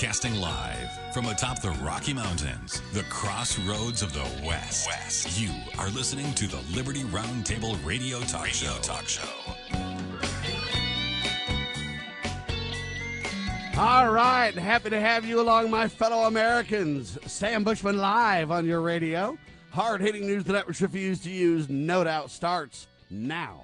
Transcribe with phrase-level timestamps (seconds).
[0.00, 4.88] Broadcasting live from atop the Rocky Mountains, the crossroads of the West.
[4.88, 5.38] West.
[5.38, 8.78] You are listening to the Liberty Roundtable Radio Talk radio Show.
[8.80, 9.28] Talk Show.
[13.78, 17.18] All right, happy to have you along, my fellow Americans.
[17.26, 19.36] Sam Bushman live on your radio.
[19.68, 23.60] Hard hitting news the networks refuse to use, no doubt, starts now.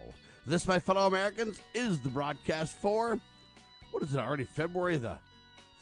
[0.46, 3.18] This, my fellow Americans, is the broadcast for,
[3.90, 5.16] what is it already, February the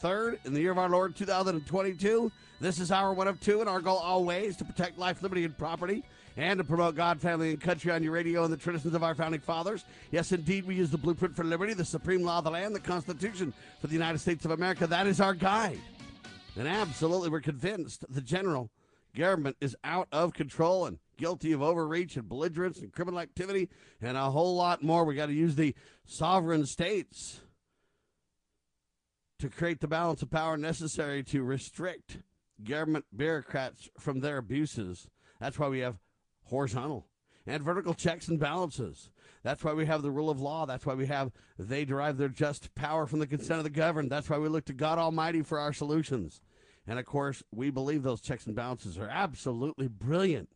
[0.04, 2.30] 3rd in the year of our Lord 2022.
[2.60, 5.56] This is our one of two, and our goal always to protect life, liberty, and
[5.56, 6.04] property,
[6.36, 9.14] and to promote God, family, and country on your radio and the traditions of our
[9.14, 9.86] founding fathers.
[10.10, 12.80] Yes, indeed, we use the blueprint for liberty, the supreme law of the land, the
[12.80, 14.86] Constitution for the United States of America.
[14.86, 15.80] That is our guide.
[16.54, 18.68] And absolutely, we're convinced the general
[19.16, 23.70] government is out of control and guilty of overreach and belligerence and criminal activity
[24.02, 25.06] and a whole lot more.
[25.06, 27.40] We got to use the sovereign states
[29.44, 32.16] to create the balance of power necessary to restrict
[32.62, 35.06] government bureaucrats from their abuses.
[35.38, 35.98] That's why we have
[36.44, 37.08] horizontal
[37.46, 39.10] and vertical checks and balances.
[39.42, 40.64] That's why we have the rule of law.
[40.64, 44.10] That's why we have they derive their just power from the consent of the governed.
[44.10, 46.40] That's why we look to God Almighty for our solutions.
[46.86, 50.48] And of course, we believe those checks and balances are absolutely brilliant.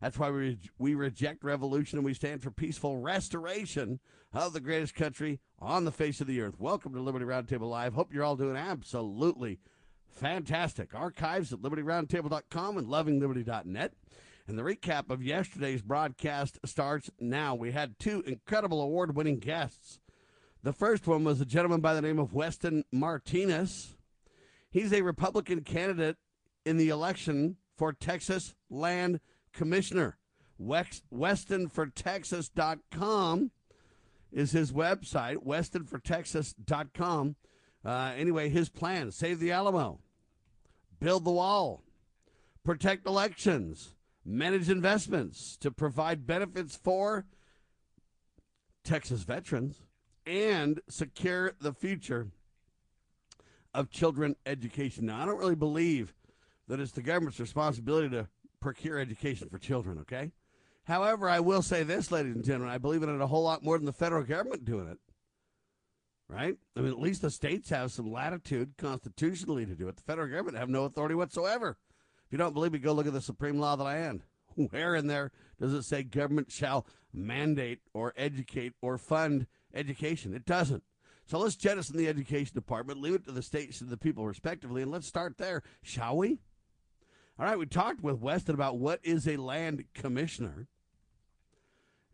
[0.00, 4.00] That's why we, we reject revolution and we stand for peaceful restoration
[4.32, 6.58] of the greatest country on the face of the earth.
[6.58, 7.92] Welcome to Liberty Roundtable Live.
[7.92, 9.58] Hope you're all doing absolutely
[10.08, 10.94] fantastic.
[10.94, 13.92] Archives at libertyroundtable.com and lovingliberty.net.
[14.48, 17.54] And the recap of yesterday's broadcast starts now.
[17.54, 20.00] We had two incredible award winning guests.
[20.62, 23.96] The first one was a gentleman by the name of Weston Martinez.
[24.70, 26.16] He's a Republican candidate
[26.64, 29.20] in the election for Texas Land
[29.52, 30.16] Commissioner.
[30.60, 33.50] WestonforTexas.com
[34.32, 37.36] is his website, westonfortexas.com.
[37.84, 40.00] Uh, anyway, his plan save the Alamo,
[41.00, 41.82] build the wall,
[42.62, 43.94] protect elections,
[44.24, 47.24] manage investments to provide benefits for
[48.84, 49.80] Texas veterans,
[50.26, 52.28] and secure the future
[53.72, 55.06] of children education.
[55.06, 56.14] Now, I don't really believe
[56.68, 58.28] that it's the government's responsibility to
[58.60, 60.32] procure education for children, okay?
[60.84, 63.62] However, I will say this, ladies and gentlemen, I believe in it a whole lot
[63.62, 64.98] more than the federal government doing it.
[66.28, 66.56] Right?
[66.76, 69.96] I mean, at least the states have some latitude constitutionally to do it.
[69.96, 71.76] The federal government have no authority whatsoever.
[72.26, 74.22] If you don't believe me, go look at the supreme law of the land.
[74.54, 80.34] Where in there does it say government shall mandate or educate or fund education?
[80.34, 80.84] It doesn't.
[81.26, 84.82] So let's jettison the education department, leave it to the states and the people respectively,
[84.82, 86.40] and let's start there, shall we?
[87.40, 90.66] All right, we talked with Weston about what is a land commissioner.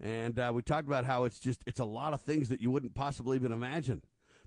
[0.01, 2.71] And uh, we talked about how it's just it's a lot of things that you
[2.71, 4.03] wouldn't possibly even imagine.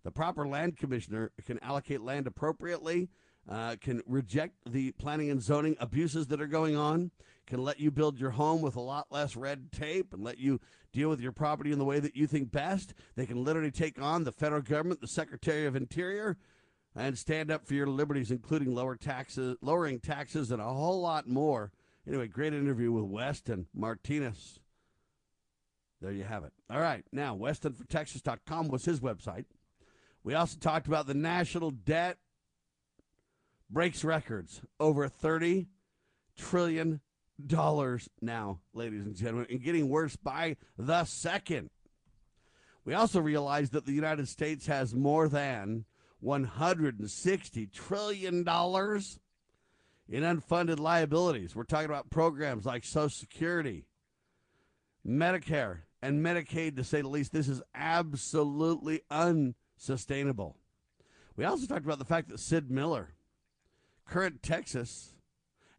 [0.06, 3.10] The proper land commissioner can allocate land appropriately,
[3.50, 7.12] uh, can reject the planning and zoning abuses that are going on,
[7.46, 10.62] can let you build your home with a lot less red tape and let you
[10.94, 12.94] deal with your property in the way that you think best.
[13.18, 16.38] They can literally take on the federal government, the Secretary of Interior,
[17.00, 21.28] and stand up for your liberties, including lower taxes, lowering taxes, and a whole lot
[21.28, 21.72] more.
[22.06, 24.60] Anyway, great interview with Weston Martinez.
[26.02, 26.52] There you have it.
[26.70, 29.46] All right, now WestonForTexas.com was his website.
[30.24, 32.18] We also talked about the national debt
[33.70, 35.68] breaks records over thirty
[36.38, 37.00] trillion
[37.46, 41.70] dollars now, ladies and gentlemen, and getting worse by the second.
[42.84, 45.86] We also realized that the United States has more than
[46.24, 48.38] $160 trillion
[50.09, 51.56] in unfunded liabilities.
[51.56, 53.85] We're talking about programs like Social Security,
[55.07, 57.31] Medicare, and Medicaid, to say the least.
[57.31, 60.57] This is absolutely unsustainable.
[61.35, 63.13] We also talked about the fact that Sid Miller,
[64.06, 65.13] current Texas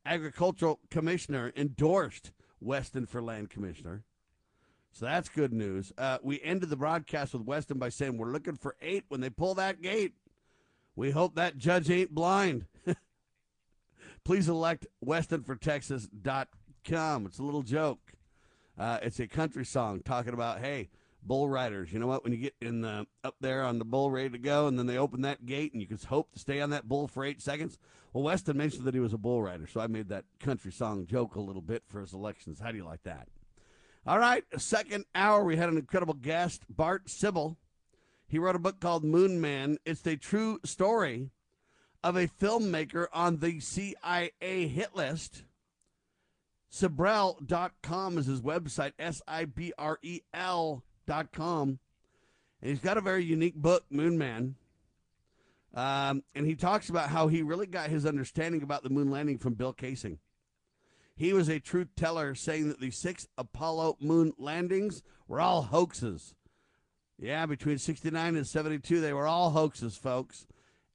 [0.06, 4.04] agricultural commissioner, endorsed Weston for land commissioner.
[4.92, 5.92] So that's good news.
[5.96, 9.30] Uh, we ended the broadcast with Weston by saying we're looking for eight when they
[9.30, 10.14] pull that gate.
[11.00, 12.66] We hope that judge ain't blind.
[14.22, 17.26] Please elect WestonForTexas.com.
[17.26, 18.12] It's a little joke.
[18.76, 20.90] Uh, it's a country song talking about, hey,
[21.22, 21.90] bull riders.
[21.90, 22.22] You know what?
[22.22, 24.84] When you get in the up there on the bull ready to go, and then
[24.84, 27.40] they open that gate, and you can hope to stay on that bull for eight
[27.40, 27.78] seconds.
[28.12, 31.06] Well, Weston mentioned that he was a bull rider, so I made that country song
[31.06, 32.60] joke a little bit for his elections.
[32.60, 33.26] How do you like that?
[34.06, 37.56] All right, second hour, we had an incredible guest, Bart Sibrel.
[38.30, 39.78] He wrote a book called Moon Man.
[39.84, 41.30] It's a true story
[42.04, 44.30] of a filmmaker on the CIA
[44.68, 45.42] hit list.
[46.72, 51.80] Sibrel.com is his website, S I B R E L.com.
[52.62, 54.54] And he's got a very unique book, Moon Man.
[55.74, 59.38] Um, and he talks about how he really got his understanding about the moon landing
[59.38, 60.18] from Bill Kaysing.
[61.16, 66.36] He was a truth teller, saying that the six Apollo moon landings were all hoaxes.
[67.20, 70.46] Yeah, between 69 and 72, they were all hoaxes, folks.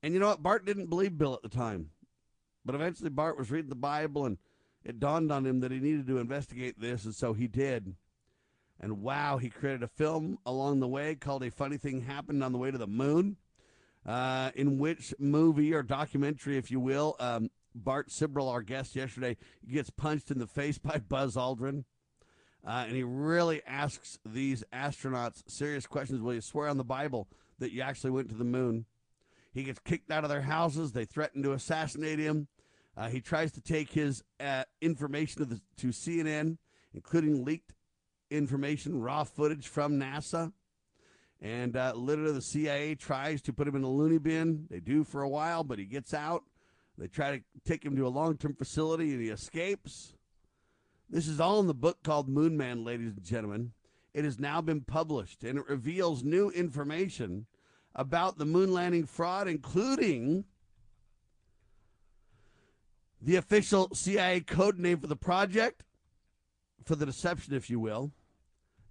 [0.02, 0.42] And you know what?
[0.42, 1.92] Bart didn't believe Bill at the time.
[2.66, 4.40] But eventually, Bart was reading the Bible, and
[4.84, 7.94] it dawned on him that he needed to investigate this, and so he did.
[8.80, 12.52] And wow, he created a film along the way called A Funny Thing Happened on
[12.52, 13.38] the Way to the Moon,
[14.04, 19.38] uh, in which movie or documentary, if you will, um, Bart Sibrel, our guest yesterday,
[19.72, 21.84] gets punched in the face by Buzz Aldrin.
[22.66, 26.22] Uh, and he really asks these astronauts serious questions.
[26.22, 27.28] Will you swear on the Bible
[27.60, 28.86] that you actually went to the moon?
[29.54, 30.92] He gets kicked out of their houses.
[30.92, 32.48] They threaten to assassinate him.
[32.98, 36.58] Uh, he tries to take his uh, information to, the, to CNN,
[36.94, 37.74] including leaked
[38.32, 40.52] information, raw footage from NASA.
[41.42, 44.66] And uh, literally, the CIA tries to put him in a loony bin.
[44.70, 46.44] They do for a while, but he gets out.
[46.98, 50.15] They try to take him to a long term facility, and he escapes.
[51.10, 53.72] This is all in the book called Moon Man, ladies and gentlemen.
[54.14, 57.46] It has now been published, and it reveals new information
[57.94, 60.46] about the moon landing fraud, including
[63.22, 65.84] the official CIA code name for the project,
[66.84, 68.12] for the deception, if you will,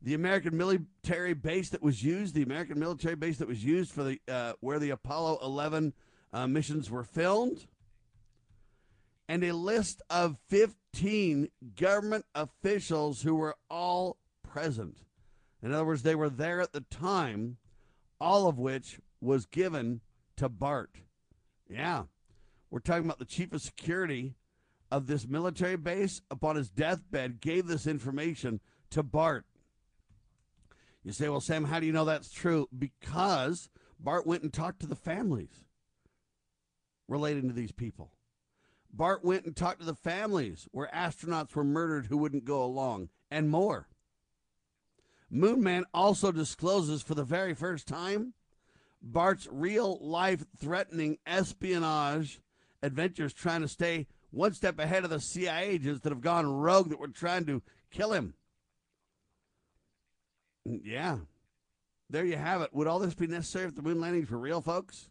[0.03, 4.05] the American military base that was used, the American military base that was used for
[4.05, 5.95] the uh, where the Apollo 11
[6.33, 7.67] uh, missions were filmed,
[9.29, 14.99] and a list of 15 government officials who were all present.
[15.63, 17.57] In other words, they were there at the time,
[18.21, 20.01] all of which was given
[20.37, 20.91] to Bart.
[21.69, 22.05] Yeah,
[22.71, 24.35] we're talking about the chief of security
[24.91, 28.61] of this military base upon his deathbed gave this information
[28.91, 29.47] to Bart.
[31.03, 32.69] You say, well, Sam, how do you know that's true?
[32.77, 33.69] Because
[33.99, 35.65] Bart went and talked to the families
[37.09, 38.13] relating to these people.
[38.97, 43.09] Bart went and talked to the families where astronauts were murdered who wouldn't go along,
[43.31, 43.89] and more.
[45.33, 48.35] Moonman also discloses for the very first time
[49.03, 52.41] Bart's real life threatening espionage
[52.83, 56.91] adventures trying to stay one step ahead of the CIA agents that have gone rogue
[56.91, 58.35] that were trying to kill him.
[60.65, 61.19] Yeah.
[62.11, 62.73] There you have it.
[62.73, 65.09] Would all this be necessary if the moon landings were real, folks?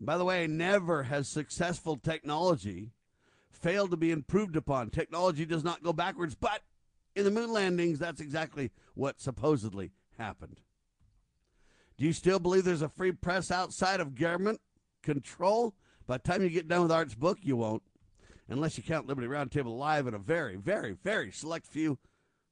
[0.00, 2.92] By the way, never has successful technology
[3.50, 4.90] failed to be improved upon.
[4.90, 6.62] Technology does not go backwards, but
[7.16, 10.60] in the moon landings, that's exactly what supposedly happened.
[11.96, 14.60] Do you still believe there's a free press outside of government
[15.02, 15.74] control?
[16.06, 17.82] By the time you get done with Bart's book, you won't,
[18.48, 21.98] unless you count Liberty Roundtable Live and a very, very, very select few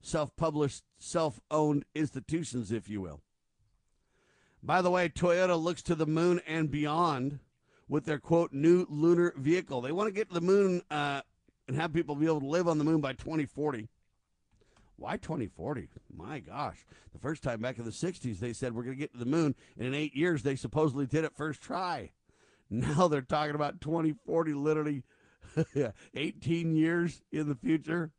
[0.03, 3.23] self published, self owned institutions, if you will.
[4.63, 7.39] By the way, Toyota looks to the moon and beyond
[7.89, 9.81] with their quote new lunar vehicle.
[9.81, 11.23] They want to get to the moon uh,
[11.69, 13.89] and have people be able to live on the moon by 2040.
[14.97, 15.89] Why 2040?
[16.15, 16.85] My gosh.
[17.13, 19.27] The first time back in the 60s, they said we're going to get to the
[19.27, 19.55] moon.
[19.77, 22.11] And in eight years, they supposedly did it first try.
[22.69, 25.05] Now they're talking about 2040, literally
[26.15, 28.11] 18 years in the future.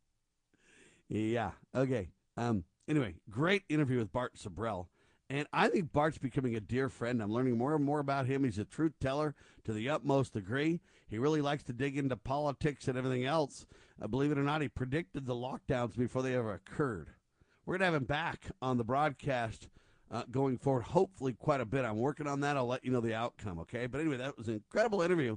[1.09, 1.51] Yeah.
[1.75, 2.09] Okay.
[2.37, 2.63] Um.
[2.87, 4.87] Anyway, great interview with Bart Sibrel.
[5.29, 7.21] And I think Bart's becoming a dear friend.
[7.21, 8.43] I'm learning more and more about him.
[8.45, 10.79] He's a truth teller to the utmost degree.
[11.09, 13.65] He really likes to dig into politics and everything else.
[14.01, 17.09] Uh, believe it or not, he predicted the lockdowns before they ever occurred.
[17.65, 19.67] We're going to have him back on the broadcast
[20.09, 21.83] uh, going forward, hopefully, quite a bit.
[21.83, 22.55] I'm working on that.
[22.55, 23.87] I'll let you know the outcome, okay?
[23.87, 25.35] But anyway, that was an incredible interview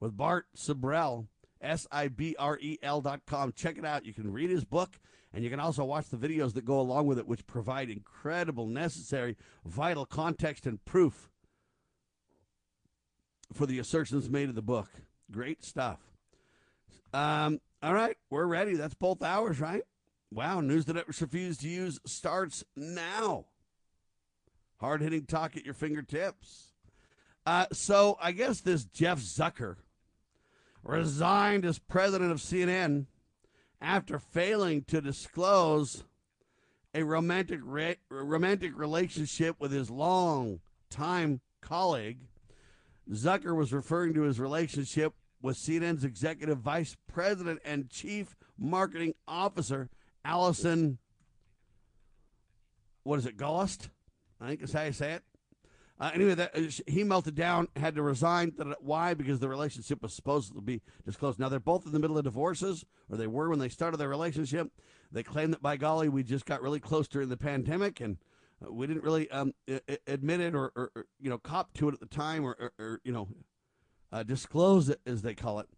[0.00, 1.28] with Bart Sibrel,
[1.62, 3.52] S I B R E L dot com.
[3.52, 4.04] Check it out.
[4.04, 4.98] You can read his book.
[5.32, 8.66] And you can also watch the videos that go along with it, which provide incredible,
[8.66, 11.30] necessary, vital context and proof
[13.52, 14.88] for the assertions made in the book.
[15.30, 16.00] Great stuff.
[17.12, 18.74] Um, all right, we're ready.
[18.74, 19.82] That's both hours, right?
[20.32, 23.46] Wow, news that it refused to use starts now.
[24.78, 26.72] Hard hitting talk at your fingertips.
[27.46, 29.76] Uh, so I guess this Jeff Zucker
[30.82, 33.06] resigned as president of CNN
[33.80, 36.04] after failing to disclose
[36.94, 40.60] a romantic re- romantic relationship with his long
[40.90, 42.18] time colleague.
[43.10, 49.88] Zucker was referring to his relationship with CNN's executive vice president and chief marketing officer,
[50.24, 50.98] Allison.
[53.02, 53.88] What is it, Gollust?
[54.40, 55.22] I think is how you say it.
[56.00, 58.52] Uh, anyway, that, uh, he melted down, had to resign.
[58.80, 59.12] Why?
[59.12, 61.38] Because the relationship was supposed to be disclosed.
[61.38, 64.08] Now they're both in the middle of divorces, or they were when they started their
[64.08, 64.72] relationship.
[65.12, 68.16] They claim that by golly, we just got really close during the pandemic, and
[68.62, 69.52] Uh, we didn't really um,
[70.06, 72.72] admit it or, or, or, you know cop to it at the time or, or,
[72.78, 73.28] or you know
[74.12, 75.68] uh, disclose it as they call it.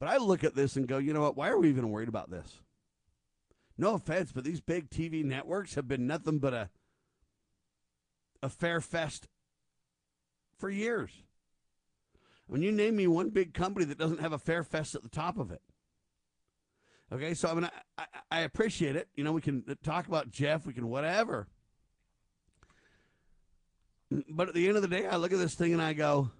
[0.00, 1.36] But I look at this and go, you know what?
[1.36, 2.60] Why are we even worried about this?
[3.78, 6.70] No offense, but these big TV networks have been nothing but a
[8.42, 9.28] a fair fest
[10.58, 11.10] for years.
[12.46, 15.08] When you name me one big company that doesn't have a fair fest at the
[15.08, 15.62] top of it.
[17.12, 19.08] Okay, so I mean, I, I, appreciate it.
[19.14, 21.46] You know, we can talk about Jeff, we can whatever.
[24.28, 26.30] But at the end of the day, I look at this thing and I go,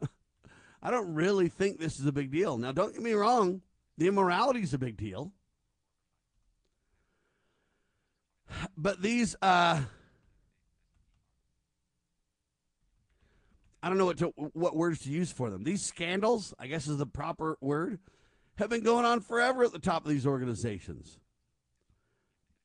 [0.82, 2.58] I don't really think this is a big deal.
[2.58, 3.60] Now, don't get me wrong,
[3.96, 5.32] the immorality is a big deal.
[8.76, 9.82] But these, uh,
[13.84, 15.62] I don't know what to, what words to use for them.
[15.62, 17.98] These scandals, I guess is the proper word,
[18.56, 21.18] have been going on forever at the top of these organizations.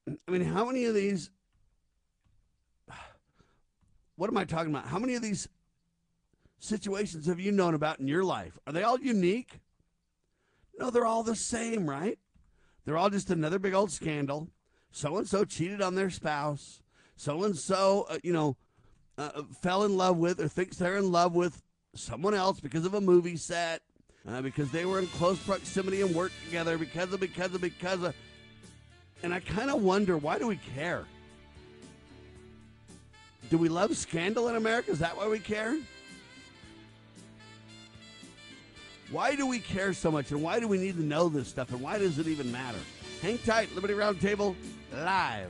[0.07, 1.29] I mean, how many of these?
[4.15, 4.87] What am I talking about?
[4.87, 5.49] How many of these
[6.59, 8.57] situations have you known about in your life?
[8.65, 9.59] Are they all unique?
[10.77, 12.17] No, they're all the same, right?
[12.85, 14.47] They're all just another big old scandal.
[14.91, 16.81] So and so cheated on their spouse.
[17.17, 18.55] So and so, you know,
[19.19, 21.61] uh, fell in love with or thinks they're in love with
[21.93, 23.81] someone else because of a movie set,
[24.27, 28.03] uh, because they were in close proximity and worked together, because of, because of, because
[28.03, 28.15] of.
[29.21, 31.05] And I kind of wonder why do we care?
[33.49, 34.91] Do we love scandal in America?
[34.91, 35.77] Is that why we care?
[39.11, 40.31] Why do we care so much?
[40.31, 41.71] And why do we need to know this stuff?
[41.71, 42.77] And why does it even matter?
[43.21, 44.55] Hang tight, Liberty Roundtable
[44.93, 45.49] live.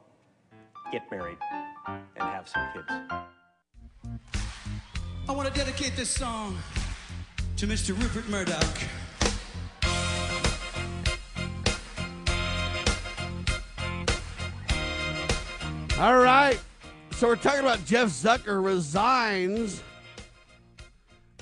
[0.91, 1.37] get married,
[1.87, 2.87] and have some kids.
[5.29, 6.57] I want to dedicate this song
[7.55, 7.97] to Mr.
[7.97, 8.77] Rupert Murdoch.
[15.97, 16.59] All right.
[17.11, 19.83] So we're talking about Jeff Zucker resigns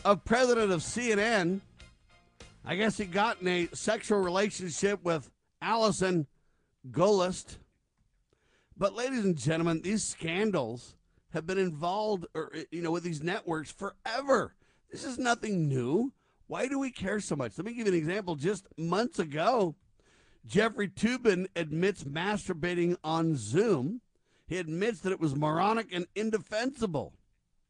[0.04, 1.62] of president of CNN.
[2.66, 6.28] I guess he got in a sexual relationship with Allison
[6.92, 7.58] Gollust.
[8.80, 10.96] But, ladies and gentlemen, these scandals
[11.34, 14.56] have been involved, or you know, with these networks forever.
[14.90, 16.14] This is nothing new.
[16.48, 17.58] Why do we care so much?
[17.58, 18.36] Let me give you an example.
[18.38, 19.76] Just months ago,
[20.48, 24.00] Jeffrey Toobin admits masturbating on Zoom.
[24.48, 27.14] He admits that it was moronic and indefensible.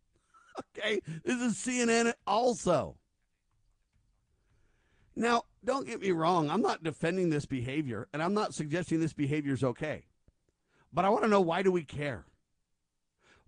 [0.77, 2.97] okay, this is CNN also.
[5.15, 6.51] Now, don't get me wrong.
[6.51, 10.05] I'm not defending this behavior, and I'm not suggesting this behavior is okay.
[10.91, 12.25] But I want to know why do we care?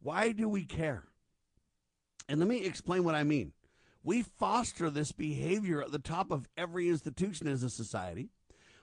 [0.02, 1.06] Why do we care?
[2.28, 3.54] And let me explain what I mean.
[4.04, 8.30] We foster this behavior at the top of every institution as a society.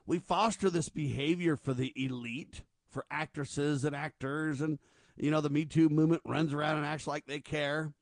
[0.07, 4.79] We foster this behavior for the elite, for actresses and actors, and
[5.17, 7.93] you know the Me Too movement runs around and acts like they care.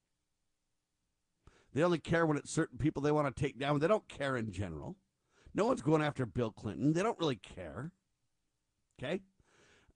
[1.73, 3.79] They only care when it's certain people they want to take down.
[3.79, 4.97] They don't care in general.
[5.55, 6.93] No one's going after Bill Clinton.
[6.93, 7.93] They don't really care.
[8.99, 9.21] Okay?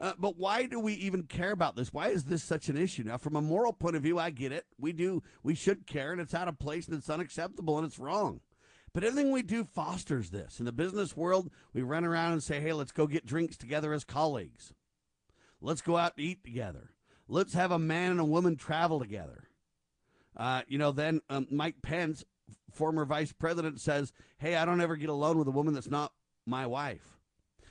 [0.01, 1.93] Uh, but why do we even care about this?
[1.93, 3.03] Why is this such an issue?
[3.03, 4.65] Now, from a moral point of view, I get it.
[4.79, 7.99] We do, we should care, and it's out of place, and it's unacceptable, and it's
[7.99, 8.41] wrong.
[8.95, 10.59] But everything we do fosters this.
[10.59, 13.93] In the business world, we run around and say, hey, let's go get drinks together
[13.93, 14.73] as colleagues.
[15.61, 16.91] Let's go out to eat together.
[17.29, 19.49] Let's have a man and a woman travel together.
[20.35, 22.25] Uh, you know, then um, Mike Pence,
[22.73, 26.13] former vice president, says, hey, I don't ever get alone with a woman that's not
[26.47, 27.20] my wife.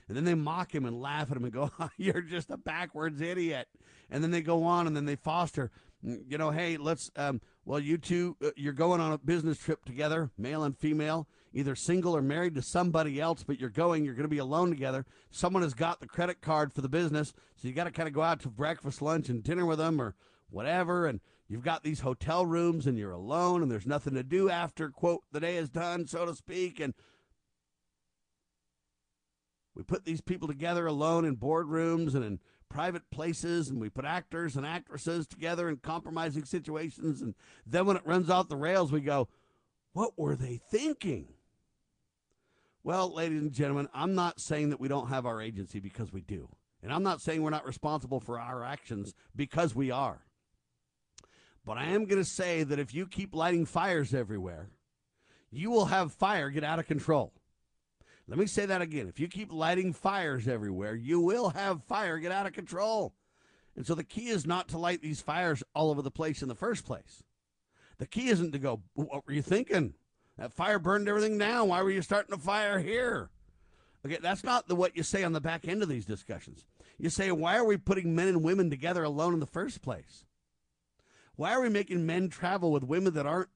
[0.10, 3.22] And then they mock him and laugh at him and go, You're just a backwards
[3.22, 3.70] idiot.
[4.10, 5.70] And then they go on and then they foster,
[6.04, 9.60] mm, you know, hey, let's, um, well, you two, uh, you're going on a business
[9.60, 14.04] trip together, male and female, either single or married to somebody else, but you're going,
[14.04, 15.06] you're going to be alone together.
[15.30, 18.14] Someone has got the credit card for the business, so you got to kind of
[18.16, 20.16] go out to breakfast, lunch, and dinner with them or
[20.50, 21.06] whatever.
[21.06, 24.90] And you've got these hotel rooms and you're alone and there's nothing to do after,
[24.90, 26.80] quote, the day is done, so to speak.
[26.80, 26.96] And
[29.80, 34.04] we put these people together alone in boardrooms and in private places, and we put
[34.04, 37.22] actors and actresses together in compromising situations.
[37.22, 37.34] And
[37.66, 39.30] then when it runs off the rails, we go,
[39.94, 41.30] What were they thinking?
[42.84, 46.20] Well, ladies and gentlemen, I'm not saying that we don't have our agency because we
[46.20, 46.50] do.
[46.84, 50.26] And I'm not saying we're not responsible for our actions because we are.
[51.66, 54.72] But I am going to say that if you keep lighting fires everywhere,
[55.50, 57.32] you will have fire get out of control.
[58.30, 59.08] Let me say that again.
[59.08, 63.16] If you keep lighting fires everywhere, you will have fire get out of control.
[63.76, 66.48] And so the key is not to light these fires all over the place in
[66.48, 67.24] the first place.
[67.98, 69.96] The key isn't to go, what were you thinking?
[70.38, 71.70] That fire burned everything down.
[71.70, 73.32] Why were you starting a fire here?
[74.06, 76.66] Okay, that's not the what you say on the back end of these discussions.
[77.00, 80.26] You say, why are we putting men and women together alone in the first place?
[81.36, 83.50] Why are we making men travel with women that aren't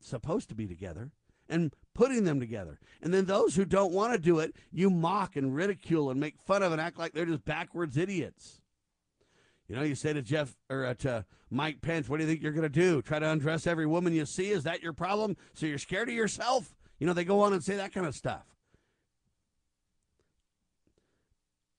[0.00, 1.10] supposed to be together?
[1.50, 2.78] And putting them together.
[3.02, 6.38] And then those who don't want to do it, you mock and ridicule and make
[6.38, 8.62] fun of and act like they're just backwards idiots.
[9.68, 12.42] You know, you say to Jeff or uh, to Mike Pence, "What do you think
[12.42, 13.02] you're going to do?
[13.02, 14.50] Try to undress every woman you see?
[14.50, 15.36] Is that your problem?
[15.54, 18.14] So you're scared of yourself?" You know, they go on and say that kind of
[18.14, 18.44] stuff.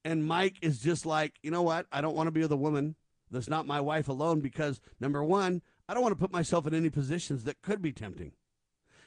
[0.04, 1.86] And Mike is just like, you know what?
[1.92, 2.96] I don't want to be with a woman
[3.30, 6.74] that's not my wife alone because number one, I don't want to put myself in
[6.74, 8.32] any positions that could be tempting.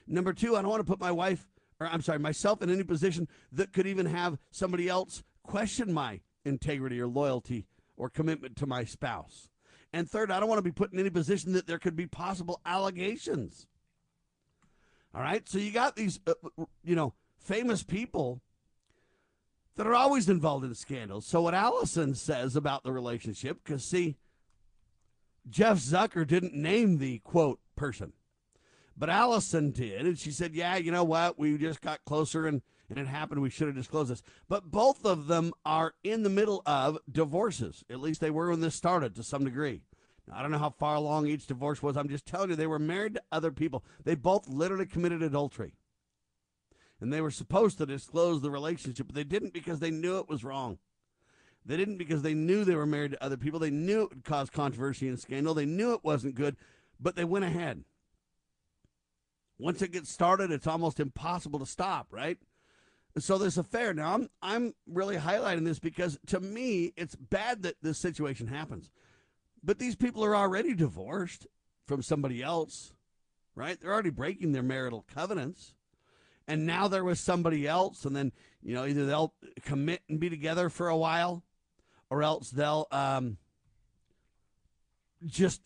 [0.06, 1.46] Number two, I don't want to put my wife,
[1.80, 6.20] or I'm sorry, myself in any position that could even have somebody else question my
[6.44, 9.50] integrity or loyalty or commitment to my spouse.
[9.92, 12.06] And third, I don't want to be put in any position that there could be
[12.06, 13.66] possible allegations.
[15.14, 15.48] All right.
[15.48, 16.34] So you got these, uh,
[16.82, 18.42] you know, famous people
[19.76, 21.26] that are always involved in scandals.
[21.26, 24.16] So what Allison says about the relationship, because see,
[25.48, 28.12] Jeff Zucker didn't name the quote person.
[28.96, 31.38] But Allison did, and she said, "Yeah, you know what?
[31.38, 33.42] We just got closer, and and it happened.
[33.42, 37.85] We should have disclosed this." But both of them are in the middle of divorces.
[37.90, 39.83] At least they were when this started, to some degree.
[40.28, 41.96] Now, I don't know how far along each divorce was.
[41.96, 43.85] I'm just telling you, they were married to other people.
[44.04, 45.74] They both literally committed adultery,
[47.00, 50.28] and they were supposed to disclose the relationship, but they didn't because they knew it
[50.28, 50.78] was wrong.
[51.66, 53.59] They didn't because they knew they were married to other people.
[53.59, 55.54] They knew it would cause controversy and scandal.
[55.54, 56.57] They knew it wasn't good,
[57.00, 57.85] but they went ahead.
[59.58, 62.38] Once it gets started, it's almost impossible to stop, right?
[63.18, 63.94] So this affair.
[63.94, 68.90] Now I'm I'm really highlighting this because to me it's bad that this situation happens.
[69.62, 71.46] But these people are already divorced
[71.86, 72.92] from somebody else,
[73.54, 73.80] right?
[73.80, 75.74] They're already breaking their marital covenants.
[76.46, 78.30] And now they're with somebody else, and then
[78.62, 81.42] you know either they'll commit and be together for a while,
[82.10, 83.38] or else they'll um,
[85.24, 85.62] just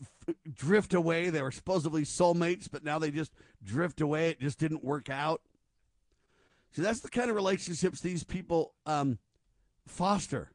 [0.54, 1.30] drift away.
[1.30, 4.30] They were supposedly soulmates, but now they just drift away.
[4.30, 5.42] It just didn't work out.
[6.72, 9.18] See, that's the kind of relationships these people um,
[9.86, 10.50] foster.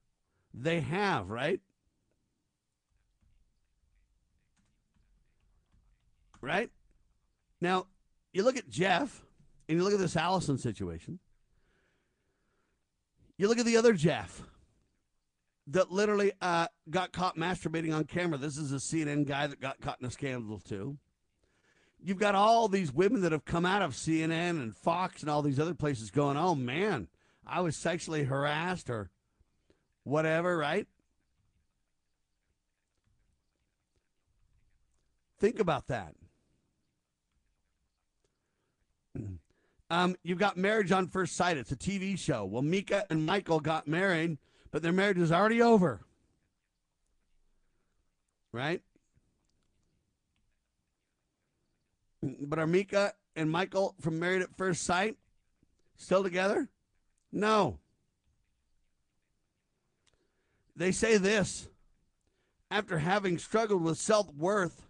[0.53, 1.59] They have, right?
[6.41, 6.69] Right?
[7.61, 7.87] Now,
[8.33, 9.23] you look at Jeff
[9.67, 11.19] and you look at this Allison situation.
[13.37, 14.43] You look at the other Jeff
[15.67, 18.37] that literally uh, got caught masturbating on camera.
[18.37, 20.97] This is a CNN guy that got caught in a scandal too.
[22.05, 25.41] You've got all these women that have come out of CNN and Fox and all
[25.41, 27.07] these other places going, oh man,
[27.47, 29.09] I was sexually harassed or
[30.03, 30.85] whatever, right?
[35.39, 36.15] Think about that.
[39.89, 41.55] Um, you've got Marriage on First Sight.
[41.55, 42.45] It's a TV show.
[42.45, 44.39] Well, Mika and Michael got married,
[44.71, 46.01] but their marriage is already over.
[48.51, 48.81] Right?
[52.23, 55.17] But are Mika and Michael from Married at First Sight
[55.97, 56.69] still together?
[57.31, 57.79] No.
[60.75, 61.67] They say this
[62.71, 64.88] after having struggled with self worth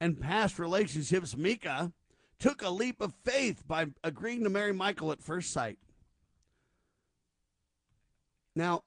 [0.00, 1.92] and past relationships, Mika
[2.38, 5.78] took a leap of faith by agreeing to marry Michael at first sight.
[8.56, 8.84] Now,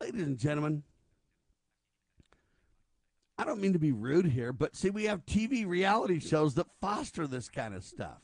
[0.00, 0.82] ladies and gentlemen,
[3.40, 6.66] I don't mean to be rude here, but see, we have TV reality shows that
[6.78, 8.20] foster this kind of stuff.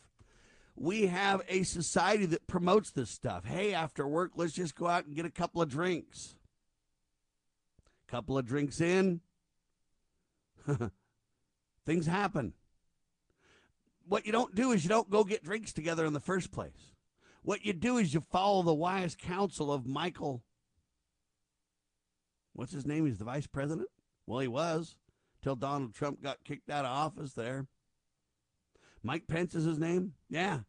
[0.75, 3.47] We have a society that promotes this stuff.
[3.47, 6.35] Hey, after work, let's just go out and get a couple of drinks.
[8.09, 9.23] Couple of drinks in,
[11.87, 12.53] things happen.
[14.07, 16.93] What you don't do is you don't go get drinks together in the first place.
[17.41, 20.43] What you do is you follow the wise counsel of Michael.
[22.53, 23.07] What's his name?
[23.07, 23.89] He's the vice president?
[24.27, 24.95] Well, he was
[25.43, 27.67] till Donald Trump got kicked out of office there.
[29.03, 30.15] Mike Pence is his name?
[30.29, 30.61] Yeah.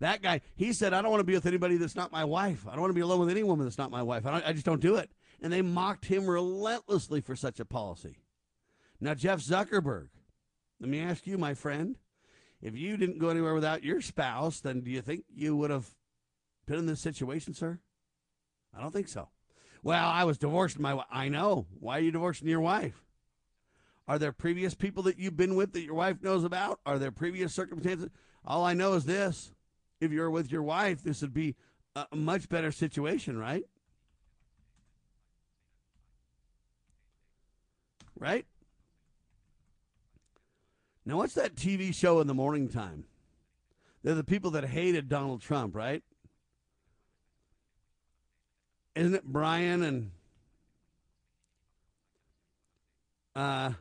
[0.00, 2.66] That guy, he said, I don't want to be with anybody that's not my wife.
[2.66, 4.26] I don't want to be alone with any woman that's not my wife.
[4.26, 5.10] I, I just don't do it.
[5.40, 8.18] And they mocked him relentlessly for such a policy.
[9.00, 10.08] Now, Jeff Zuckerberg,
[10.80, 11.96] let me ask you, my friend,
[12.60, 15.94] if you didn't go anywhere without your spouse, then do you think you would have
[16.66, 17.78] been in this situation, sir?
[18.76, 19.28] I don't think so.
[19.82, 20.78] Well, I was divorced.
[20.78, 21.66] My I know.
[21.78, 23.05] Why are you divorcing your wife?
[24.08, 26.80] Are there previous people that you've been with that your wife knows about?
[26.86, 28.08] Are there previous circumstances?
[28.44, 29.52] All I know is this
[30.00, 31.56] if you're with your wife, this would be
[31.96, 33.64] a much better situation, right?
[38.18, 38.46] Right?
[41.04, 43.04] Now, what's that TV show in the morning time?
[44.02, 46.02] They're the people that hated Donald Trump, right?
[48.94, 50.10] Isn't it Brian and
[53.34, 53.72] uh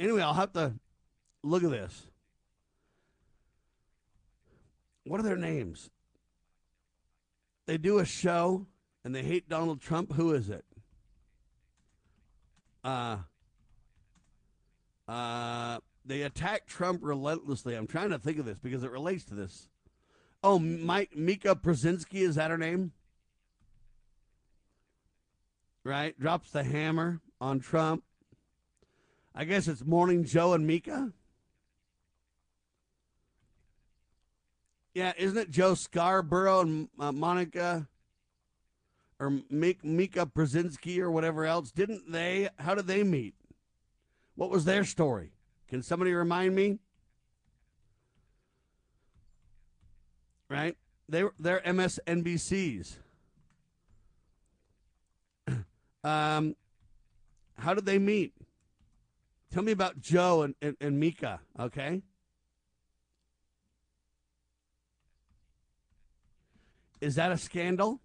[0.00, 0.72] Anyway, I'll have to
[1.42, 2.06] look at this.
[5.04, 5.90] What are their names?
[7.66, 8.66] They do a show
[9.04, 10.14] and they hate Donald Trump.
[10.14, 10.64] Who is it?
[12.82, 13.18] Uh,
[15.06, 17.74] uh, they attack Trump relentlessly.
[17.74, 19.68] I'm trying to think of this because it relates to this.
[20.42, 22.92] Oh, Mike Mika Brzezinski is that her name?
[25.84, 28.02] Right, drops the hammer on Trump.
[29.34, 31.12] I guess it's Morning Joe and Mika.
[34.92, 37.86] Yeah, isn't it Joe Scarborough and uh, Monica
[39.20, 41.70] or Mika Brzezinski or whatever else?
[41.70, 42.48] Didn't they?
[42.58, 43.34] How did they meet?
[44.34, 45.32] What was their story?
[45.68, 46.78] Can somebody remind me?
[50.48, 50.76] Right?
[51.08, 52.96] They they're MSNBCs.
[56.04, 56.56] um,
[57.56, 58.32] how did they meet?
[59.52, 62.02] Tell me about Joe and, and, and Mika, okay?
[67.00, 68.00] Is that a scandal?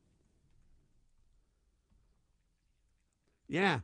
[3.48, 3.82] Yeah.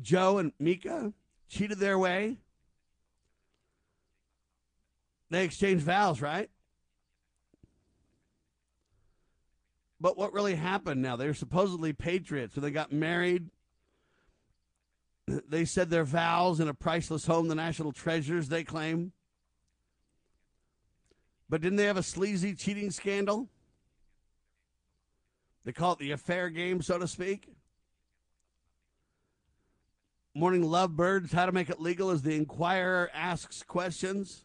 [0.00, 1.12] Joe and Mika
[1.48, 2.38] cheated their way.
[5.30, 6.50] They exchanged vows, right?
[10.00, 11.16] But what really happened now?
[11.16, 13.50] They were supposedly patriots, so they got married
[15.48, 19.12] they said their vows in a priceless home, the national treasures, they claim.
[21.48, 23.48] But didn't they have a sleazy cheating scandal?
[25.64, 27.48] They call it the affair game, so to speak.
[30.34, 34.44] Morning Lovebirds, how to make it legal as the Inquirer asks questions.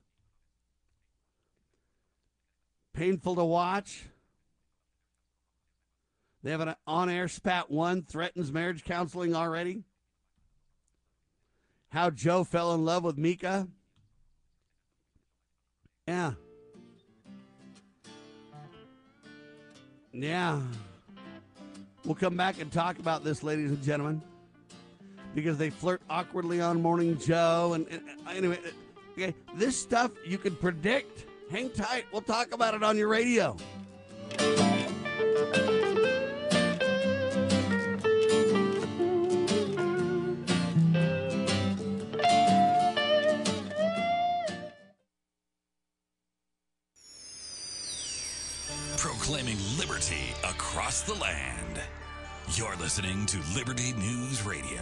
[2.93, 4.05] Painful to watch.
[6.43, 9.83] They have an on air spat one, threatens marriage counseling already
[11.95, 13.69] how Joe fell in love with Mika?
[16.05, 16.33] Yeah.
[20.11, 20.61] Yeah.
[22.03, 24.21] We'll come back and talk about this, ladies and gentlemen,
[25.33, 27.71] because they flirt awkwardly on Morning Joe.
[27.73, 31.27] And, and uh, anyway, uh, okay, this stuff you can predict.
[31.49, 32.07] Hang tight.
[32.11, 33.55] We'll talk about it on your radio.
[51.05, 51.79] The land.
[52.53, 54.81] You're listening to Liberty News Radio.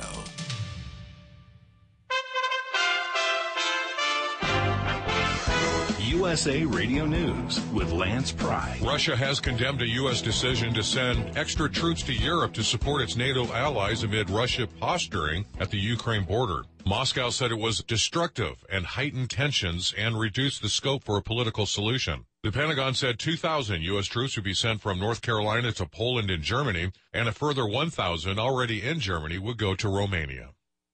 [6.00, 8.80] USA Radio News with Lance Pry.
[8.82, 10.22] Russia has condemned a U.S.
[10.22, 15.46] decision to send extra troops to Europe to support its NATO allies amid Russia posturing
[15.60, 16.62] at the Ukraine border.
[16.86, 21.66] Moscow said it was destructive and heightened tensions and reduced the scope for a political
[21.66, 22.26] solution.
[22.44, 24.06] The Pentagon said 2,000 U.S.
[24.06, 28.38] troops would be sent from North Carolina to Poland and Germany, and a further 1,000
[28.38, 30.50] already in Germany would go to Romania.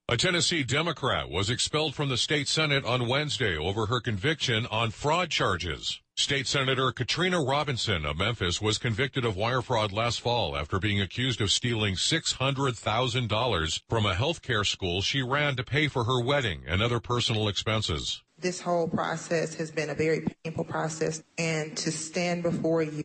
[0.07, 4.91] A Tennessee Democrat was expelled from the state Senate on Wednesday over her conviction on
[4.91, 5.99] fraud charges.
[6.15, 11.01] State Senator Katrina Robinson of Memphis was convicted of wire fraud last fall after being
[11.01, 16.61] accused of stealing $600,000 from a healthcare school she ran to pay for her wedding
[16.67, 18.21] and other personal expenses.
[18.41, 23.03] This whole process has been a very painful process, and to stand before you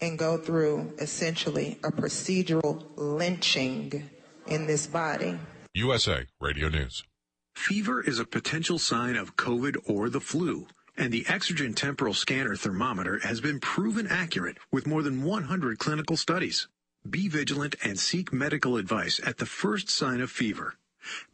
[0.00, 4.08] and go through essentially a procedural lynching
[4.46, 5.38] in this body
[5.74, 7.02] USA Radio News.
[7.56, 12.54] Fever is a potential sign of COVID or the flu, and the Exergen temporal scanner
[12.54, 16.68] thermometer has been proven accurate with more than 100 clinical studies.
[17.08, 20.74] Be vigilant and seek medical advice at the first sign of fever.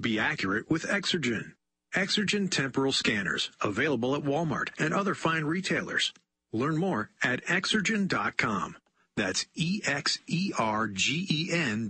[0.00, 1.52] Be accurate with Exergen.
[1.94, 6.12] Exergen temporal scanners available at Walmart and other fine retailers.
[6.52, 8.76] Learn more at exergen.com.
[9.16, 10.18] That's E-X-E-R-G-E-N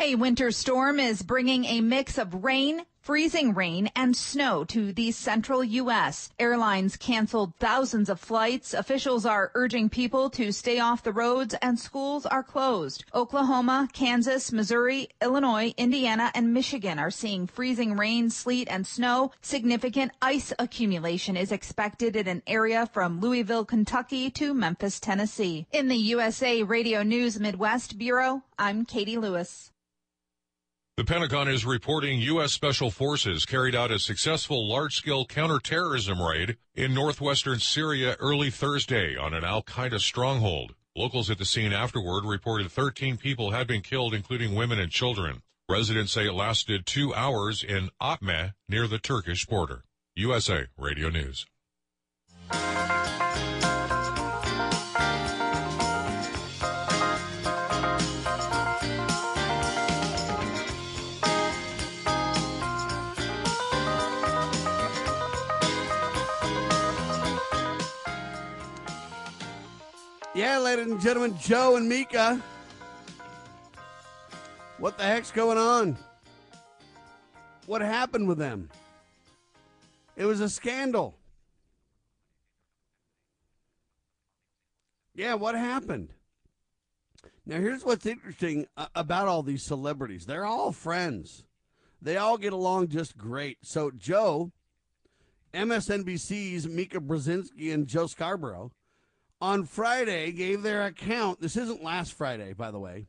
[0.00, 5.10] A winter storm is bringing a mix of rain, freezing rain, and snow to the
[5.10, 6.30] central U.S.
[6.38, 8.72] Airlines canceled thousands of flights.
[8.72, 13.04] Officials are urging people to stay off the roads and schools are closed.
[13.12, 19.32] Oklahoma, Kansas, Missouri, Illinois, Indiana, and Michigan are seeing freezing rain, sleet, and snow.
[19.42, 25.66] Significant ice accumulation is expected in an area from Louisville, Kentucky to Memphis, Tennessee.
[25.72, 29.72] In the USA Radio News Midwest Bureau, I'm Katie Lewis.
[30.98, 32.52] The Pentagon is reporting U.S.
[32.52, 39.32] Special Forces carried out a successful large-scale counterterrorism raid in northwestern Syria early Thursday on
[39.32, 40.74] an al-Qaeda stronghold.
[40.94, 45.40] Locals at the scene afterward reported 13 people had been killed, including women and children.
[45.66, 49.84] Residents say it lasted two hours in Atme near the Turkish border.
[50.14, 51.46] USA Radio News.
[70.34, 72.40] Yeah, ladies and gentlemen, Joe and Mika.
[74.78, 75.98] What the heck's going on?
[77.66, 78.70] What happened with them?
[80.16, 81.18] It was a scandal.
[85.14, 86.14] Yeah, what happened?
[87.44, 91.44] Now, here's what's interesting uh, about all these celebrities they're all friends,
[92.00, 93.58] they all get along just great.
[93.62, 94.50] So, Joe,
[95.52, 98.72] MSNBC's Mika Brzezinski and Joe Scarborough
[99.42, 101.40] on Friday gave their account.
[101.40, 103.06] This isn't last Friday, by the way.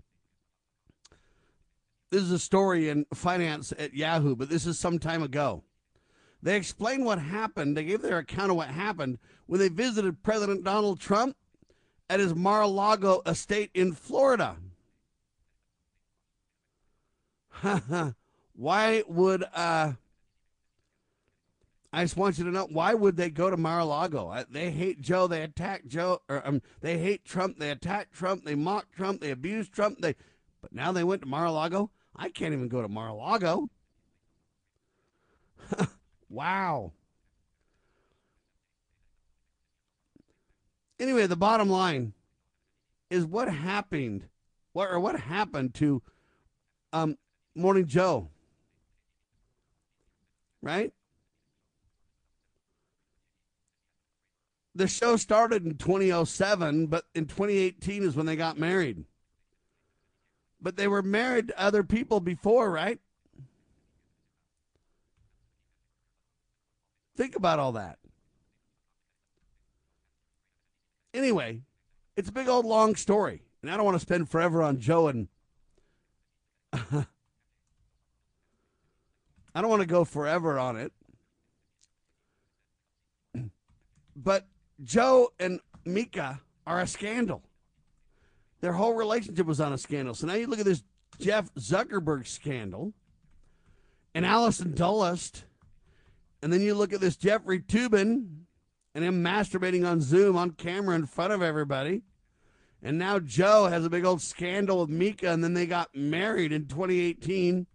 [2.09, 5.63] This is a story in finance at Yahoo, but this is some time ago.
[6.41, 7.77] They explained what happened.
[7.77, 11.37] They gave their account of what happened when they visited President Donald Trump
[12.09, 14.57] at his Mar a Lago estate in Florida.
[18.55, 19.93] Why would uh,
[21.95, 24.45] I just want you to know why would they go to Mar-a-Lago?
[24.49, 25.27] They hate Joe.
[25.27, 26.21] They attack Joe.
[26.27, 27.59] Or um, they hate Trump.
[27.59, 28.43] They attack Trump.
[28.43, 29.21] They mock Trump.
[29.21, 29.99] They abuse Trump.
[30.01, 30.15] They,
[30.59, 31.91] but now they went to Mar-a-Lago.
[32.15, 33.69] I can't even go to Mar-a-Lago.
[36.29, 36.93] wow.
[40.99, 42.13] Anyway, the bottom line
[43.11, 44.27] is what happened,
[44.71, 46.01] what or what happened to
[46.91, 47.17] um,
[47.53, 48.29] Morning Joe,
[50.59, 50.91] right?
[54.75, 59.05] The show started in 2007, but in 2018 is when they got married.
[60.61, 62.99] But they were married to other people before, right?
[67.15, 67.99] Think about all that.
[71.13, 71.61] Anyway,
[72.15, 75.07] it's a big old long story, and I don't want to spend forever on Joe
[75.07, 75.27] and.
[79.55, 80.91] I don't want to go forever on it.
[84.15, 84.45] But
[84.83, 87.43] Joe and Mika are a scandal.
[88.61, 90.13] Their whole relationship was on a scandal.
[90.13, 90.83] So now you look at this
[91.19, 92.93] Jeff Zuckerberg scandal
[94.15, 95.43] and Allison Gollust,
[96.41, 98.43] and then you look at this Jeffrey Toobin
[98.95, 102.03] and him masturbating on Zoom on camera in front of everybody.
[102.81, 106.51] And now Joe has a big old scandal with Mika, and then they got married
[106.51, 107.65] in 2018.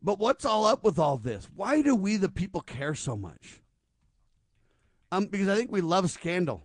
[0.00, 1.48] But what's all up with all this?
[1.54, 3.61] Why do we, the people, care so much?
[5.12, 6.64] Um, because I think we love scandal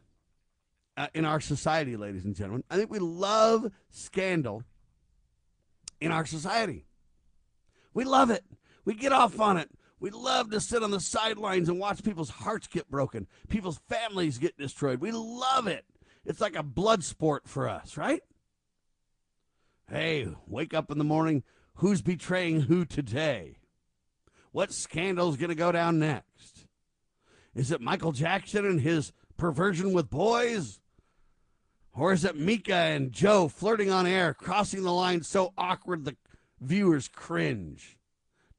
[0.95, 2.63] uh, in our society, ladies and gentlemen.
[2.71, 4.63] I think we love scandal
[5.99, 6.85] in our society.
[7.93, 8.45] We love it.
[8.85, 9.69] We get off on it.
[9.99, 14.37] We love to sit on the sidelines and watch people's hearts get broken, people's families
[14.37, 15.01] get destroyed.
[15.01, 15.83] We love it.
[16.23, 18.21] It's like a blood sport for us, right?
[19.91, 21.43] Hey, wake up in the morning.
[21.75, 23.57] Who's betraying who today?
[24.53, 26.56] What scandal's going to go down next?
[27.57, 30.79] Is it Michael Jackson and his perversion with boys?
[31.91, 36.15] Or is it Mika and Joe flirting on air, crossing the line so awkward the
[36.61, 37.97] viewers cringe?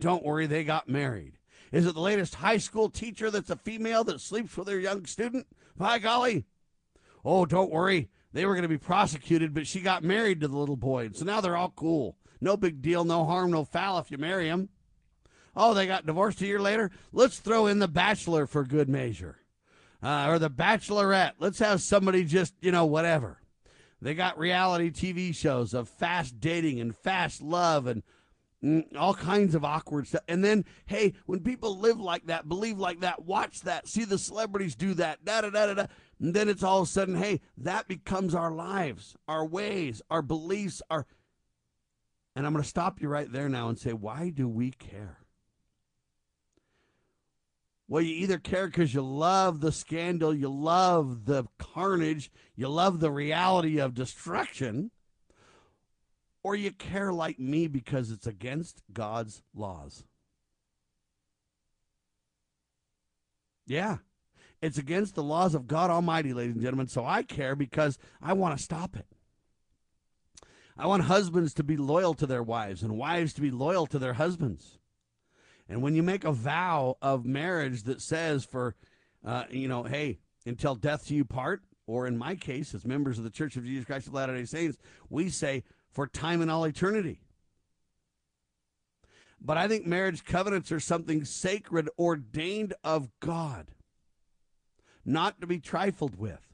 [0.00, 1.38] Don't worry, they got married.
[1.70, 5.06] Is it the latest high school teacher that's a female that sleeps with her young
[5.06, 5.46] student?
[5.76, 6.46] By golly.
[7.24, 8.08] Oh, don't worry.
[8.32, 11.10] They were going to be prosecuted, but she got married to the little boy.
[11.12, 12.16] So now they're all cool.
[12.40, 14.70] No big deal, no harm, no foul if you marry him.
[15.56, 16.90] Oh, they got divorced a year later?
[17.12, 19.38] Let's throw in the bachelor for good measure.
[20.02, 21.32] Uh, or the bachelorette.
[21.40, 23.40] Let's have somebody just, you know, whatever.
[24.00, 28.04] They got reality TV shows of fast dating and fast love and
[28.62, 30.22] mm, all kinds of awkward stuff.
[30.28, 34.18] And then, hey, when people live like that, believe like that, watch that, see the
[34.18, 35.86] celebrities do that, da da da da da.
[36.20, 40.22] And then it's all of a sudden, hey, that becomes our lives, our ways, our
[40.22, 41.06] beliefs, our.
[42.36, 45.17] And I'm going to stop you right there now and say, why do we care?
[47.88, 53.00] Well, you either care because you love the scandal, you love the carnage, you love
[53.00, 54.90] the reality of destruction,
[56.42, 60.04] or you care like me because it's against God's laws.
[63.66, 63.98] Yeah,
[64.60, 66.88] it's against the laws of God Almighty, ladies and gentlemen.
[66.88, 69.06] So I care because I want to stop it.
[70.76, 73.98] I want husbands to be loyal to their wives and wives to be loyal to
[73.98, 74.77] their husbands.
[75.68, 78.74] And when you make a vow of marriage that says, for,
[79.24, 83.18] uh, you know, hey, until death do you part, or in my case, as members
[83.18, 84.78] of the Church of Jesus Christ of Latter day Saints,
[85.10, 87.20] we say, for time and all eternity.
[89.40, 93.68] But I think marriage covenants are something sacred, ordained of God,
[95.04, 96.46] not to be trifled with,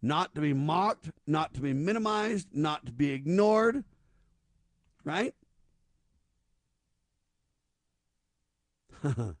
[0.00, 3.84] not to be mocked, not to be minimized, not to be ignored,
[5.04, 5.34] right?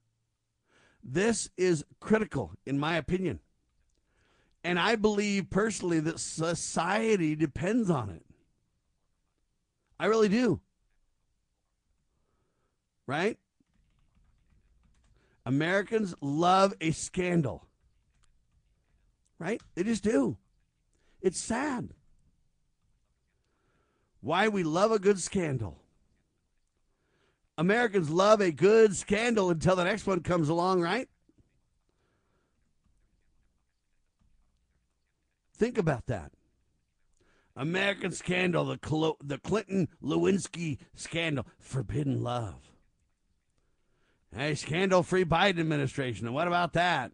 [1.02, 3.40] this is critical, in my opinion.
[4.64, 8.24] And I believe personally that society depends on it.
[9.98, 10.60] I really do.
[13.06, 13.38] Right?
[15.44, 17.66] Americans love a scandal.
[19.38, 19.60] Right?
[19.74, 20.36] They just do.
[21.20, 21.90] It's sad.
[24.20, 25.81] Why we love a good scandal.
[27.58, 31.08] Americans love a good scandal until the next one comes along, right?
[35.54, 36.32] Think about that.
[37.54, 42.72] American scandal, the, the Clinton Lewinsky scandal, forbidden love.
[44.34, 46.26] Hey, scandal free Biden administration.
[46.26, 47.12] And what about that?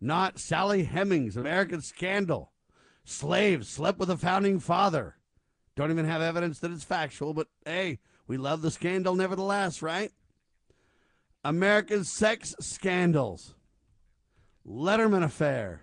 [0.00, 2.52] Not Sally Hemings, American scandal.
[3.04, 5.16] Slaves slept with a founding father.
[5.76, 7.98] Don't even have evidence that it's factual, but hey,
[8.30, 10.12] we love the scandal nevertheless, right?
[11.42, 13.54] American sex scandals.
[14.64, 15.80] Letterman affair.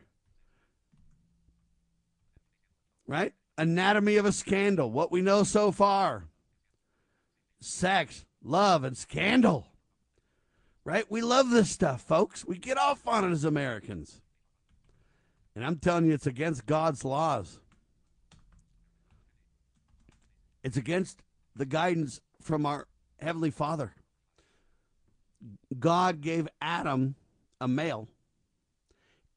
[3.05, 3.33] Right?
[3.57, 4.89] Anatomy of a scandal.
[4.89, 6.29] What we know so far.
[7.59, 9.67] Sex, love, and scandal.
[10.85, 11.03] Right?
[11.11, 12.45] We love this stuff, folks.
[12.45, 14.21] We get off on it as Americans.
[15.53, 17.59] And I'm telling you, it's against God's laws.
[20.63, 21.23] It's against
[21.53, 22.87] the guidance from our
[23.19, 23.93] Heavenly Father.
[25.77, 27.15] God gave Adam
[27.59, 28.07] a male,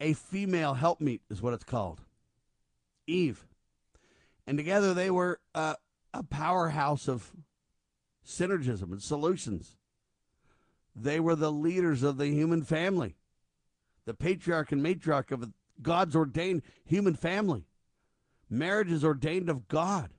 [0.01, 2.01] a female helpmeet is what it's called,
[3.09, 3.45] Eve.
[4.47, 5.77] And together they were a
[6.31, 7.33] powerhouse of
[8.25, 9.77] synergism and solutions.
[10.95, 13.17] They were the leaders of the human family,
[14.05, 15.53] the patriarch and matriarch of
[15.83, 17.67] God's ordained human family.
[18.49, 20.11] Marriage is ordained of God.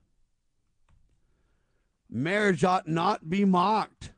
[2.14, 4.10] Marriage ought not be mocked.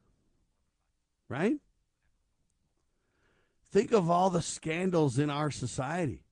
[1.29, 1.59] Right?
[3.71, 6.25] Think of all the scandals in our society.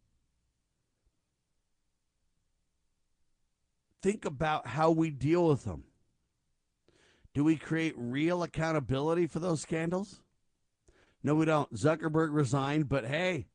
[4.03, 5.85] Think about how we deal with them.
[7.33, 10.21] Do we create real accountability for those scandals?
[11.23, 11.73] No, we don't.
[11.75, 13.47] Zuckerberg resigned, but hey,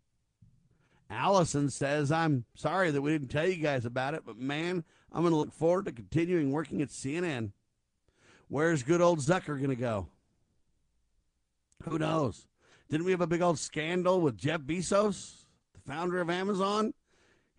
[1.10, 5.24] Allison says, I'm sorry that we didn't tell you guys about it, but man, I'm
[5.24, 7.52] going to look forward to continuing working at CNN.
[8.50, 10.08] Where's good old Zucker going to go?
[11.84, 12.48] Who knows?
[12.90, 15.44] Didn't we have a big old scandal with Jeff Bezos,
[15.74, 16.94] the founder of Amazon?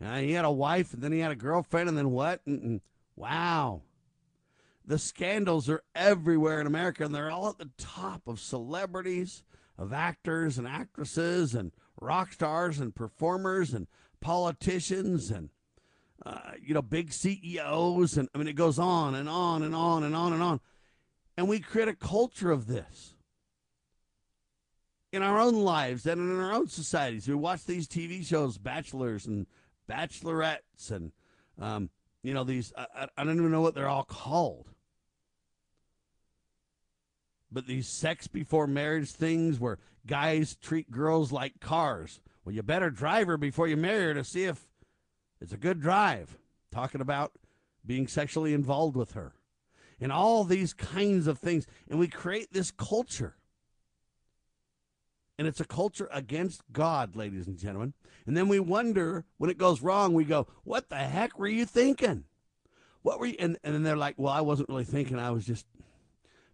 [0.03, 2.41] Uh, he had a wife, and then he had a girlfriend, and then what?
[2.47, 2.81] And,
[3.17, 3.83] wow.
[4.87, 9.43] The scandals are everywhere in America, and they're all at the top of celebrities,
[9.77, 13.87] of actors and actresses, and rock stars, and performers, and
[14.21, 15.51] politicians, and
[16.25, 20.05] uh, you know, big CEOs, and I mean, it goes on and on and on
[20.05, 20.61] and on and on.
[21.39, 23.15] And we create a culture of this
[25.13, 27.29] in our own lives and in our own societies.
[27.29, 29.47] We watch these TV shows, bachelors and
[29.89, 31.13] bachelorettes, and
[31.57, 31.91] um,
[32.25, 32.73] you know these.
[32.77, 34.67] I, I don't even know what they're all called
[37.53, 42.21] but these sex before marriage things where guys treat girls like cars.
[42.45, 44.67] Well, you better drive her before you marry her to see if
[45.41, 46.37] it's a good drive.
[46.73, 47.33] Talking about
[47.87, 49.35] being sexually involved with her
[50.01, 51.67] and all these kinds of things.
[51.89, 53.37] And we create this culture.
[55.39, 57.95] And it's a culture against God, ladies and gentlemen.
[58.27, 61.65] And then we wonder when it goes wrong, we go, What the heck were you
[61.65, 62.25] thinking?
[63.03, 63.37] What were you?
[63.39, 65.19] And, and then they're like, Well, I wasn't really thinking.
[65.19, 65.67] I was just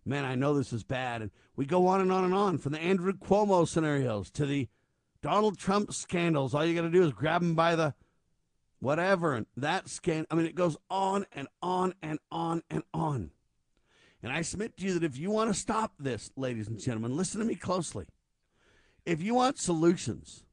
[0.05, 1.23] man, I know this is bad.
[1.23, 4.69] And we go on and on and on from the Andrew Cuomo scenarios to the
[5.23, 6.55] Donald Trump scandals.
[6.55, 7.95] All you got to do is grab him by the
[8.81, 9.35] whatever.
[9.35, 13.31] And that scan, I mean, it goes on and on and on and on.
[14.23, 17.17] And I submit to you that if you want to stop this, ladies and gentlemen,
[17.17, 18.07] listen to me closely.
[19.05, 20.45] If you want solutions,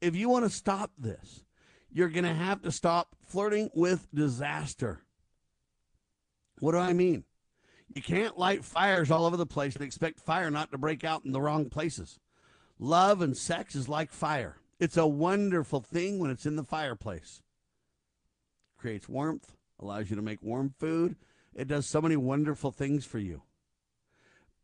[0.00, 1.44] if you want to stop this,
[1.92, 5.02] you're going to have to stop flirting with disaster.
[6.60, 7.24] What do I mean?
[7.94, 11.24] You can't light fires all over the place and expect fire not to break out
[11.24, 12.18] in the wrong places.
[12.78, 14.56] Love and sex is like fire.
[14.78, 17.42] It's a wonderful thing when it's in the fireplace.
[18.78, 21.16] Creates warmth, allows you to make warm food.
[21.54, 23.42] It does so many wonderful things for you.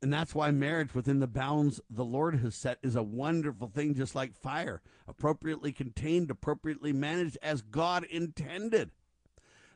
[0.01, 3.95] And that's why marriage within the bounds the Lord has set is a wonderful thing,
[3.95, 8.91] just like fire, appropriately contained, appropriately managed as God intended.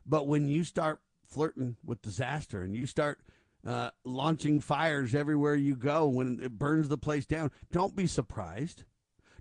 [0.06, 3.20] But when you start flirting with disaster and you start
[3.66, 7.50] uh, launching fires everywhere you go when it burns the place down.
[7.72, 8.84] Don't be surprised.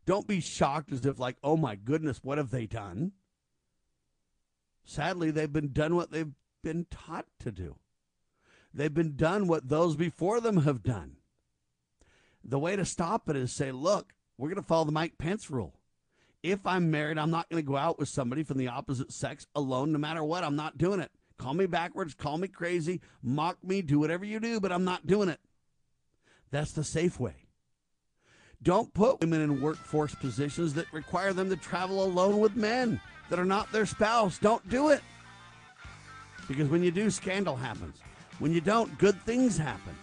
[0.05, 3.11] Don't be shocked as if, like, oh my goodness, what have they done?
[4.87, 6.31] Sadly, they've been done what they've
[6.63, 7.75] been taught to do.
[8.73, 11.17] They've been done what those before them have done.
[12.41, 15.51] The way to stop it is say, look, we're going to follow the Mike Pence
[15.51, 15.75] rule.
[16.41, 19.45] If I'm married, I'm not going to go out with somebody from the opposite sex
[19.53, 20.45] alone, no matter what.
[20.45, 21.11] I'm not doing it.
[21.37, 25.05] Call me backwards, call me crazy, mock me, do whatever you do, but I'm not
[25.05, 25.41] doing it.
[26.49, 27.47] That's the safe way.
[28.63, 33.39] Don't put women in workforce positions that require them to travel alone with men that
[33.39, 34.37] are not their spouse.
[34.37, 35.01] Don't do it.
[36.47, 37.97] Because when you do, scandal happens.
[38.39, 39.95] When you don't, good things happen.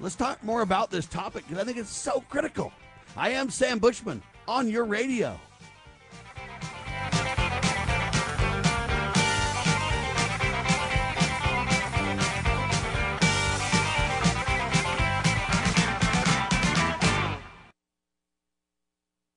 [0.00, 2.72] Let's talk more about this topic because I think it's so critical.
[3.16, 5.38] I am Sam Bushman on your radio.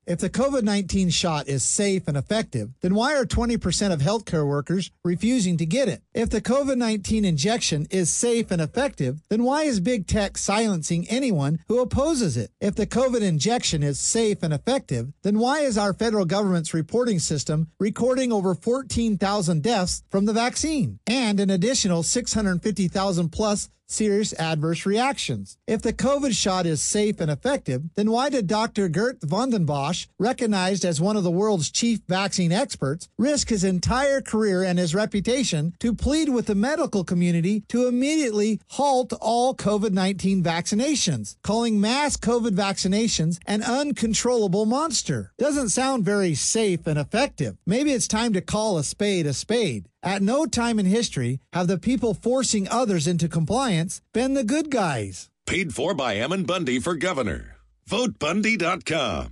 [0.08, 4.48] If the COVID 19 shot is safe and effective, then why are 20% of healthcare
[4.48, 6.04] workers refusing to get it?
[6.14, 11.08] If the COVID 19 injection is safe and effective, then why is big tech silencing
[11.10, 12.52] anyone who opposes it?
[12.62, 17.18] If the COVID injection is safe and effective, then why is our federal government's reporting
[17.18, 24.86] system recording over 14,000 deaths from the vaccine and an additional 650,000 plus serious adverse
[24.86, 25.58] reactions.
[25.68, 28.88] If the COVID shot is safe and effective, then why did Dr.
[28.90, 34.22] Geert Vanden Bossche, recognized as one of the world's chief vaccine experts, risk his entire
[34.22, 39.92] career and his reputation to plead with the medical community to immediately halt all COVID
[39.92, 45.32] 19 vaccinations, calling mass COVID vaccinations an uncontrollable monster?
[45.38, 47.58] Doesn't sound very safe and effective.
[47.66, 49.90] Maybe it's time to call a spade a spade.
[50.06, 54.70] At no time in history have the people forcing others into compliance been the good
[54.70, 55.30] guys.
[55.48, 57.58] Paid for by Ammon Bundy for governor.
[57.90, 59.32] VoteBundy.com.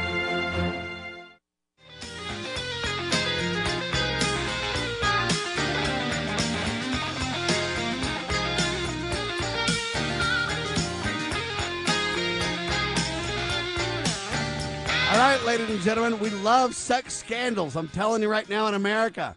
[15.45, 17.75] right, ladies and gentlemen, we love sex scandals.
[17.75, 19.35] I'm telling you right now in America.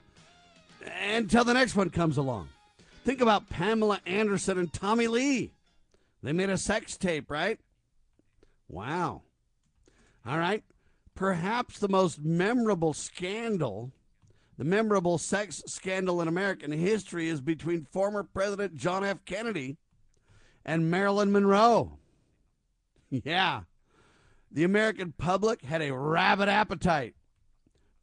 [1.02, 2.48] Until the next one comes along.
[3.04, 5.52] Think about Pamela Anderson and Tommy Lee.
[6.22, 7.58] They made a sex tape, right?
[8.68, 9.22] Wow.
[10.26, 10.62] All right.
[11.14, 13.92] Perhaps the most memorable scandal,
[14.58, 19.24] the memorable sex scandal in American history is between former President John F.
[19.24, 19.76] Kennedy
[20.64, 21.98] and Marilyn Monroe.
[23.10, 23.60] Yeah.
[24.54, 27.16] The American public had a rabid appetite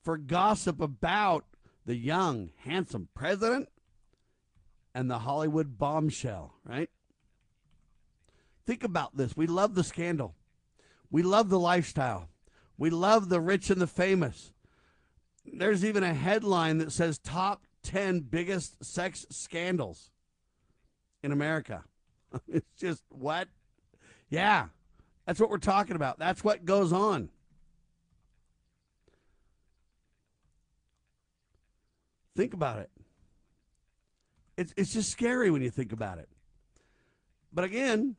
[0.04, 1.46] for gossip about
[1.86, 3.70] the young, handsome president
[4.94, 6.90] and the Hollywood bombshell, right?
[8.66, 9.36] Think about this.
[9.36, 10.36] We love the scandal.
[11.10, 12.28] We love the lifestyle.
[12.78, 14.52] We love the rich and the famous.
[15.46, 20.12] There's even a headline that says top 10 biggest sex scandals
[21.24, 21.86] in America.
[22.50, 23.48] it's just what?
[24.30, 24.68] Yeah.
[25.26, 26.20] That's what we're talking about.
[26.20, 27.30] That's what goes on.
[32.36, 32.90] Think about it.
[34.58, 36.30] It's, it's just scary when you think about it.
[37.54, 38.16] But again,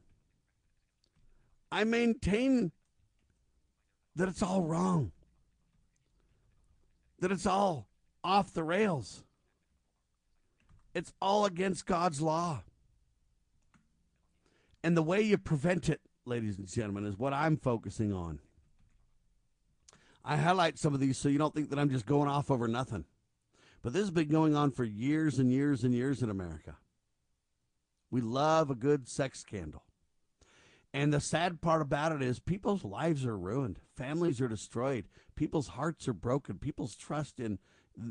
[1.71, 2.73] I maintain
[4.17, 5.13] that it's all wrong,
[7.19, 7.87] that it's all
[8.23, 9.25] off the rails,
[10.95, 12.63] it's all against God's law.
[14.85, 18.39] And the way you prevent it, ladies and gentlemen, is what I'm focusing on.
[20.25, 22.69] I highlight some of these so you don't think that I'm just going off over
[22.69, 23.05] nothing.
[23.83, 26.77] But this has been going on for years and years and years in America.
[28.11, 29.83] We love a good sex scandal.
[30.95, 35.69] And the sad part about it is people's lives are ruined, families are destroyed, people's
[35.69, 37.59] hearts are broken, people's trust in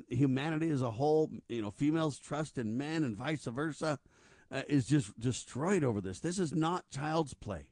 [0.09, 3.99] humanity as a whole, you know, females' trust in men and vice versa
[4.51, 6.20] uh, is just destroyed over this.
[6.20, 7.68] This is not child's play.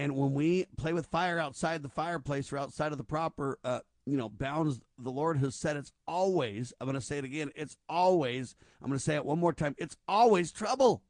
[0.00, 3.80] And when we play with fire outside the fireplace or outside of the proper, uh,
[4.06, 7.50] you know, bounds, the Lord has said it's always, I'm going to say it again,
[7.54, 11.02] it's always, I'm going to say it one more time, it's always trouble.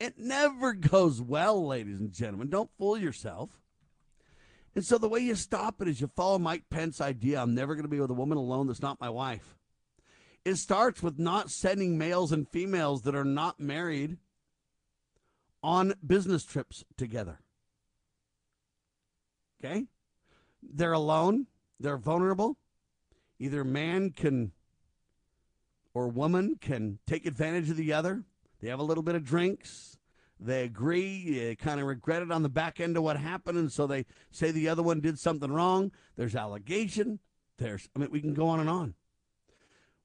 [0.00, 2.48] It never goes well, ladies and gentlemen.
[2.48, 3.60] Don't fool yourself.
[4.74, 7.76] And so the way you stop it is you follow Mike Pence's idea I'm never
[7.76, 9.56] going to be with a woman alone that's not my wife.
[10.44, 14.16] It starts with not sending males and females that are not married
[15.62, 17.40] on business trips together.
[19.62, 19.86] Okay?
[20.62, 21.46] They're alone,
[21.80, 22.56] they're vulnerable.
[23.38, 24.52] Either man can
[25.94, 28.24] or woman can take advantage of the other.
[28.60, 29.96] They have a little bit of drinks.
[30.40, 33.72] They agree, they kind of regret it on the back end of what happened, and
[33.72, 35.90] so they say the other one did something wrong.
[36.16, 37.18] There's allegation.
[37.58, 38.94] There's, I mean, we can go on and on.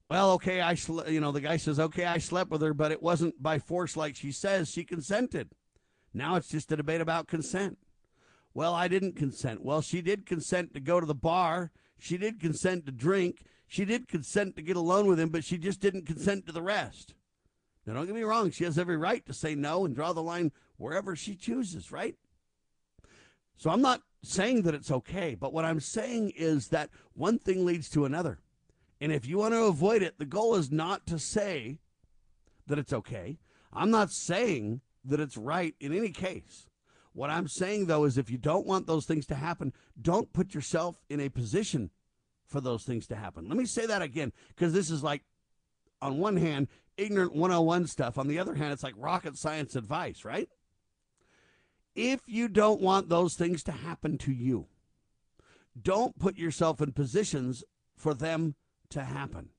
[0.10, 2.92] Well, okay, I, sl- you know, the guy says, okay, I slept with her, but
[2.92, 4.70] it wasn't by force like she says.
[4.70, 5.52] She consented.
[6.14, 7.78] Now it's just a debate about consent.
[8.54, 9.64] Well, I didn't consent.
[9.64, 11.72] Well, she did consent to go to the bar.
[11.98, 13.44] She did consent to drink.
[13.68, 16.62] She did consent to get alone with him, but she just didn't consent to the
[16.62, 17.16] rest.
[17.86, 18.52] Now, don't get me wrong.
[18.52, 22.16] She has every right to say no and draw the line wherever she chooses, right?
[23.58, 27.66] So I'm not saying that it's okay, but what I'm saying is that one thing
[27.66, 28.40] leads to another.
[29.04, 31.80] And if you want to avoid it, the goal is not to say
[32.68, 33.38] that it's okay.
[33.74, 36.70] I'm not saying that it's right in any case.
[37.12, 40.54] What I'm saying, though, is if you don't want those things to happen, don't put
[40.54, 41.90] yourself in a position
[42.48, 43.50] for those things to happen.
[43.50, 45.24] Let me say that again, because this is like,
[46.02, 48.18] on one hand, ignorant 101 stuff.
[48.18, 50.48] On the other hand, it's like rocket science advice, right?
[51.94, 54.68] If you don't want those things to happen to you,
[55.80, 57.66] don't put yourself in positions
[57.98, 58.56] for them
[58.94, 59.50] to happen.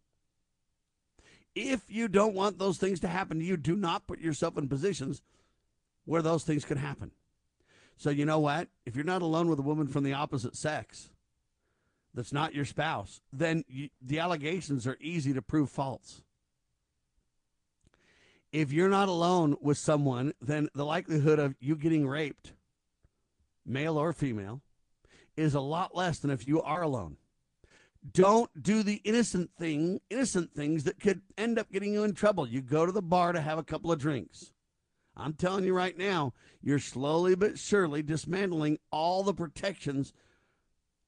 [1.55, 5.23] If you don't want those things to happen you, do not put yourself in positions
[6.05, 7.13] where those things could happen.
[7.97, 8.69] So, you know what?
[8.85, 11.11] If you're not alone with a woman from the opposite sex
[12.13, 16.23] that's not your spouse, then you, the allegations are easy to prove false.
[18.53, 22.53] If you're not alone with someone, then the likelihood of you getting raped,
[23.67, 24.61] male or female,
[25.37, 27.17] is a lot less than if you are alone.
[28.13, 32.47] Don't do the innocent thing, innocent things that could end up getting you in trouble.
[32.47, 34.53] You go to the bar to have a couple of drinks.
[35.17, 40.13] I'm telling you right now, you're slowly but surely dismantling all the protections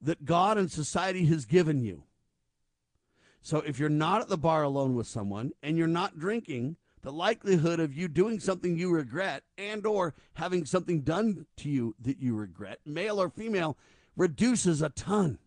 [0.01, 2.03] that God and society has given you.
[3.41, 7.11] So if you're not at the bar alone with someone and you're not drinking, the
[7.11, 12.19] likelihood of you doing something you regret and or having something done to you that
[12.19, 13.77] you regret, male or female,
[14.15, 15.39] reduces a ton.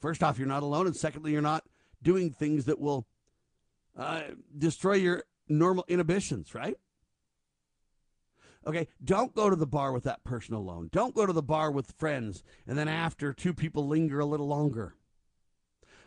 [0.00, 1.64] First off, you're not alone, and secondly, you're not
[2.02, 3.06] doing things that will
[3.96, 4.22] uh,
[4.56, 6.76] destroy your normal inhibitions, right?
[8.66, 10.90] Okay, don't go to the bar with that person alone.
[10.92, 14.46] Don't go to the bar with friends and then after two people linger a little
[14.46, 14.94] longer.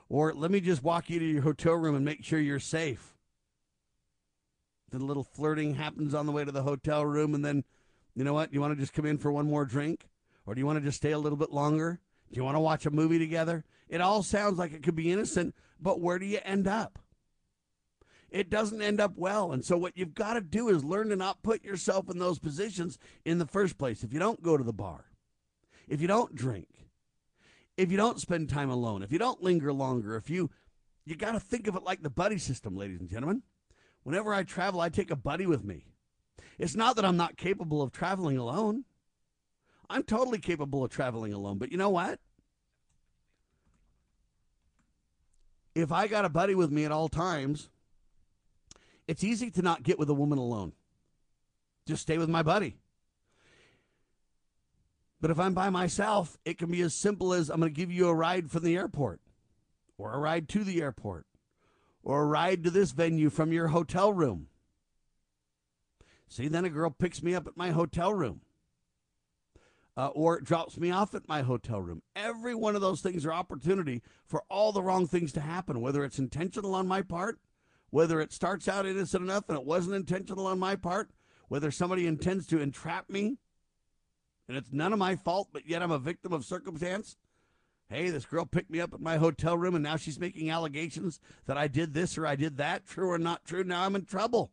[0.08, 3.16] Or let me just walk you to your hotel room and make sure you're safe.
[4.92, 7.64] The little flirting happens on the way to the hotel room, and then,
[8.14, 8.54] you know what?
[8.54, 10.08] You want to just come in for one more drink?
[10.46, 12.00] Or do you want to just stay a little bit longer?
[12.32, 13.66] Do you want to watch a movie together?
[13.88, 17.00] It all sounds like it could be innocent, but where do you end up?
[18.34, 19.52] it doesn't end up well.
[19.52, 22.40] And so, what you've got to do is learn to not put yourself in those
[22.40, 24.04] positions in the first place.
[24.04, 25.06] If you don't go to the bar,
[25.88, 26.68] if you don't drink,
[27.78, 30.50] if you don't spend time alone, if you don't linger longer, if you,
[31.06, 33.44] you got to think of it like the buddy system, ladies and gentlemen.
[34.02, 35.86] Whenever I travel, I take a buddy with me.
[36.58, 38.84] It's not that I'm not capable of traveling alone.
[39.90, 41.58] I'm totally capable of traveling alone.
[41.58, 42.20] But you know what?
[45.76, 47.70] If I got a buddy with me at all times,
[49.08, 50.74] it's easy to not get with a woman alone.
[51.88, 52.78] Just stay with my buddy.
[55.20, 57.92] But if I'm by myself, it can be as simple as I'm going to give
[57.92, 59.22] you a ride from the airport,
[59.98, 61.26] or a ride to the airport,
[62.04, 64.48] or a ride to this venue from your hotel room.
[66.28, 68.42] See, then a girl picks me up at my hotel room.
[69.96, 72.02] Uh, or it drops me off at my hotel room.
[72.16, 76.04] Every one of those things are opportunity for all the wrong things to happen, whether
[76.04, 77.38] it's intentional on my part
[77.94, 81.12] whether it starts out innocent enough and it wasn't intentional on my part,
[81.48, 83.38] whether somebody intends to entrap me
[84.48, 87.18] and it's none of my fault, but yet I'm a victim of circumstance.
[87.90, 91.20] Hey, this girl picked me up at my hotel room and now she's making allegations
[91.46, 93.64] that I did this or I did that, true or not true.
[93.64, 94.52] Now I'm in trouble.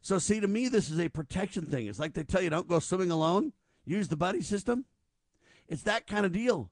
[0.00, 1.86] So, see, to me, this is a protection thing.
[1.86, 3.52] It's like they tell you don't go swimming alone,
[3.84, 4.84] use the buddy system.
[5.68, 6.70] It's that kind of deal.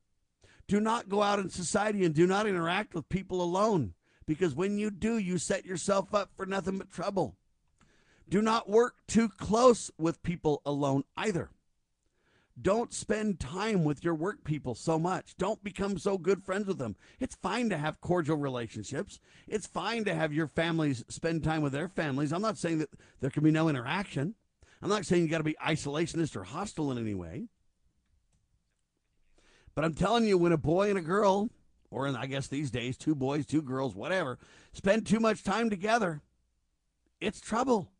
[0.67, 3.95] Do not go out in society and do not interact with people alone
[4.27, 7.37] because when you do, you set yourself up for nothing but trouble.
[8.29, 11.51] Do not work too close with people alone either.
[12.61, 15.37] Don't spend time with your work people so much.
[15.39, 16.97] Don't become so good friends with them.
[17.21, 19.21] It's fine to have cordial relationships.
[19.47, 22.33] It's fine to have your families spend time with their families.
[22.33, 22.91] I'm not saying that
[23.21, 24.35] there can be no interaction.
[24.83, 27.49] I'm not saying you got to be isolationist or hostile in any way.
[29.75, 31.51] But I'm telling you, when a boy and a girl
[31.91, 34.39] or in, I guess these days, two boys, two girls, whatever,
[34.73, 36.21] spend too much time together,
[37.21, 37.91] it's trouble.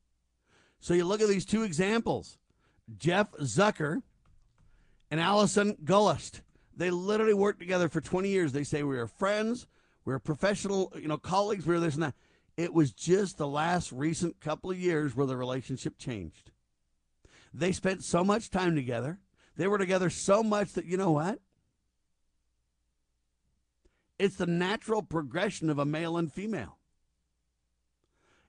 [0.81, 2.39] So you look at these two examples
[2.97, 4.03] Jeff Zucker
[5.11, 6.41] and Allison Gollust.
[6.77, 8.53] They literally worked together for 20 years.
[8.53, 9.67] They say we were friends,
[10.05, 12.15] we were professional, you know, colleagues, we were this and that.
[12.57, 16.51] It was just the last recent couple of years where the relationship changed.
[17.53, 19.19] They spent so much time together.
[19.57, 21.41] They were together so much that, you know what?
[24.19, 26.79] It's the natural progression of a male and female,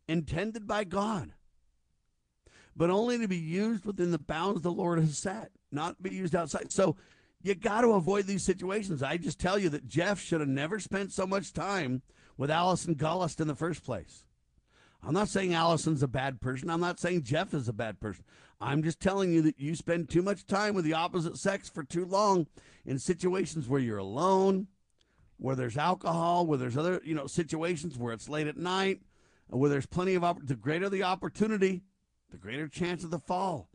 [0.08, 1.34] intended by God,
[2.76, 6.36] but only to be used within the bounds the Lord has set, not be used
[6.36, 6.72] outside.
[6.72, 6.96] So
[7.42, 9.04] you got to avoid these situations.
[9.04, 12.02] I just tell you that Jeff should have never spent so much time
[12.36, 14.26] with Allison Gollust in the first place.
[15.04, 16.70] I'm not saying Allison's a bad person.
[16.70, 18.24] I'm not saying Jeff is a bad person.
[18.62, 21.84] I'm just telling you that you spend too much time with the opposite sex for
[21.84, 22.48] too long
[22.86, 24.68] in situations where you're alone,
[25.38, 29.02] where there's alcohol, where there's other you know situations where it's late at night,
[29.48, 31.84] where there's plenty of the greater the opportunity,
[32.32, 33.70] the greater chance of the fall.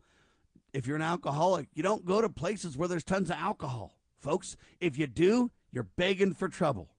[0.71, 4.55] If you're an alcoholic, you don't go to places where there's tons of alcohol, folks.
[4.79, 6.94] If you do, you're begging for trouble.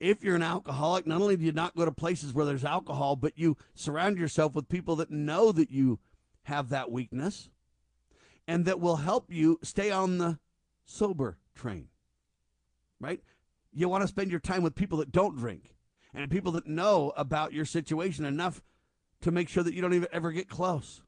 [0.00, 3.16] If you're an alcoholic, not only do you not go to places where there's alcohol,
[3.16, 5.98] but you surround yourself with people that know that you
[6.44, 7.50] have that weakness
[8.46, 10.38] and that will help you stay on the
[10.84, 11.88] sober train,
[13.00, 13.20] right?
[13.72, 15.74] You want to spend your time with people that don't drink
[16.14, 18.62] and people that know about your situation enough
[19.20, 21.02] to make sure that you don't even ever get close.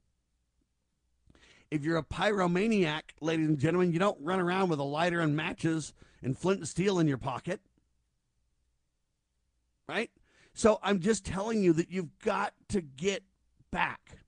[1.70, 5.36] If you're a pyromaniac, ladies and gentlemen, you don't run around with a lighter and
[5.36, 7.60] matches and flint and steel in your pocket.
[9.90, 10.10] Right?
[10.54, 13.24] So I'm just telling you that you've got to get
[13.72, 14.18] back.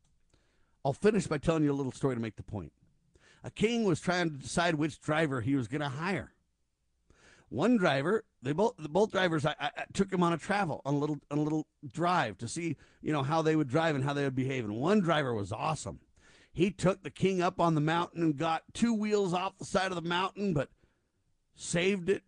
[0.85, 2.73] I'll finish by telling you a little story to make the point.
[3.45, 6.33] A king was trying to decide which driver he was going to hire.
[7.49, 10.99] One driver, they both both drivers, I, I, took him on a travel, on a
[10.99, 14.15] little on a little drive to see, you know, how they would drive and how
[14.15, 14.65] they would behave.
[14.65, 16.01] And one driver was awesome.
[16.53, 19.93] He took the king up on the mountain and got two wheels off the side
[19.93, 20.71] of the mountain, but
[21.55, 22.25] saved it,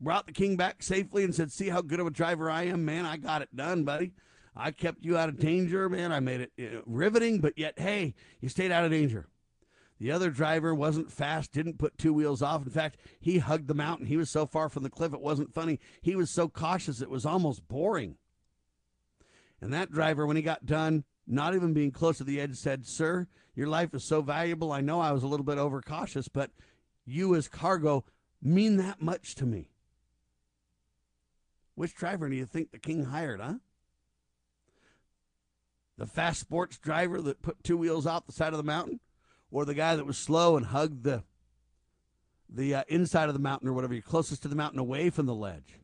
[0.00, 2.84] brought the king back safely, and said, "See how good of a driver I am,
[2.84, 3.06] man.
[3.06, 4.12] I got it done, buddy.
[4.54, 6.12] I kept you out of danger, man.
[6.12, 9.28] I made it riveting, but yet, hey, you stayed out of danger."
[9.98, 12.64] The other driver wasn't fast, didn't put two wheels off.
[12.64, 14.06] In fact, he hugged the mountain.
[14.06, 15.80] He was so far from the cliff, it wasn't funny.
[16.02, 18.16] He was so cautious, it was almost boring.
[19.60, 22.86] And that driver, when he got done, not even being close to the edge, said,
[22.86, 24.70] Sir, your life is so valuable.
[24.70, 26.50] I know I was a little bit overcautious, but
[27.06, 28.04] you as cargo
[28.42, 29.70] mean that much to me.
[31.76, 33.54] Which driver do you think the king hired, huh?
[35.96, 39.00] The fast sports driver that put two wheels off the side of the mountain?
[39.50, 41.22] or the guy that was slow and hugged the
[42.48, 45.26] the uh, inside of the mountain or whatever, you're closest to the mountain away from
[45.26, 45.80] the ledge.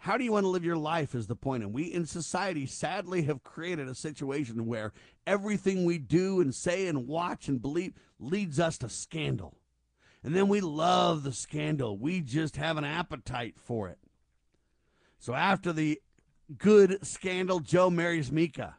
[0.00, 1.62] How do you want to live your life is the point.
[1.62, 4.92] And we in society sadly have created a situation where
[5.26, 9.58] everything we do and say and watch and believe leads us to scandal.
[10.24, 11.98] And then we love the scandal.
[11.98, 13.98] We just have an appetite for it.
[15.22, 16.02] So after the
[16.58, 18.74] good scandal, Joe marries Mika.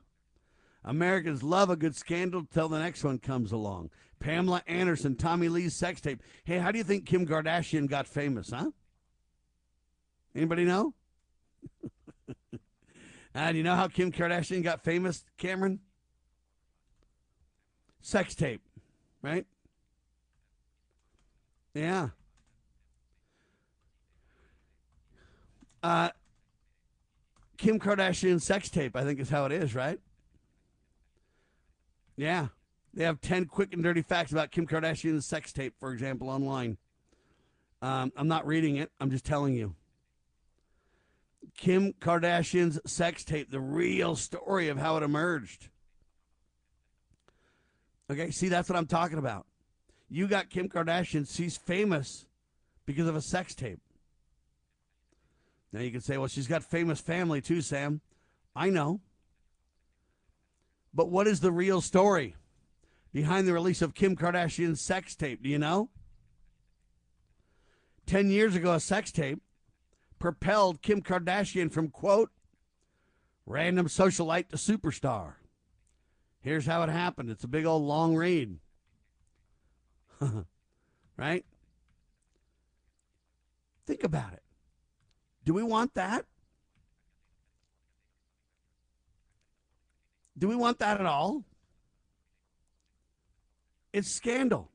[0.83, 3.91] Americans love a good scandal till the next one comes along.
[4.19, 6.21] Pamela Anderson, Tommy Lee's sex tape.
[6.43, 8.71] Hey, how do you think Kim Kardashian got famous, huh?
[10.35, 10.93] Anybody know?
[13.33, 15.79] and you know how Kim Kardashian got famous, Cameron?
[18.01, 18.61] Sex tape,
[19.21, 19.45] right?
[21.73, 22.09] Yeah.
[25.81, 26.09] Uh,
[27.63, 29.97] Kim Kardashian sex tape, I think is how it is, right?
[32.17, 32.47] Yeah.
[32.93, 36.77] They have 10 quick and dirty facts about Kim Kardashian's sex tape, for example, online.
[37.81, 39.75] Um, I'm not reading it, I'm just telling you.
[41.55, 45.69] Kim Kardashian's sex tape, the real story of how it emerged.
[48.11, 49.45] Okay, see, that's what I'm talking about.
[50.09, 52.25] You got Kim Kardashian, she's famous
[52.85, 53.79] because of a sex tape.
[55.73, 57.99] Now you can say, well, she's got famous family too, Sam.
[58.55, 59.01] I know.
[60.93, 62.35] But what is the real story
[63.11, 65.41] behind the release of Kim Kardashian's sex tape?
[65.41, 65.89] Do you know?
[68.05, 69.41] 10 years ago, a sex tape
[70.19, 72.29] propelled Kim Kardashian from, quote,
[73.47, 75.33] random socialite to superstar.
[76.41, 77.31] Here's how it happened.
[77.31, 78.59] It's a big old long read.
[81.17, 81.45] right?
[83.87, 84.42] Think about it.
[85.45, 86.25] Do we want that?
[90.37, 91.43] Do we want that at all?
[93.91, 94.69] It's scandal.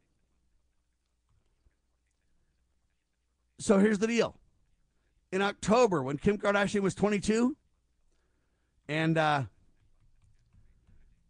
[3.58, 4.36] So here's the deal.
[5.32, 7.56] In October, when Kim Kardashian was 22,
[8.88, 9.42] and uh,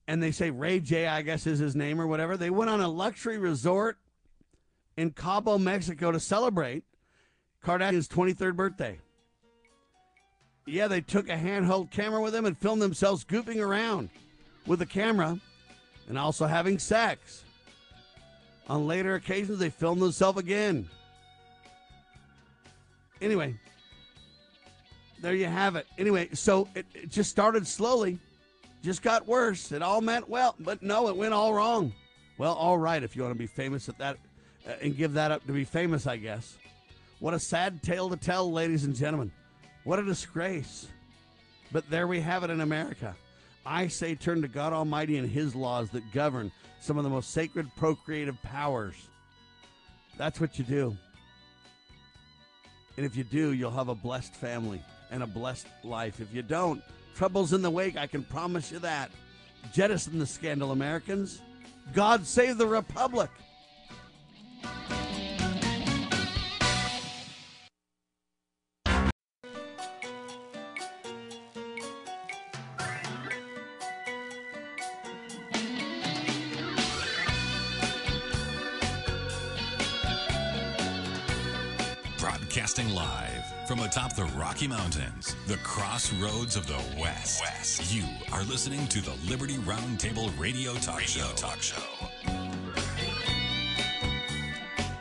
[0.07, 2.81] and they say Ray J, I guess is his name or whatever, they went on
[2.81, 3.99] a luxury resort
[4.97, 6.85] in Cabo, Mexico to celebrate
[7.65, 9.01] Kardashian's 23rd birthday.
[10.69, 14.11] Yeah, they took a handheld camera with them and filmed themselves goofing around
[14.67, 15.39] with the camera
[16.09, 17.45] and also having sex.
[18.69, 20.89] On later occasions, they filmed themselves again.
[23.23, 23.59] Anyway,
[25.21, 25.87] there you have it.
[25.97, 28.19] Anyway, so it, it, just started slowly,
[28.83, 29.73] just got worse.
[29.73, 31.93] It all meant well, but no, it went all wrong.
[32.37, 34.19] Well, all right, if you want to be famous at that
[34.69, 36.59] uh, and give that up to be famous, I guess.
[37.21, 39.33] What a sad tale to tell, ladies and gentlemen.
[39.89, 40.87] What a disgrace.
[41.73, 43.17] But there we have it in America.
[43.65, 47.31] I say turn to God Almighty and His laws that govern some of the most
[47.31, 49.09] sacred procreative powers.
[50.19, 50.95] That's what you do.
[52.99, 56.21] And if you do, you'll have a blessed family and a blessed life.
[56.21, 56.83] If you don't,
[57.15, 59.11] trouble's in the wake, I can promise you that.
[59.73, 61.41] Jettison the scandal, Americans.
[61.95, 63.31] God save the Republic.
[82.49, 87.43] Broadcasting live from atop the Rocky Mountains, the crossroads of the West.
[87.43, 87.93] West.
[87.93, 91.35] You are listening to the Liberty Roundtable Radio Talk radio Show.
[91.35, 91.83] Talk Show.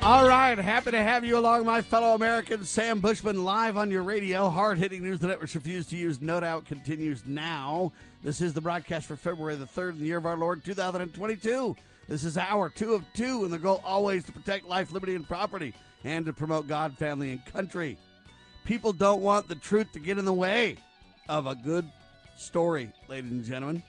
[0.02, 2.70] All right, happy to have you along, my fellow Americans.
[2.70, 4.50] Sam Bushman live on your radio.
[4.50, 6.22] Hard hitting news the networks refuse to use.
[6.22, 7.94] No doubt continues now.
[8.24, 11.78] This is the broadcast for February the 3rd in the year of our Lord 2022.
[12.10, 15.26] This is hour two of two, and the goal always to protect life, liberty, and
[15.26, 15.74] property,
[16.08, 17.98] and to promote God, family, and country.
[18.64, 20.78] People don't want the truth to get in the way
[21.28, 21.86] of a good
[22.38, 23.84] story, ladies and gentlemen.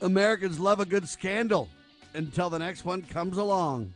[0.00, 1.68] Americans love a good scandal
[2.14, 3.94] until the next one comes along.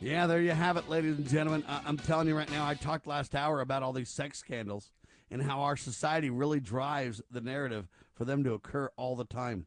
[0.00, 1.62] Yeah, there you have it, ladies and gentlemen.
[1.68, 4.90] I- I'm telling you right now, I talked last hour about all these sex scandals
[5.30, 9.66] and how our society really drives the narrative for them to occur all the time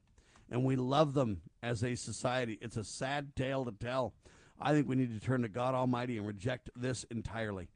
[0.49, 2.57] and we love them as a society.
[2.61, 4.13] It's a sad tale to tell.
[4.59, 7.69] I think we need to turn to God Almighty and reject this entirely.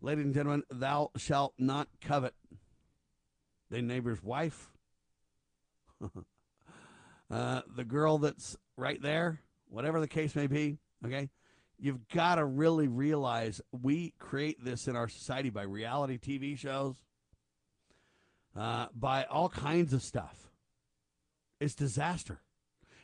[0.00, 2.34] Ladies and gentlemen, thou shalt not covet
[3.70, 4.70] thy neighbor's wife,
[7.30, 10.78] uh, the girl that's right there, whatever the case may be.
[11.04, 11.30] Okay,
[11.78, 16.96] you've got to really realize we create this in our society by reality TV shows,
[18.56, 20.48] uh, by all kinds of stuff.
[21.60, 22.40] It's disaster.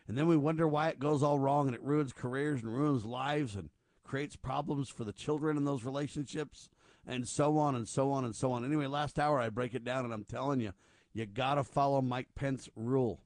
[0.07, 3.05] And then we wonder why it goes all wrong and it ruins careers and ruins
[3.05, 3.71] lives and
[4.05, 6.69] creates problems for the children in those relationships
[7.07, 8.65] and so on and so on and so on.
[8.65, 10.73] Anyway, last hour I break it down and I'm telling you,
[11.13, 13.21] you got to follow Mike Pence rule.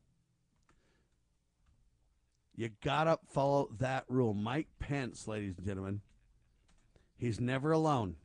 [2.54, 4.34] You got to follow that rule.
[4.34, 6.00] Mike Pence, ladies and gentlemen,
[7.16, 8.16] he's never alone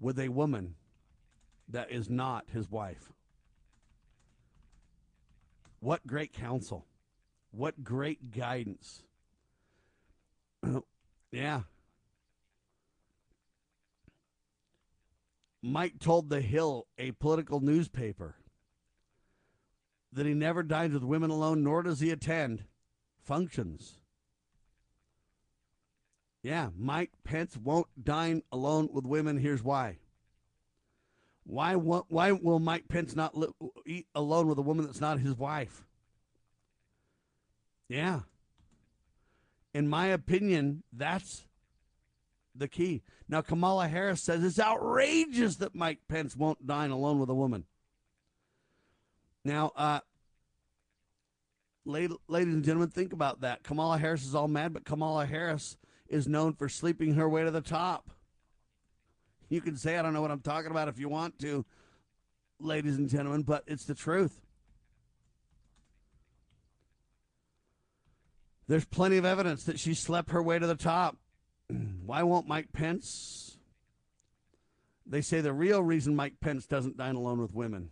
[0.00, 0.74] with a woman
[1.68, 3.12] that is not his wife.
[5.84, 6.86] What great counsel.
[7.50, 9.02] What great guidance.
[11.30, 11.60] yeah.
[15.60, 18.36] Mike told The Hill, a political newspaper,
[20.10, 22.64] that he never dines with women alone, nor does he attend
[23.22, 23.98] functions.
[26.42, 29.36] Yeah, Mike Pence won't dine alone with women.
[29.36, 29.98] Here's why.
[31.44, 33.48] Why why will Mike Pence not li-
[33.86, 35.84] eat alone with a woman that's not his wife?
[37.88, 38.20] Yeah.
[39.74, 41.44] In my opinion, that's
[42.54, 43.02] the key.
[43.28, 47.64] Now Kamala Harris says it's outrageous that Mike Pence won't dine alone with a woman.
[49.44, 50.00] Now, uh,
[51.84, 53.62] ladies and gentlemen, think about that.
[53.62, 55.76] Kamala Harris is all mad, but Kamala Harris
[56.08, 58.10] is known for sleeping her way to the top.
[59.54, 61.64] You can say I don't know what I'm talking about if you want to,
[62.58, 64.40] ladies and gentlemen, but it's the truth.
[68.66, 71.18] There's plenty of evidence that she slept her way to the top.
[72.04, 73.56] Why won't Mike Pence?
[75.06, 77.90] They say the real reason Mike Pence doesn't dine alone with women.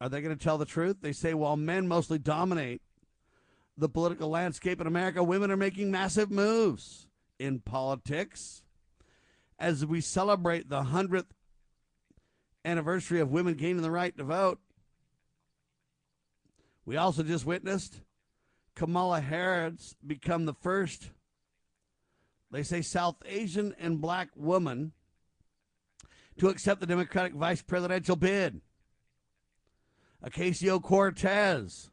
[0.00, 0.96] Are they going to tell the truth?
[1.02, 2.80] They say while men mostly dominate
[3.76, 7.06] the political landscape in America, women are making massive moves
[7.38, 8.62] in politics,
[9.58, 11.26] as we celebrate the 100th
[12.64, 14.60] anniversary of women gaining the right to vote,
[16.84, 18.00] we also just witnessed
[18.74, 21.10] Kamala Harris become the first,
[22.50, 24.92] they say, South Asian and black woman
[26.38, 28.60] to accept the Democratic vice presidential bid.
[30.24, 31.90] Ocasio Cortez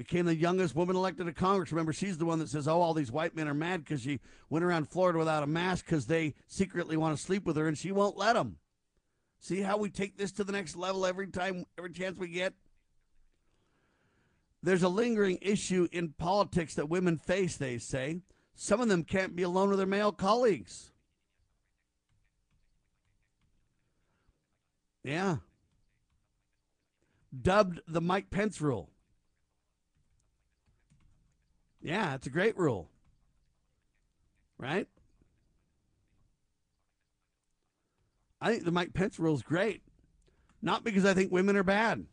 [0.00, 1.72] became the youngest woman elected to Congress.
[1.72, 4.18] Remember, she's the one that says, "Oh, all these white men are mad because she
[4.48, 7.76] went around Florida without a mask because they secretly want to sleep with her, and
[7.76, 8.56] she won't let them."
[9.40, 12.54] See how we take this to the next level every time, every chance we get.
[14.62, 17.58] There's a lingering issue in politics that women face.
[17.58, 18.22] They say
[18.54, 20.92] some of them can't be alone with their male colleagues.
[25.04, 25.36] Yeah.
[27.38, 28.88] Dubbed the Mike Pence rule.
[31.82, 32.88] Yeah, it's a great rule.
[34.58, 34.86] Right?
[38.40, 39.82] I think the Mike Pence rule is great.
[40.62, 42.04] Not because I think women are bad.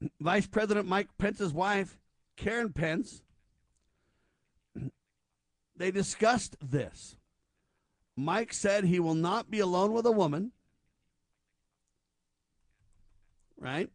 [0.20, 1.98] Vice President Mike Pence's wife,
[2.36, 3.22] Karen Pence,
[5.76, 7.16] they discussed this.
[8.16, 10.52] Mike said he will not be alone with a woman.
[13.58, 13.90] Right?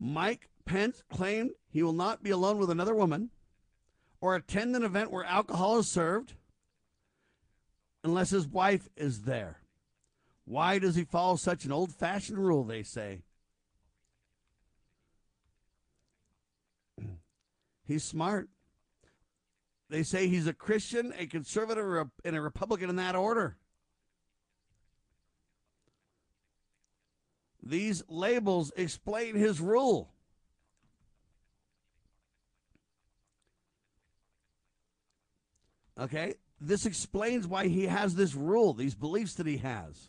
[0.00, 3.30] Mike Pence claimed he will not be alone with another woman
[4.20, 6.34] or attend an event where alcohol is served
[8.04, 9.60] unless his wife is there.
[10.44, 13.22] Why does he follow such an old fashioned rule, they say?
[17.86, 18.48] He's smart.
[19.90, 23.56] They say he's a Christian, a conservative, and a Republican in that order.
[27.68, 30.10] These labels explain his rule.
[36.00, 36.34] Okay?
[36.58, 40.08] This explains why he has this rule, these beliefs that he has.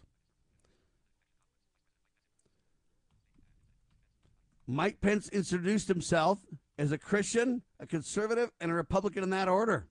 [4.66, 6.40] Mike Pence introduced himself
[6.78, 9.90] as a Christian, a conservative, and a Republican in that order.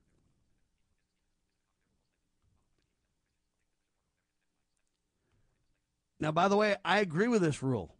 [6.19, 7.95] Now, by the way, I agree with this rule.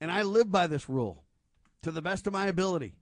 [0.00, 1.24] And I live by this rule
[1.82, 2.94] to the best of my ability.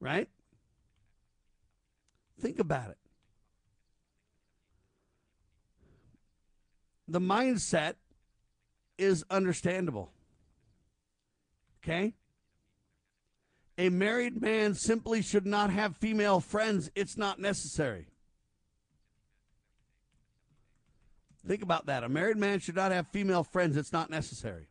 [0.00, 0.28] Right?
[2.40, 2.98] Think about it.
[7.08, 7.94] The mindset
[8.96, 10.12] is understandable.
[11.82, 12.14] Okay?
[13.76, 16.90] A married man simply should not have female friends.
[16.94, 18.08] It's not necessary.
[21.48, 22.04] Think about that.
[22.04, 23.78] A married man should not have female friends.
[23.78, 24.68] It's not necessary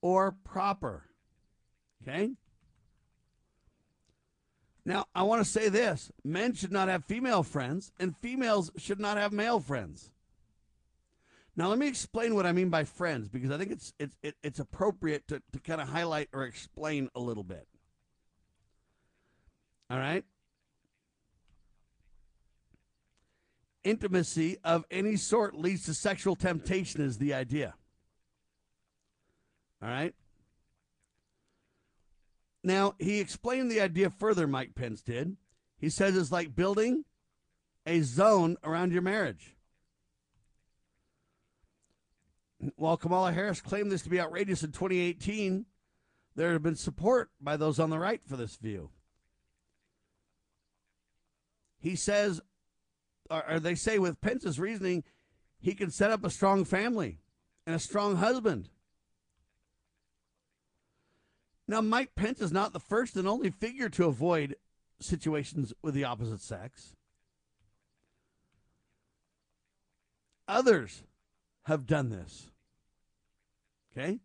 [0.00, 1.02] or proper.
[2.02, 2.30] Okay?
[4.84, 9.00] Now, I want to say this men should not have female friends, and females should
[9.00, 10.12] not have male friends.
[11.56, 14.36] Now, let me explain what I mean by friends because I think it's, it's, it,
[14.44, 17.66] it's appropriate to, to kind of highlight or explain a little bit.
[19.90, 20.24] All right?
[23.86, 27.74] Intimacy of any sort leads to sexual temptation, is the idea.
[29.80, 30.12] All right?
[32.64, 35.36] Now, he explained the idea further, Mike Pence did.
[35.78, 37.04] He says it's like building
[37.86, 39.54] a zone around your marriage.
[42.74, 45.64] While Kamala Harris claimed this to be outrageous in 2018,
[46.34, 48.90] there have been support by those on the right for this view.
[51.78, 52.40] He says,
[53.30, 55.04] or they say with Pence's reasoning,
[55.58, 57.18] he can set up a strong family
[57.66, 58.68] and a strong husband.
[61.68, 64.56] Now, Mike Pence is not the first and only figure to avoid
[65.00, 66.94] situations with the opposite sex.
[70.46, 71.02] Others
[71.64, 72.50] have done this.
[73.92, 74.20] Okay?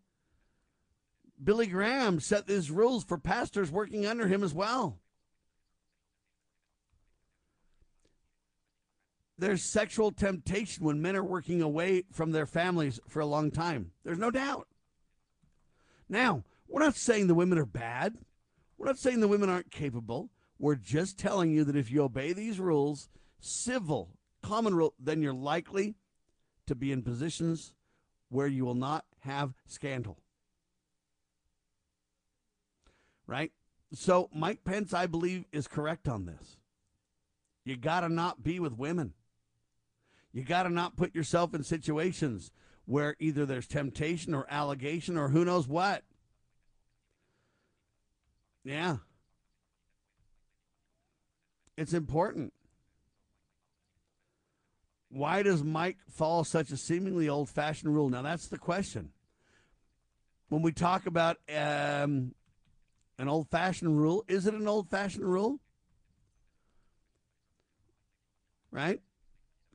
[1.42, 5.00] Billy Graham set these rules for pastors working under him as well.
[9.42, 13.90] There's sexual temptation when men are working away from their families for a long time.
[14.04, 14.68] There's no doubt.
[16.08, 18.18] Now, we're not saying the women are bad.
[18.78, 20.30] We're not saying the women aren't capable.
[20.60, 23.08] We're just telling you that if you obey these rules,
[23.40, 24.10] civil,
[24.44, 25.96] common rule, then you're likely
[26.68, 27.74] to be in positions
[28.28, 30.18] where you will not have scandal.
[33.26, 33.50] Right?
[33.92, 36.58] So Mike Pence, I believe, is correct on this.
[37.64, 39.14] You got to not be with women.
[40.32, 42.50] You got to not put yourself in situations
[42.86, 46.02] where either there's temptation or allegation or who knows what.
[48.64, 48.98] Yeah.
[51.76, 52.52] It's important.
[55.10, 58.08] Why does Mike follow such a seemingly old fashioned rule?
[58.08, 59.10] Now, that's the question.
[60.48, 62.34] When we talk about um,
[63.18, 65.60] an old fashioned rule, is it an old fashioned rule?
[68.70, 69.00] Right?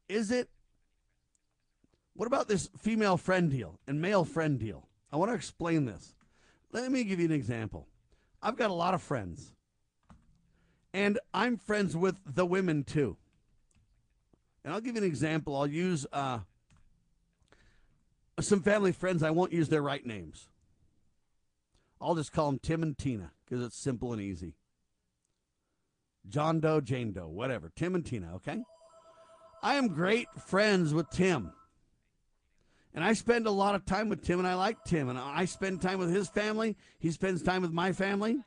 [0.09, 0.49] Is it?
[2.13, 4.87] What about this female friend deal and male friend deal?
[5.11, 6.15] I want to explain this.
[6.71, 7.87] Let me give you an example.
[8.41, 9.53] I've got a lot of friends.
[10.93, 13.17] And I'm friends with the women too.
[14.63, 15.55] And I'll give you an example.
[15.55, 16.39] I'll use uh,
[18.39, 19.23] some family friends.
[19.23, 20.49] I won't use their right names.
[22.01, 24.55] I'll just call them Tim and Tina because it's simple and easy.
[26.27, 27.71] John Doe, Jane Doe, whatever.
[27.75, 28.61] Tim and Tina, okay?
[29.67, 31.51] I am great friends with Tim.
[32.93, 35.09] And I spend a lot of time with Tim, and I like Tim.
[35.09, 36.77] And I spend time with his family.
[36.99, 38.37] He spends time with my family.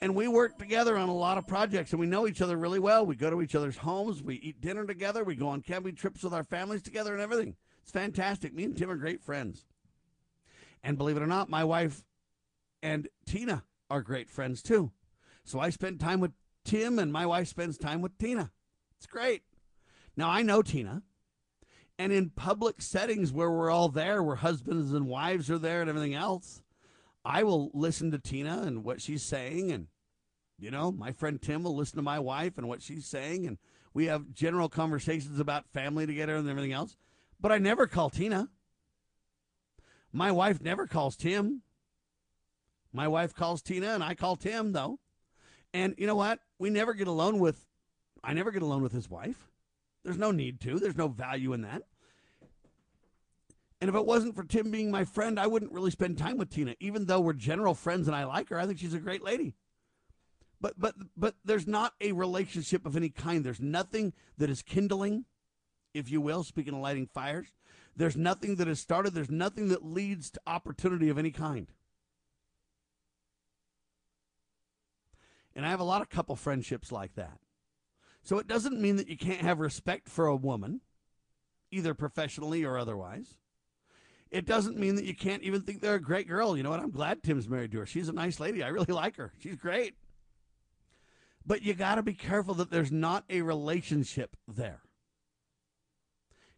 [0.00, 2.78] And we work together on a lot of projects, and we know each other really
[2.78, 3.04] well.
[3.04, 4.22] We go to each other's homes.
[4.22, 5.24] We eat dinner together.
[5.24, 7.56] We go on camping trips with our families together and everything.
[7.82, 8.54] It's fantastic.
[8.54, 9.66] Me and Tim are great friends.
[10.82, 12.02] And believe it or not, my wife
[12.82, 14.90] and Tina are great friends too.
[15.44, 16.32] So I spend time with
[16.64, 18.52] Tim, and my wife spends time with Tina.
[19.02, 19.42] It's great.
[20.16, 21.02] Now, I know Tina.
[21.98, 25.90] And in public settings where we're all there, where husbands and wives are there and
[25.90, 26.62] everything else,
[27.24, 29.72] I will listen to Tina and what she's saying.
[29.72, 29.88] And,
[30.56, 33.44] you know, my friend Tim will listen to my wife and what she's saying.
[33.44, 33.58] And
[33.92, 36.96] we have general conversations about family together and everything else.
[37.40, 38.50] But I never call Tina.
[40.12, 41.62] My wife never calls Tim.
[42.92, 45.00] My wife calls Tina and I call Tim, though.
[45.74, 46.38] And you know what?
[46.60, 47.66] We never get alone with,
[48.24, 49.48] I never get alone with his wife.
[50.04, 51.82] There's no need to, there's no value in that.
[53.80, 56.50] And if it wasn't for Tim being my friend, I wouldn't really spend time with
[56.50, 56.76] Tina.
[56.78, 59.54] Even though we're general friends and I like her, I think she's a great lady.
[60.60, 63.44] But but but there's not a relationship of any kind.
[63.44, 65.24] There's nothing that is kindling,
[65.92, 67.48] if you will, speaking of lighting fires.
[67.96, 69.14] There's nothing that has started.
[69.14, 71.66] There's nothing that leads to opportunity of any kind.
[75.56, 77.38] And I have a lot of couple friendships like that.
[78.22, 80.80] So it doesn't mean that you can't have respect for a woman,
[81.70, 83.34] either professionally or otherwise.
[84.30, 86.56] It doesn't mean that you can't even think they're a great girl.
[86.56, 86.80] You know what?
[86.80, 87.86] I'm glad Tim's married to her.
[87.86, 88.62] She's a nice lady.
[88.62, 89.32] I really like her.
[89.38, 89.94] She's great.
[91.44, 94.80] But you got to be careful that there's not a relationship there.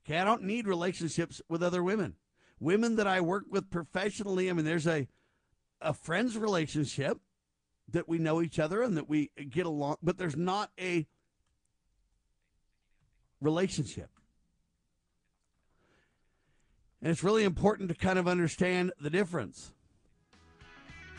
[0.07, 2.17] Okay, I don't need relationships with other women.
[2.61, 5.09] Women that I work with professionally, I mean, there's a
[5.81, 7.19] a friends relationship
[7.91, 11.07] that we know each other and that we get along, but there's not a
[13.41, 14.09] relationship.
[17.03, 19.73] And it's really important to kind of understand the difference.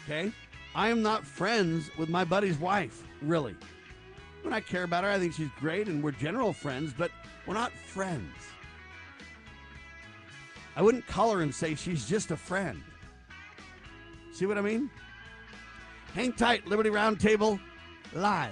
[0.04, 0.32] Okay?
[0.74, 3.56] I am not friends with my buddy's wife, really.
[4.42, 7.12] When I care about her, I think she's great and we're general friends, but
[7.48, 8.34] we're not friends.
[10.76, 12.82] I wouldn't call her and say she's just a friend.
[14.34, 14.90] See what I mean?
[16.14, 17.60] Hang tight, Liberty Roundtable
[18.14, 18.52] live.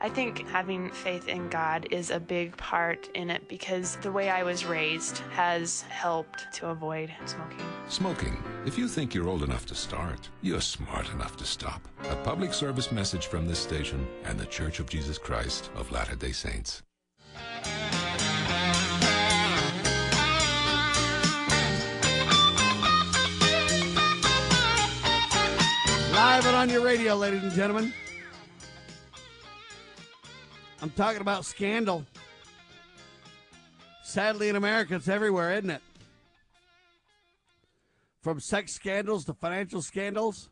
[0.00, 4.28] I think having faith in God is a big part in it because the way
[4.28, 7.66] I was raised has helped to avoid smoking.
[7.88, 8.42] Smoking.
[8.66, 11.88] If you think you're old enough to start, you're smart enough to stop.
[12.10, 16.16] A public service message from this station and the Church of Jesus Christ of Latter
[16.16, 16.82] day Saints.
[26.12, 27.92] Live and on your radio, ladies and gentlemen.
[30.84, 32.04] I'm talking about scandal.
[34.02, 35.80] Sadly, in America, it's everywhere, isn't it?
[38.20, 40.50] From sex scandals to financial scandals.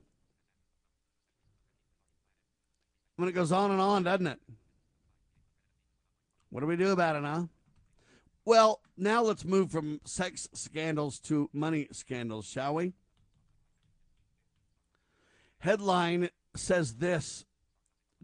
[3.19, 4.41] Mean, it goes on and on, doesn't it?
[6.49, 7.43] What do we do about it, huh?
[8.47, 12.95] Well, now let's move from sex scandals to money scandals, shall we?
[15.59, 17.45] Headline says this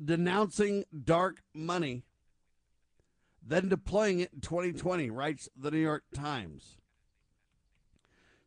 [0.03, 2.05] denouncing dark money,
[3.45, 6.77] then deploying it in 2020, writes the New York Times.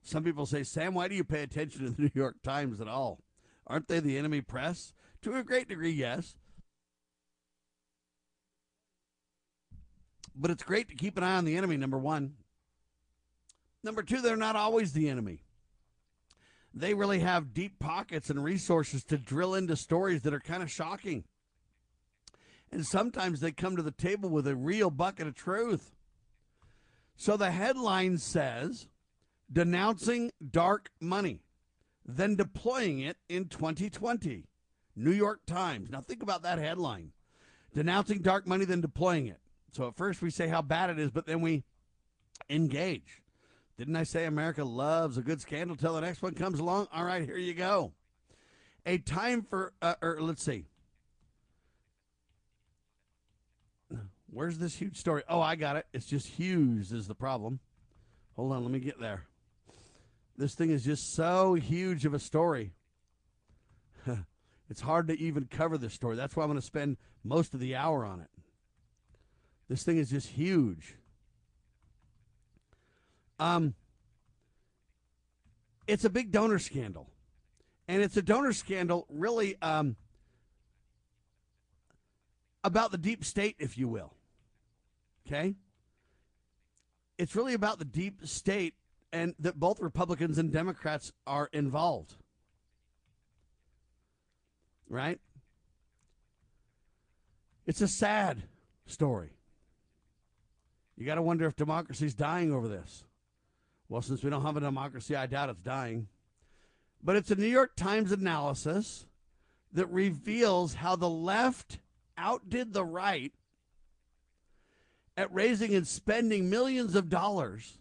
[0.03, 2.87] Some people say, Sam, why do you pay attention to the New York Times at
[2.87, 3.19] all?
[3.67, 4.93] Aren't they the enemy press?
[5.21, 6.35] To a great degree, yes.
[10.35, 12.33] But it's great to keep an eye on the enemy, number one.
[13.83, 15.43] Number two, they're not always the enemy.
[16.73, 20.71] They really have deep pockets and resources to drill into stories that are kind of
[20.71, 21.25] shocking.
[22.71, 25.93] And sometimes they come to the table with a real bucket of truth.
[27.15, 28.87] So the headline says
[29.51, 31.41] denouncing dark money,
[32.05, 34.45] then deploying it in 2020.
[34.95, 35.89] New York Times.
[35.89, 37.11] Now think about that headline
[37.73, 39.39] denouncing dark money, then deploying it.
[39.71, 41.63] So at first we say how bad it is, but then we
[42.49, 43.21] engage.
[43.77, 46.87] Didn't I say America loves a good scandal till the next one comes along?
[46.93, 47.93] All right, here you go.
[48.85, 50.65] A time for, uh, or let's see.
[54.31, 55.23] Where's this huge story?
[55.27, 55.85] Oh, I got it.
[55.93, 57.59] It's just huge is the problem.
[58.37, 59.25] Hold on, let me get there.
[60.37, 62.71] This thing is just so huge of a story.
[64.69, 66.15] it's hard to even cover this story.
[66.15, 66.95] That's why I'm going to spend
[67.25, 68.29] most of the hour on it.
[69.67, 70.95] This thing is just huge.
[73.37, 73.75] Um,
[75.87, 77.09] it's a big donor scandal,
[77.87, 79.97] and it's a donor scandal really um,
[82.63, 84.13] about the deep state, if you will.
[85.27, 85.55] Okay,
[87.17, 88.73] it's really about the deep state,
[89.13, 92.15] and that both Republicans and Democrats are involved.
[94.89, 95.19] Right?
[97.65, 98.43] It's a sad
[98.85, 99.31] story.
[100.97, 103.05] You got to wonder if democracy's dying over this.
[103.87, 106.07] Well, since we don't have a democracy, I doubt it's dying.
[107.03, 109.05] But it's a New York Times analysis
[109.73, 111.79] that reveals how the left
[112.17, 113.33] outdid the right
[115.21, 117.77] at raising and spending millions of dollars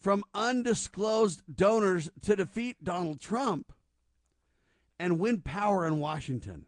[0.00, 3.72] from undisclosed donors to defeat Donald Trump
[4.98, 6.66] and win power in Washington.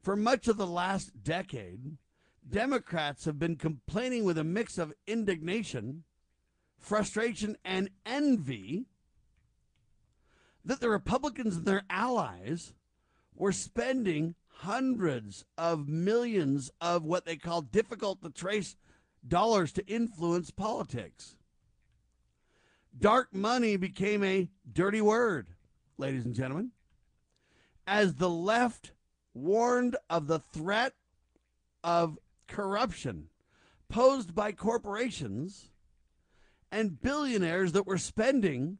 [0.00, 1.98] For much of the last decade,
[2.48, 6.04] Democrats have been complaining with a mix of indignation,
[6.78, 8.86] frustration, and envy
[10.64, 12.72] that the Republicans and their allies
[13.34, 18.76] were spending hundreds of millions of what they call difficult to trace
[19.26, 21.36] dollars to influence politics.
[22.98, 25.46] Dark money became a dirty word,
[25.96, 26.72] ladies and gentlemen,
[27.86, 28.90] as the left
[29.32, 30.94] warned of the threat
[31.84, 32.18] of
[32.48, 33.28] corruption
[33.88, 35.70] posed by corporations
[36.72, 38.78] and billionaires that were spending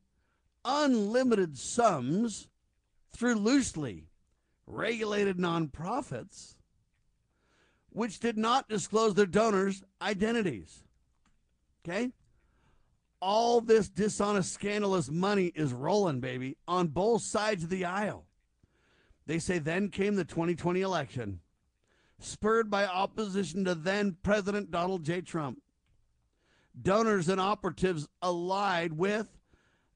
[0.65, 2.49] unlimited sums
[3.13, 4.08] through loosely
[4.69, 6.55] regulated nonprofits
[7.91, 10.85] which did not disclose their donors' identities.
[11.85, 12.13] Okay?
[13.21, 18.27] All this dishonest, scandalous money is rolling, baby, on both sides of the aisle.
[19.27, 21.41] They say then came the 2020 election,
[22.21, 25.21] spurred by opposition to then President Donald J.
[25.21, 25.61] Trump.
[26.81, 29.37] Donors and operatives allied with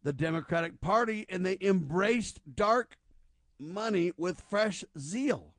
[0.03, 2.97] the Democratic Party and they embraced dark
[3.63, 5.55] money with fresh zeal,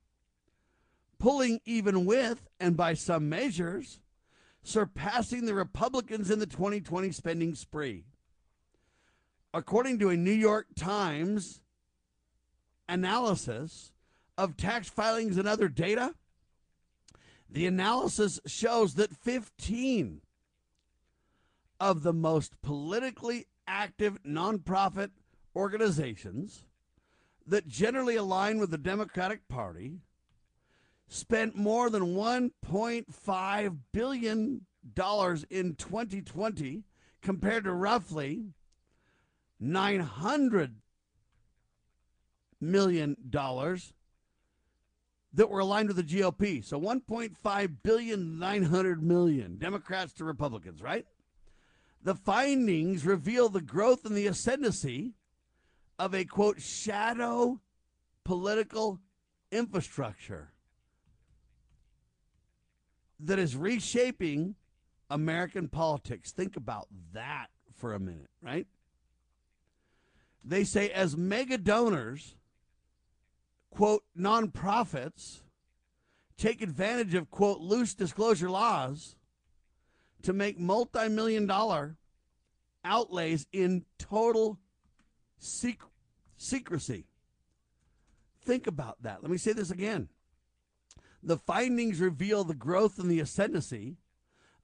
[1.17, 3.99] pulling even with, and by some measures,
[4.63, 8.05] surpassing the Republicans in the 2020 spending spree.
[9.53, 11.61] According to a New York Times
[12.89, 13.91] analysis
[14.38, 16.15] of tax filings and other data,
[17.49, 20.21] the analysis shows that 15
[21.80, 25.11] of the most politically active nonprofit
[25.55, 26.65] organizations
[27.47, 29.99] that generally align with the Democratic Party
[31.07, 34.65] spent more than 1.5 billion
[34.95, 36.83] dollars in 2020
[37.21, 38.47] compared to roughly
[39.59, 40.75] 900
[42.59, 43.93] million dollars
[45.33, 46.63] that were aligned with the GOP.
[46.63, 51.05] So 1.5 billion 900 million Democrats to Republicans, right?
[52.03, 55.13] The findings reveal the growth in the ascendancy
[55.99, 57.59] of a quote shadow
[58.23, 58.99] political
[59.51, 60.51] infrastructure
[63.19, 64.55] that is reshaping
[65.09, 66.31] American politics.
[66.31, 67.47] Think about that
[67.77, 68.67] for a minute, right?
[70.43, 72.35] They say as mega donors,
[73.69, 75.41] quote, nonprofits
[76.37, 79.15] take advantage of, quote, loose disclosure laws
[80.23, 81.97] to make multi million dollar
[82.83, 84.59] outlays in total
[85.43, 85.79] sec-
[86.37, 87.05] secrecy.
[88.41, 89.21] Think about that.
[89.21, 90.09] Let me say this again.
[91.21, 93.97] The findings reveal the growth and the ascendancy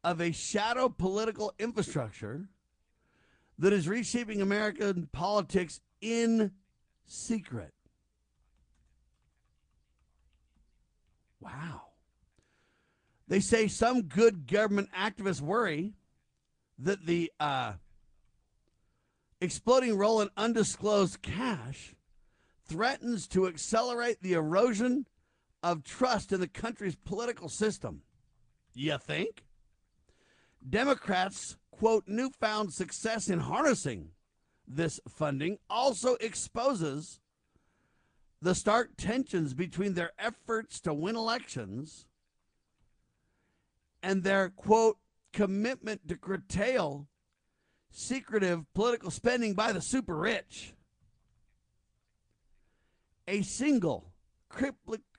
[0.03, 2.49] of a shadow political infrastructure
[3.57, 6.51] that is reshaping American politics in
[7.05, 7.73] secret.
[11.39, 11.81] Wow.
[13.27, 15.93] They say some good government activists worry
[16.79, 17.73] that the uh,
[19.41, 21.95] exploding role in undisclosed cash
[22.67, 25.05] threatens to accelerate the erosion
[25.63, 28.01] of trust in the country's political system.
[28.73, 29.43] You think?
[30.67, 34.09] Democrats, quote, newfound success in harnessing
[34.67, 37.19] this funding also exposes
[38.41, 42.05] the stark tensions between their efforts to win elections
[44.01, 44.97] and their, quote,
[45.33, 47.07] commitment to curtail
[47.91, 50.73] secretive political spending by the super rich.
[53.27, 54.11] A single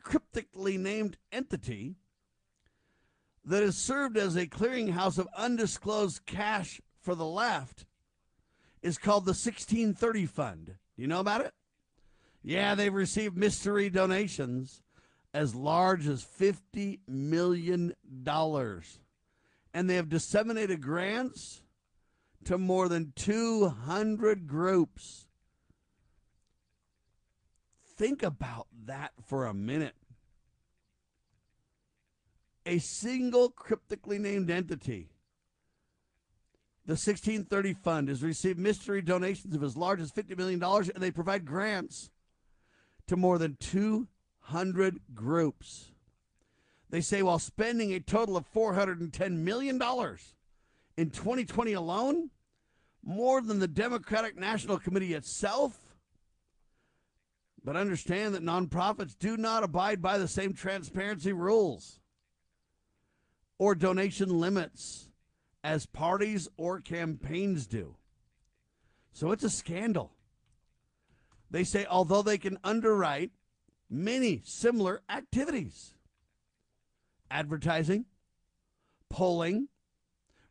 [0.03, 1.97] cryptically named entity
[3.45, 7.87] that has served as a clearinghouse of undisclosed cash for the left
[8.83, 10.67] is called the 1630 Fund.
[10.67, 11.55] Do you know about it?
[12.43, 14.83] Yeah, they've received mystery donations
[15.33, 17.95] as large as $50 million.
[19.73, 21.63] And they have disseminated grants
[22.45, 25.27] to more than 200 groups.
[27.97, 29.95] Think about that for a minute.
[32.67, 35.11] A single cryptically named entity,
[36.87, 41.11] the 1630 Fund, has received mystery donations of as large as $50 million, and they
[41.11, 42.11] provide grants
[43.07, 45.91] to more than 200 groups.
[46.91, 49.79] They say while spending a total of $410 million
[51.01, 52.29] in 2020 alone,
[53.03, 55.97] more than the Democratic National Committee itself.
[57.65, 62.01] But understand that nonprofits do not abide by the same transparency rules
[63.59, 65.09] or donation limits
[65.65, 67.97] as parties or campaigns do.
[69.13, 70.13] So it's a scandal.
[71.51, 73.31] They say, although they can underwrite
[73.89, 75.95] many similar activities
[77.31, 78.05] advertising,
[79.09, 79.69] polling,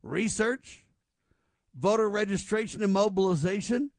[0.04, 0.86] research,
[1.78, 3.92] voter registration and mobilization,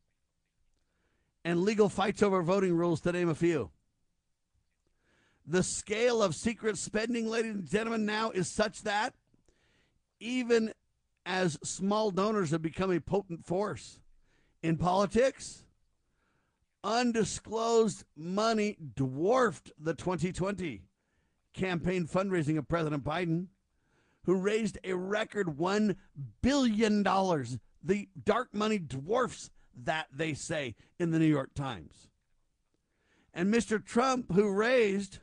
[1.44, 3.70] and legal fights over voting rules, to name a few.
[5.47, 9.14] The scale of secret spending, ladies and gentlemen, now is such that
[10.20, 10.72] even
[11.24, 14.01] as small donors have become a potent force
[14.62, 15.64] in politics,
[16.85, 20.82] undisclosed money dwarfed the 2020
[21.52, 23.47] campaign fundraising of President Biden
[24.24, 25.97] who raised a record $1
[26.42, 27.02] billion.
[27.02, 29.51] The dark money dwarfs
[29.84, 32.09] that, they say, in the New York Times.
[33.32, 33.84] And Mr.
[33.84, 35.20] Trump, who raised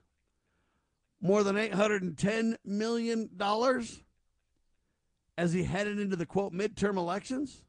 [1.22, 3.30] more than $810 million
[5.38, 7.64] as he headed into the quote midterm elections,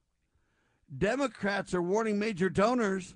[0.97, 3.15] Democrats are warning major donors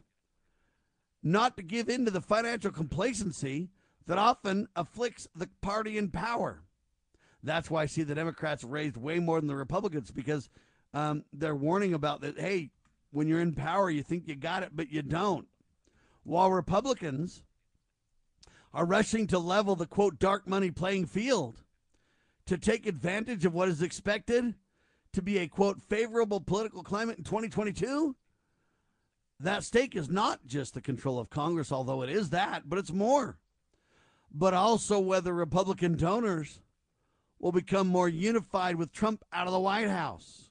[1.23, 3.71] not to give in to the financial complacency
[4.07, 6.65] that often afflicts the party in power.
[7.43, 10.49] That's why I see the Democrats raised way more than the Republicans because
[10.95, 12.39] um, they're warning about that.
[12.39, 12.71] Hey,
[13.11, 15.47] when you're in power, you think you got it, but you don't.
[16.25, 17.43] While Republicans
[18.73, 21.61] are rushing to level the quote dark money playing field
[22.47, 24.55] to take advantage of what is expected
[25.13, 28.17] to be a quote favorable political climate in 2022.
[29.41, 32.93] That stake is not just the control of Congress, although it is that, but it's
[32.93, 33.39] more.
[34.33, 36.61] But also whether Republican donors
[37.43, 40.49] will become more unified with Trump out of the White House.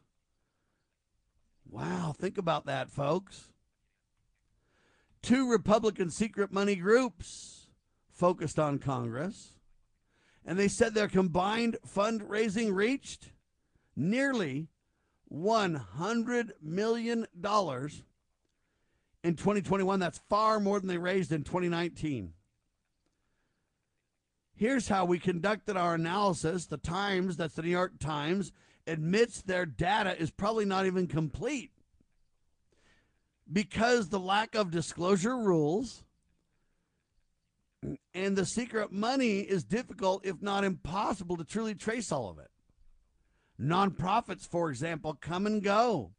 [1.67, 3.47] Wow, think about that, folks.
[5.21, 7.67] Two Republican secret money groups
[8.11, 9.53] focused on Congress,
[10.45, 13.31] and they said their combined fundraising reached
[13.95, 14.67] nearly
[15.33, 17.25] $100 million
[19.23, 19.99] in 2021.
[19.99, 22.33] That's far more than they raised in 2019.
[24.61, 26.67] Here's how we conducted our analysis.
[26.67, 28.51] The Times, that's the New York Times,
[28.85, 31.71] admits their data is probably not even complete
[33.51, 36.03] because the lack of disclosure rules
[38.13, 42.51] and the secret money is difficult, if not impossible, to truly trace all of it.
[43.59, 46.11] Nonprofits, for example, come and go,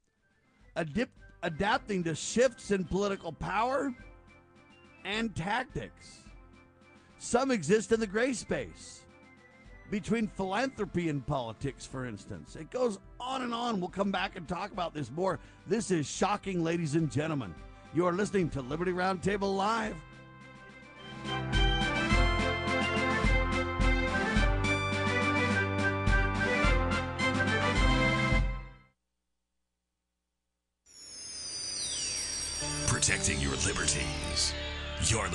[0.77, 1.11] adip-
[1.45, 3.95] adapting to shifts in political power
[5.05, 6.22] and tactics.
[7.23, 9.03] Some exist in the gray space
[9.93, 12.57] between philanthropy and politics, for instance.
[12.57, 13.79] It goes on and on.
[13.79, 15.39] We'll come back and talk about this more.
[15.69, 17.55] This is shocking, ladies and gentlemen.
[17.95, 19.95] You are listening to Liberty Roundtable Live.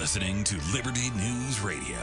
[0.08, 2.00] Listening to Liberty News Radio.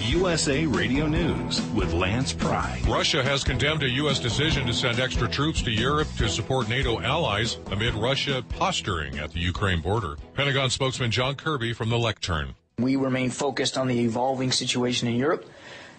[0.00, 2.82] USA Radio News with Lance Pry.
[2.86, 4.18] Russia has condemned a U.S.
[4.18, 9.32] decision to send extra troops to Europe to support NATO allies amid Russia posturing at
[9.32, 10.18] the Ukraine border.
[10.34, 12.54] Pentagon spokesman John Kirby from the lectern.
[12.78, 15.48] We remain focused on the evolving situation in Europe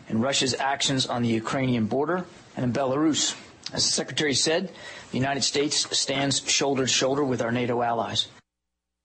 [0.09, 2.23] and Russia's actions on the Ukrainian border
[2.55, 3.35] and in Belarus.
[3.73, 4.71] As the Secretary said,
[5.11, 8.27] the United States stands shoulder to shoulder with our NATO allies.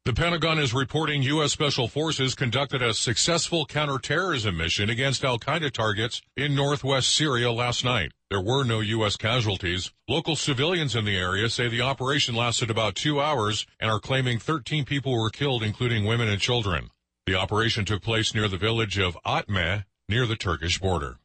[0.07, 1.53] The Pentagon is reporting U.S.
[1.53, 7.85] Special Forces conducted a successful counterterrorism mission against Al Qaeda targets in northwest Syria last
[7.85, 8.12] night.
[8.28, 9.16] There were no U.S.
[9.16, 9.93] casualties.
[10.07, 14.39] Local civilians in the area say the operation lasted about two hours and are claiming
[14.39, 16.91] 13 people were killed, including women and children.
[17.27, 21.16] The operation took place near the village of Atme, near the Turkish border.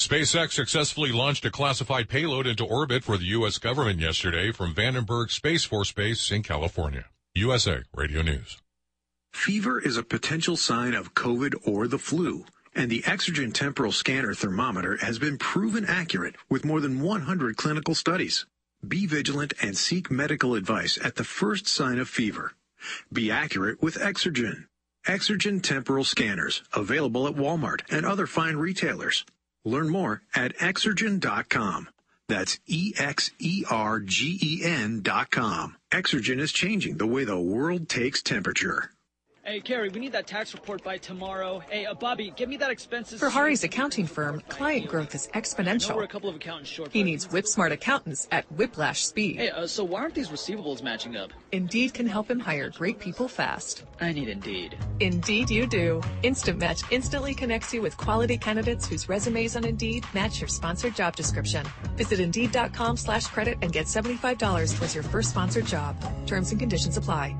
[0.00, 3.58] SpaceX successfully launched a classified payload into orbit for the U.S.
[3.58, 7.04] government yesterday from Vandenberg Space Force Base in California.
[7.34, 8.56] USA Radio News.
[9.34, 14.32] Fever is a potential sign of COVID or the flu, and the Exergen temporal scanner
[14.32, 18.46] thermometer has been proven accurate with more than 100 clinical studies.
[18.88, 22.54] Be vigilant and seek medical advice at the first sign of fever.
[23.12, 24.64] Be accurate with Exergen.
[25.06, 29.26] Exergen temporal scanners, available at Walmart and other fine retailers.
[29.64, 31.88] Learn more at Exergen.com.
[32.28, 33.42] That's E-X-E-R-G-E-N
[35.02, 35.76] dot com.
[35.90, 38.92] Exergen is changing the way the world takes temperature.
[39.50, 41.58] Hey, Carrie, we need that tax report by tomorrow.
[41.68, 43.18] Hey, uh, Bobby, give me that expenses.
[43.18, 46.08] For Hari's accounting firm, client growth is know we're a exponential.
[46.08, 46.92] couple of accountants short.
[46.92, 49.38] He needs whip smart accountants at whiplash speed.
[49.38, 51.32] Hey, uh, so why aren't these receivables matching up?
[51.50, 53.82] Indeed can help him hire great people fast.
[54.00, 54.76] I need Indeed.
[55.00, 56.00] Indeed, you do.
[56.22, 60.94] Instant Match instantly connects you with quality candidates whose resumes on Indeed match your sponsored
[60.94, 61.66] job description.
[61.96, 64.38] Visit Indeed.com slash credit and get $75
[64.76, 65.96] towards your first sponsored job.
[66.28, 67.34] Terms and conditions apply.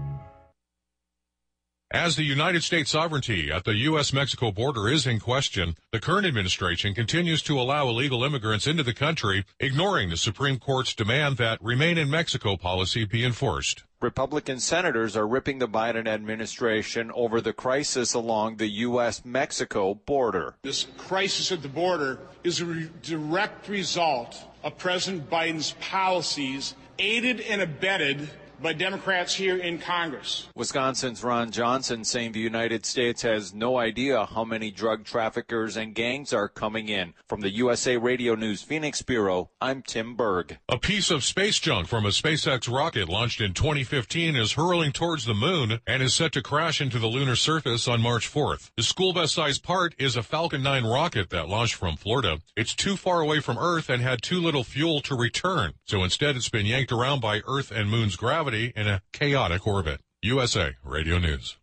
[1.92, 6.94] As the United States sovereignty at the U.S.-Mexico border is in question, the current administration
[6.94, 11.98] continues to allow illegal immigrants into the country, ignoring the Supreme Court's demand that remain
[11.98, 13.82] in Mexico policy be enforced.
[14.00, 19.24] Republican senators are ripping the Biden administration over the crisis along the U.S.
[19.24, 20.54] Mexico border.
[20.62, 27.40] This crisis at the border is a re- direct result of President Biden's policies, aided
[27.40, 28.30] and abetted
[28.62, 30.48] by Democrats here in Congress.
[30.54, 35.94] Wisconsin's Ron Johnson saying the United States has no idea how many drug traffickers and
[35.94, 37.14] gangs are coming in.
[37.26, 40.58] From the USA Radio News Phoenix Bureau, I'm Tim Berg.
[40.68, 45.24] A piece of space junk from a SpaceX rocket launched in 2015 is hurling towards
[45.24, 48.70] the moon and is set to crash into the lunar surface on March 4th.
[48.76, 52.40] The school bus sized part is a Falcon 9 rocket that launched from Florida.
[52.56, 55.72] It's too far away from Earth and had too little fuel to return.
[55.86, 60.00] So instead it's been yanked around by Earth and moon's gravity in a chaotic orbit.
[60.22, 61.56] USA Radio News.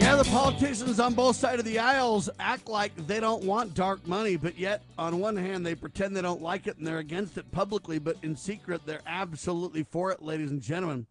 [0.00, 4.04] Yeah, the politicians on both sides of the aisles act like they don't want dark
[4.08, 7.38] money, but yet, on one hand, they pretend they don't like it and they're against
[7.38, 11.06] it publicly, but in secret, they're absolutely for it, ladies and gentlemen.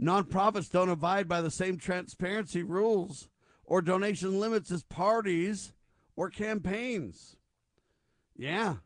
[0.00, 3.28] Nonprofits don't abide by the same transparency rules
[3.64, 5.72] or donation limits as parties
[6.14, 7.36] or campaigns.
[8.36, 8.76] Yeah.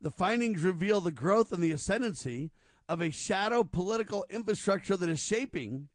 [0.00, 2.50] The findings reveal the growth and the ascendancy
[2.88, 5.88] of a shadow political infrastructure that is shaping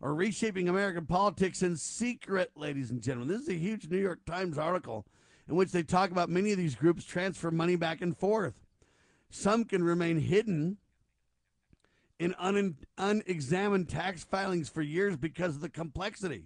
[0.00, 3.28] or reshaping American politics in secret, ladies and gentlemen.
[3.28, 5.06] This is a huge New York Times article
[5.48, 8.64] in which they talk about many of these groups transfer money back and forth.
[9.30, 10.78] Some can remain hidden
[12.18, 16.44] in un- unexamined tax filings for years because of the complexity.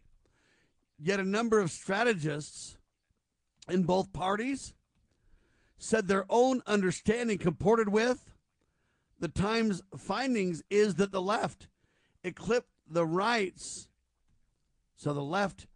[0.99, 2.77] Yet a number of strategists
[3.69, 4.75] in both parties
[5.85, 8.31] said their own understanding comported with
[9.21, 11.69] the Times findings is that the left
[12.23, 13.89] eclipsed the rights.
[14.97, 15.67] So the left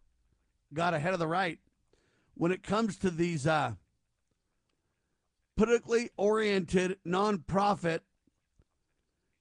[0.73, 1.59] got ahead of the right
[2.33, 3.73] when it comes to these uh,
[5.55, 7.99] politically oriented nonprofit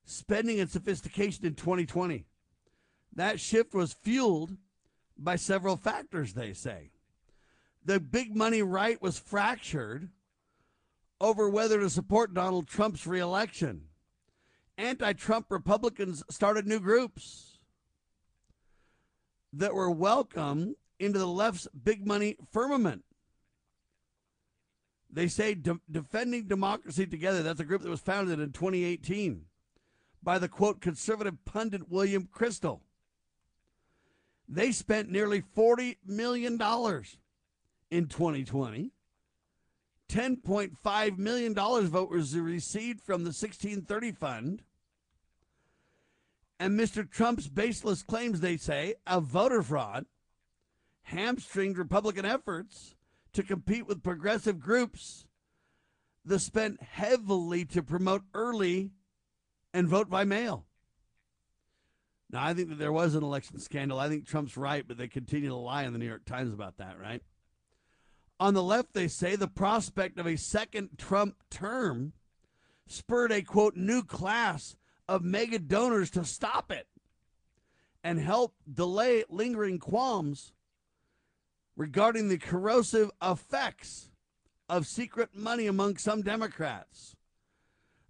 [0.04, 2.26] spending and sophistication in 2020.
[3.14, 4.58] That shift was fueled
[5.16, 6.90] by several factors, they say.
[7.86, 10.10] The big money right was fractured
[11.20, 13.82] over whether to support Donald Trump's reelection.
[14.76, 17.58] Anti Trump Republicans started new groups
[19.52, 23.04] that were welcome into the left's big money firmament.
[25.10, 29.46] They say De- Defending Democracy Together, that's a group that was founded in 2018
[30.22, 32.80] by the quote conservative pundit William Kristol.
[34.48, 36.52] They spent nearly $40 million
[37.90, 38.92] in 2020.
[40.08, 44.62] $10.5 million vote was received from the 1630 fund.
[46.58, 47.08] And Mr.
[47.08, 50.06] Trump's baseless claims, they say, of voter fraud
[51.02, 52.94] hamstringed Republican efforts
[53.32, 55.26] to compete with progressive groups
[56.24, 58.90] that spent heavily to promote early
[59.72, 60.66] and vote by mail.
[62.30, 63.98] Now, I think that there was an election scandal.
[63.98, 66.76] I think Trump's right, but they continue to lie in the New York Times about
[66.76, 67.22] that, right?
[68.40, 72.12] On the left, they say the prospect of a second Trump term
[72.86, 74.76] spurred a quote new class
[75.08, 76.86] of mega donors to stop it
[78.04, 80.52] and help delay lingering qualms
[81.76, 84.10] regarding the corrosive effects
[84.68, 87.16] of secret money among some Democrats.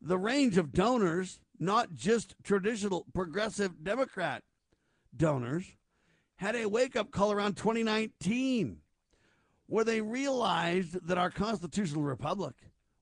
[0.00, 4.42] The range of donors, not just traditional progressive Democrat
[5.16, 5.76] donors,
[6.36, 8.78] had a wake up call around 2019
[9.68, 12.54] where they realized that our constitutional republic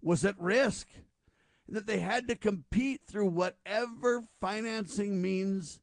[0.02, 0.88] was at risk,
[1.68, 5.80] that they had to compete through whatever financing means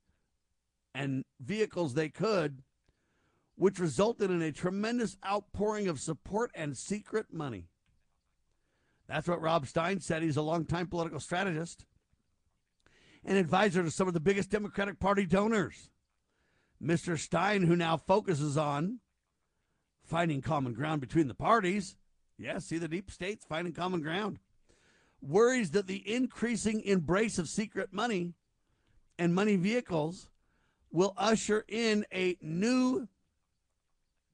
[0.94, 2.62] and vehicles they could,
[3.56, 7.70] which resulted in a tremendous outpouring of support and secret money.
[9.08, 10.22] That's what Rob Stein said.
[10.22, 11.86] He's a longtime political strategist
[13.24, 15.90] and advisor to some of the biggest Democratic Party donors.
[16.82, 17.18] Mr.
[17.18, 19.00] Stein, who now focuses on
[20.14, 21.96] finding common ground between the parties.
[22.38, 24.38] Yes, yeah, see the deep states finding common ground.
[25.24, 28.34] Worries that the increasing embrace of secret money
[29.18, 30.30] and money vehicles
[30.92, 33.08] will usher in a new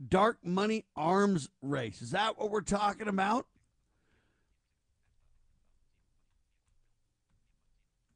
[0.06, 2.02] dark money arms race.
[2.02, 3.48] Is that what we're talking about?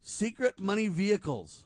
[0.02, 1.64] Secret money vehicles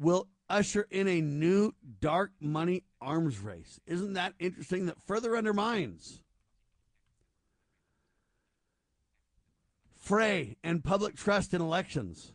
[0.00, 3.80] will usher in a new dark money arms race.
[3.86, 4.86] Isn't that interesting?
[4.86, 6.22] That further undermines
[10.08, 12.32] fray and public trust in elections.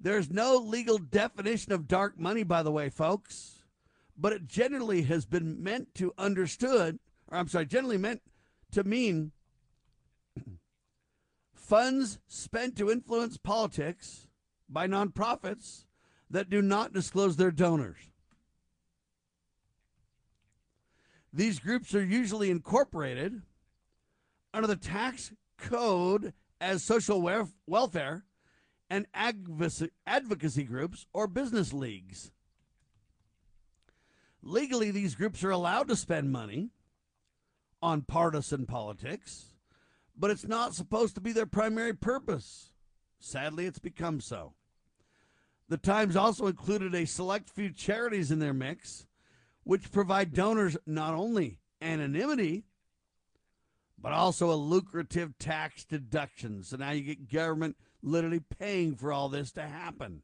[0.00, 3.62] There's no legal definition of dark money, by the way, folks,
[4.18, 6.98] but it generally has been meant to understood,
[7.30, 8.20] or I'm sorry, generally meant
[8.72, 9.30] to mean
[11.54, 14.26] funds spent to influence politics
[14.68, 15.85] by nonprofits
[16.30, 17.98] that do not disclose their donors.
[21.32, 23.42] These groups are usually incorporated
[24.54, 27.20] under the tax code as social
[27.66, 28.24] welfare
[28.88, 32.32] and advocacy groups or business leagues.
[34.42, 36.70] Legally, these groups are allowed to spend money
[37.82, 39.56] on partisan politics,
[40.16, 42.70] but it's not supposed to be their primary purpose.
[43.18, 44.54] Sadly, it's become so.
[45.68, 49.06] The Times also included a select few charities in their mix,
[49.64, 52.64] which provide donors not only anonymity,
[53.98, 56.62] but also a lucrative tax deduction.
[56.62, 60.22] So now you get government literally paying for all this to happen.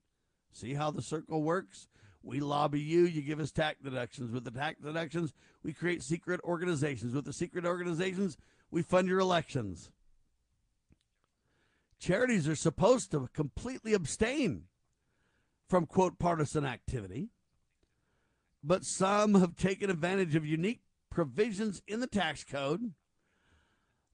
[0.52, 1.88] See how the circle works?
[2.22, 4.30] We lobby you, you give us tax deductions.
[4.30, 5.32] With the tax deductions,
[5.64, 7.14] we create secret organizations.
[7.14, 8.36] With the secret organizations,
[8.70, 9.90] we fund your elections.
[11.98, 14.64] Charities are supposed to completely abstain
[15.72, 17.30] from, quote, partisan activity.
[18.62, 22.92] But some have taken advantage of unique provisions in the tax code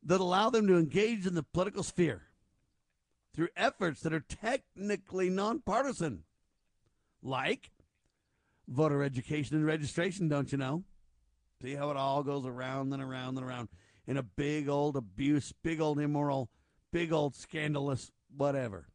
[0.05, 2.29] that allow them to engage in the political sphere
[3.35, 6.23] through efforts that are technically nonpartisan,
[7.25, 7.73] like
[8.69, 10.85] voter education and registration, don't you know?
[11.61, 13.69] See how it all goes around and around and around
[14.07, 16.51] in a big old abuse, big old immoral,
[16.93, 18.87] big old scandalous whatever.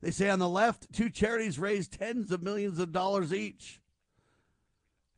[0.00, 3.80] They say on the left, two charities raised tens of millions of dollars each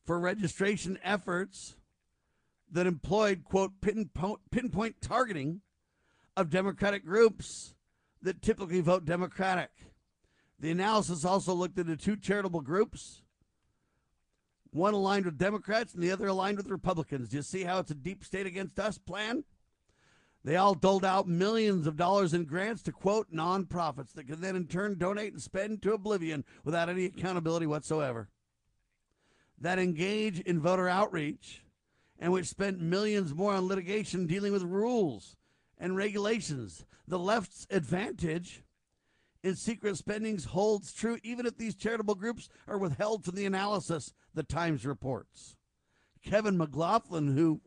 [0.04, 1.76] for registration efforts
[2.70, 5.60] that employed, quote, pinpoint, pinpoint targeting
[6.36, 7.74] of Democratic groups
[8.22, 9.70] that typically vote Democratic.
[10.60, 13.22] The analysis also looked into two charitable groups,
[14.70, 17.28] one aligned with Democrats and the other aligned with Republicans.
[17.28, 19.44] Do you see how it's a deep state against us plan?
[20.44, 24.56] They all doled out millions of dollars in grants to quote nonprofits that could then
[24.56, 28.28] in turn donate and spend to oblivion without any accountability whatsoever.
[29.60, 31.64] That engage in voter outreach
[32.18, 35.36] and which spent millions more on litigation dealing with rules
[35.78, 36.84] and regulations.
[37.06, 38.62] The left's advantage
[39.42, 44.12] in secret spendings holds true even if these charitable groups are withheld from the analysis,
[44.34, 45.56] the Times reports.
[46.22, 47.60] Kevin McLaughlin, who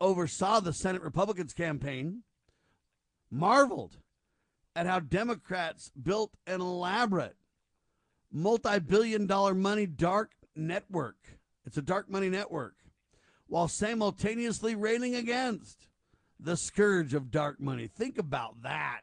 [0.00, 2.22] oversaw the Senate Republicans campaign
[3.30, 3.98] marveled
[4.76, 7.36] at how Democrats built an elaborate
[8.32, 11.16] multi billion dollar money dark network.
[11.64, 12.74] It's a dark money network
[13.46, 15.88] while simultaneously railing against
[16.40, 17.86] the scourge of dark money.
[17.86, 19.00] Think about that.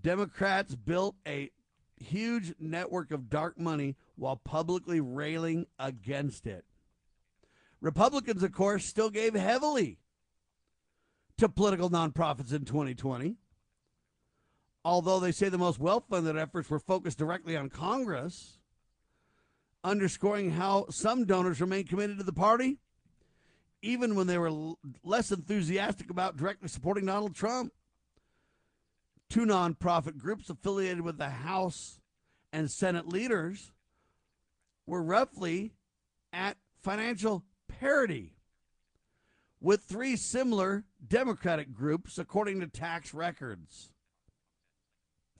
[0.00, 1.50] Democrats built a
[1.98, 6.64] huge network of dark money while publicly railing against it.
[7.80, 9.98] Republicans, of course, still gave heavily
[11.38, 13.36] to political nonprofits in 2020.
[14.84, 18.58] Although they say the most well funded efforts were focused directly on Congress,
[19.82, 22.78] underscoring how some donors remain committed to the party,
[23.82, 27.72] even when they were l- less enthusiastic about directly supporting Donald Trump.
[29.28, 31.98] Two nonprofit groups affiliated with the House
[32.52, 33.72] and Senate leaders
[34.86, 35.72] were roughly
[36.32, 37.44] at financial
[37.80, 38.32] parity
[39.60, 43.90] with three similar Democratic groups, according to tax records.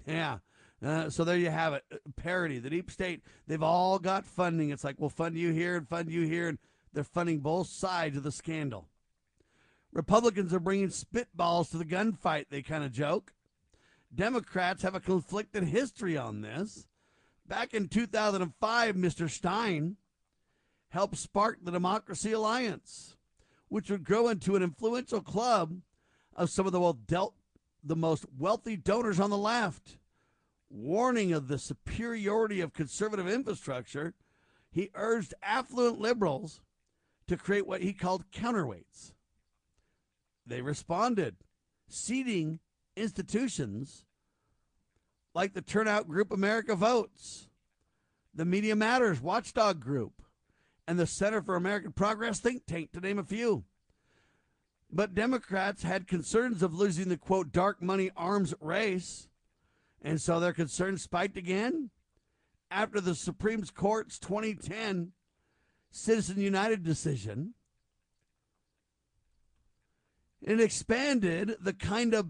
[0.06, 0.38] Yeah.
[0.84, 1.84] Uh, so there you have it.
[2.16, 2.58] Parity.
[2.58, 4.70] The deep state, they've all got funding.
[4.70, 6.48] It's like, we'll fund you here and fund you here.
[6.48, 6.58] And
[6.92, 8.88] they're funding both sides of the scandal.
[9.92, 13.32] Republicans are bringing spitballs to the gunfight, they kind of joke.
[14.14, 16.86] Democrats have a conflicted history on this.
[17.46, 19.30] Back in 2005, Mr.
[19.30, 19.96] Stein
[20.90, 23.16] helped spark the Democracy Alliance,
[23.68, 25.80] which would grow into an influential club
[26.34, 27.34] of some of the, dealt,
[27.82, 29.98] the most wealthy donors on the left.
[30.68, 34.14] Warning of the superiority of conservative infrastructure,
[34.70, 36.60] he urged affluent liberals
[37.28, 39.12] to create what he called counterweights.
[40.44, 41.36] They responded,
[41.88, 42.60] seeding
[42.96, 44.04] institutions
[45.34, 47.48] like the Turnout Group America Votes,
[48.34, 50.22] the Media Matters Watchdog Group,
[50.86, 53.64] and the Center for American Progress think tank, to name a few.
[54.90, 59.28] But Democrats had concerns of losing the quote dark money arms race,
[60.00, 61.90] and so their concerns spiked again
[62.70, 65.12] after the Supreme Court's 2010
[65.90, 67.54] Citizen United decision.
[70.42, 72.28] It expanded the kind of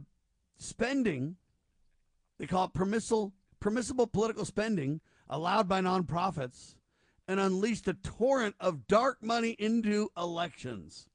[0.56, 1.36] spending
[2.38, 6.75] they call it permissible permissible political spending allowed by nonprofits
[7.28, 11.08] and unleashed a torrent of dark money into elections,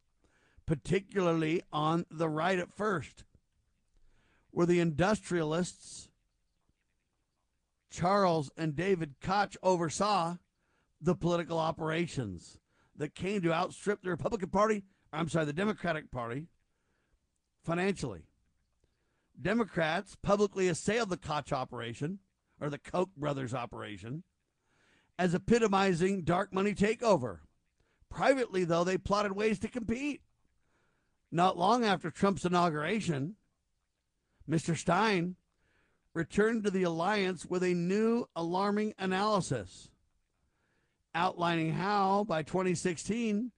[0.66, 3.24] particularly on the right at first,
[4.52, 6.10] where the industrialists
[7.92, 10.38] Charles and David Koch oversaw
[11.02, 12.58] the political operations
[12.96, 16.48] that came to outstrip the Republican Party, I'm sorry, the Democratic Party
[17.64, 18.22] financially.
[19.40, 22.20] Democrats publicly assailed the Koch operation,
[22.60, 24.24] or the Koch brothers operation,
[25.22, 27.42] as epitomizing dark money takeover.
[28.10, 30.24] Privately, though, they plotted ways to compete.
[31.32, 33.36] Not long after Trump's inauguration,
[34.50, 34.76] Mr.
[34.76, 35.36] Stein
[36.16, 39.90] returned to the alliance with a new alarming analysis,
[41.14, 43.52] outlining how, by 2016,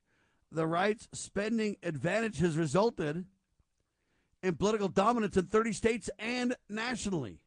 [0.52, 3.24] the right's spending advantage has resulted
[4.44, 7.40] in political dominance in 30 states and nationally.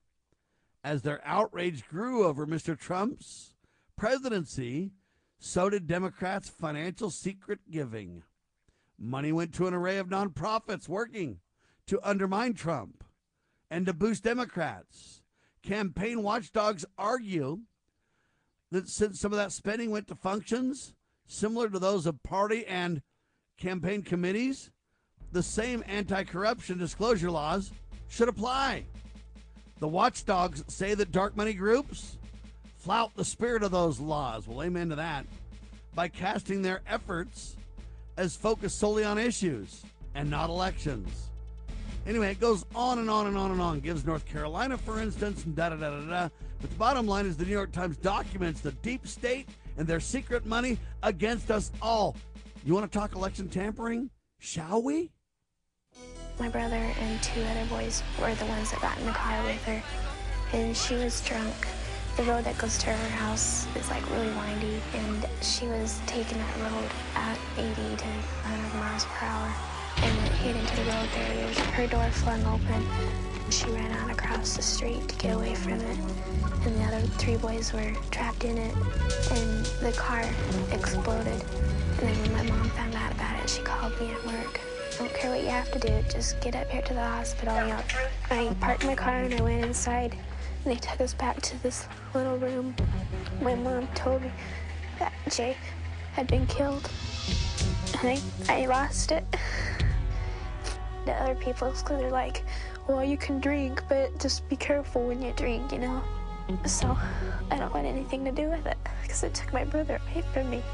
[0.83, 2.79] As their outrage grew over Mr.
[2.79, 3.56] Trump's
[3.97, 4.93] presidency,
[5.39, 8.23] so did Democrats' financial secret giving.
[8.99, 11.41] Money went to an array of nonprofits working
[11.87, 13.05] to undermine Trump
[13.71, 15.23] and to boost Democrats.
[15.63, 17.61] Campaign watchdogs argue
[18.71, 20.95] that since some of that spending went to functions
[21.27, 23.03] similar to those of party and
[23.59, 24.71] campaign committees,
[25.33, 27.73] the same anti corruption disclosure laws
[28.09, 28.85] should apply.
[29.79, 32.17] The watchdogs say that dark money groups
[32.87, 34.47] flout the spirit of those laws.
[34.47, 35.27] Well, amen to that.
[35.97, 37.57] By casting their efforts
[38.17, 39.83] as focused solely on issues
[40.15, 41.09] and not elections.
[42.07, 43.81] Anyway, it goes on and on and on and on.
[43.81, 46.29] Gives North Carolina, for instance, and da da da da da.
[46.61, 49.99] But the bottom line is the New York Times documents the deep state and their
[49.99, 52.15] secret money against us all.
[52.65, 54.11] You want to talk election tampering?
[54.39, 55.11] Shall we?
[56.39, 59.65] My brother and two other boys were the ones that got in the car with
[59.65, 59.83] her,
[60.53, 61.53] and she was drunk.
[62.17, 66.39] The road that goes to her house is like really windy, and she was taking
[66.39, 69.53] that road at 80 to 100 miles per hour,
[69.99, 71.59] and it hit into the road barriers.
[71.77, 72.87] Her door flung open.
[73.51, 75.99] She ran out across the street to get away from it,
[76.65, 78.75] and the other three boys were trapped in it,
[79.33, 80.25] and the car
[80.73, 81.45] exploded.
[82.01, 84.59] And then when my mom found out about it, she called me at work.
[84.95, 87.55] I don't care what you have to do, just get up here to the hospital.
[87.61, 87.83] You know,
[88.31, 90.17] I parked my car and I went inside.
[90.67, 92.75] And they took us back to this little room.
[93.41, 94.33] My mom told me
[94.99, 95.57] that Jay
[96.15, 96.91] had been killed.
[98.03, 99.25] And I, I lost it.
[101.05, 102.43] The other people, they're like,
[102.89, 106.03] well, you can drink, but just be careful when you drink, you know?
[106.65, 106.99] So
[107.53, 110.51] I don't want anything to do with it because it took my brother away from
[110.51, 110.65] me.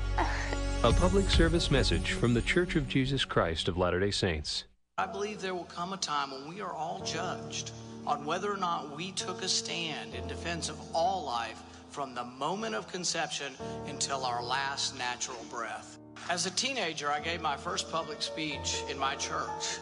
[0.85, 4.65] A public service message from the Church of Jesus Christ of Latter day Saints.
[5.03, 7.73] I believe there will come a time when we are all judged
[8.07, 11.61] on whether or not we took a stand in defense of all life
[11.91, 13.53] from the moment of conception
[13.89, 15.99] until our last natural breath.
[16.31, 19.81] As a teenager, I gave my first public speech in my church.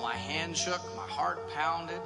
[0.00, 2.00] My hand shook, my heart pounded.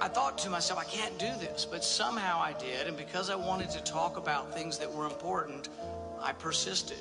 [0.00, 3.36] I thought to myself, I can't do this, but somehow I did, and because I
[3.36, 5.68] wanted to talk about things that were important,
[6.20, 6.98] I persisted.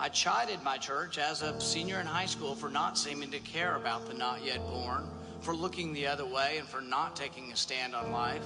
[0.00, 3.74] I chided my church as a senior in high school for not seeming to care
[3.74, 5.08] about the not yet born,
[5.40, 8.44] for looking the other way, and for not taking a stand on life.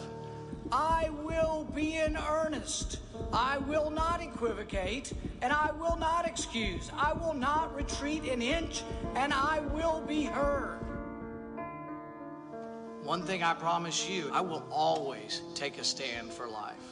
[0.73, 3.01] I will be in earnest.
[3.35, 5.13] I will not equivocate,
[5.43, 6.91] and I will not excuse.
[6.97, 8.83] I will not retreat an inch,
[9.15, 10.79] and I will be heard.
[13.03, 16.92] One thing I promise you, I will always take a stand for life.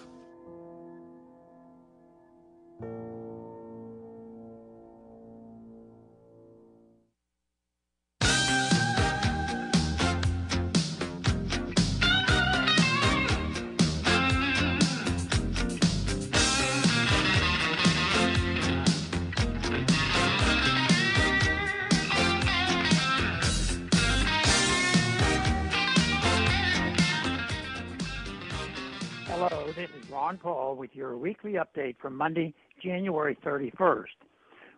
[30.30, 34.04] Ron Paul with your weekly update from Monday, January 31st.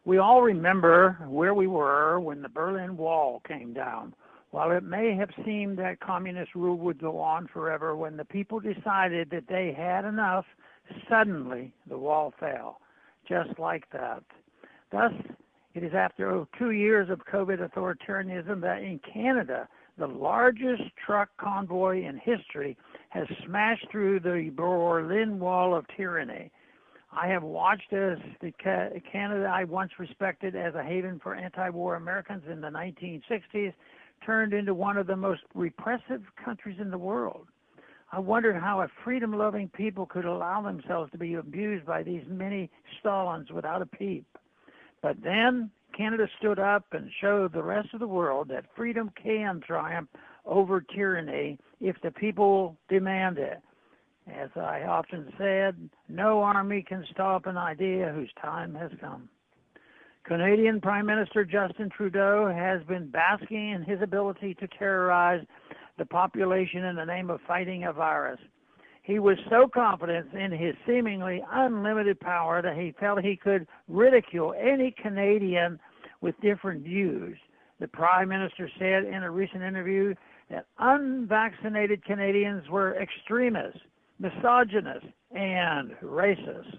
[0.06, 4.14] We all remember where we were when the Berlin Wall came down.
[4.50, 8.60] While it may have seemed that communist rule would go on forever, when the people
[8.60, 10.46] decided that they had enough,
[11.06, 12.78] suddenly the wall fell.
[13.28, 14.22] Just like that.
[14.90, 15.12] Thus,
[15.74, 19.68] it is after two years of COVID authoritarianism that in Canada,
[19.98, 22.78] the largest truck convoy in history
[23.12, 26.50] has smashed through the Berlin Wall of tyranny.
[27.14, 31.96] I have watched as the Ca- Canada I once respected as a haven for anti-war
[31.96, 33.74] Americans in the 1960s
[34.24, 37.48] turned into one of the most repressive countries in the world.
[38.12, 42.70] I wondered how a freedom-loving people could allow themselves to be abused by these many
[42.98, 44.24] Stalins without a peep.
[45.02, 49.60] But then Canada stood up and showed the rest of the world that freedom can
[49.66, 50.08] triumph
[50.44, 53.60] over tyranny if the people demand it.
[54.28, 59.28] As I often said, no army can stop an idea whose time has come.
[60.24, 65.44] Canadian Prime Minister Justin Trudeau has been basking in his ability to terrorize
[65.98, 68.38] the population in the name of fighting a virus.
[69.02, 74.54] He was so confident in his seemingly unlimited power that he felt he could ridicule
[74.56, 75.80] any Canadian
[76.20, 77.36] with different views.
[77.80, 80.14] The Prime Minister said in a recent interview
[80.52, 83.80] that unvaccinated Canadians were extremists,
[84.20, 86.78] misogynists, and racist.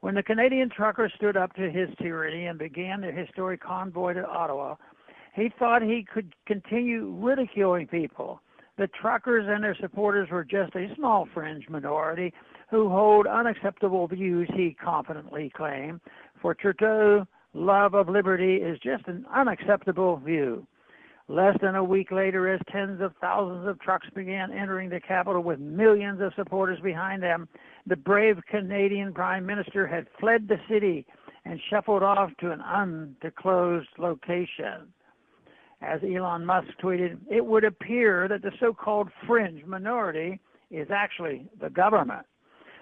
[0.00, 4.26] When the Canadian trucker stood up to his tyranny and began the historic convoy to
[4.26, 4.76] Ottawa,
[5.34, 8.40] he thought he could continue ridiculing people.
[8.78, 12.32] The truckers and their supporters were just a small fringe minority
[12.70, 16.00] who hold unacceptable views, he confidently claimed.
[16.40, 20.66] For Trudeau, love of liberty is just an unacceptable view.
[21.28, 25.42] Less than a week later, as tens of thousands of trucks began entering the capital
[25.42, 27.48] with millions of supporters behind them,
[27.86, 31.06] the brave Canadian Prime Minister had fled the city
[31.44, 34.92] and shuffled off to an undisclosed location.
[35.80, 40.40] As Elon Musk tweeted, it would appear that the so called fringe minority
[40.70, 42.26] is actually the government.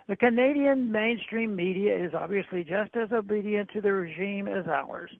[0.09, 5.11] The Canadian mainstream media is obviously just as obedient to the regime as ours.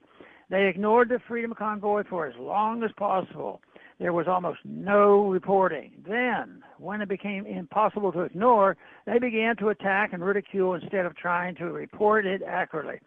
[0.51, 3.61] They ignored the Freedom Convoy for as long as possible.
[3.99, 5.91] There was almost no reporting.
[6.05, 8.75] Then, when it became impossible to ignore,
[9.05, 12.99] they began to attack and ridicule instead of trying to report it accurately.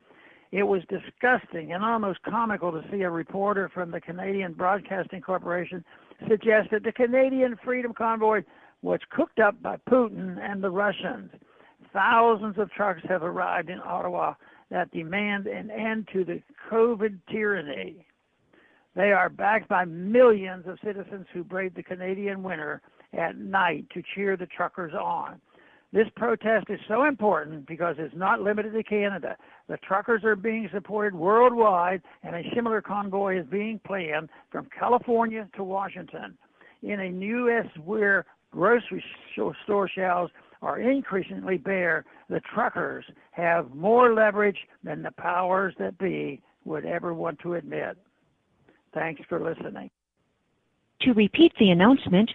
[0.52, 5.84] It was disgusting and almost comical to see a reporter from the Canadian Broadcasting Corporation
[6.26, 8.42] suggest that the Canadian Freedom Convoy
[8.80, 11.30] was cooked up by Putin and the Russians.
[11.92, 14.34] Thousands of trucks have arrived in Ottawa
[14.70, 18.07] that demand an end to the COVID tyranny.
[18.95, 22.81] They are backed by millions of citizens who braved the Canadian winter
[23.12, 25.41] at night to cheer the truckers on.
[25.93, 29.36] This protest is so important because it's not limited to Canada.
[29.69, 35.49] The truckers are being supported worldwide, and a similar convoy is being planned from California
[35.55, 36.36] to Washington.
[36.82, 37.66] In a U.S.
[37.85, 39.05] where grocery
[39.35, 40.32] store shelves
[40.65, 47.12] are increasingly bare, the truckers have more leverage than the powers that be would ever
[47.12, 47.99] want to admit.
[48.95, 49.91] Thanks for listening.
[51.03, 52.31] To repeat the announcement,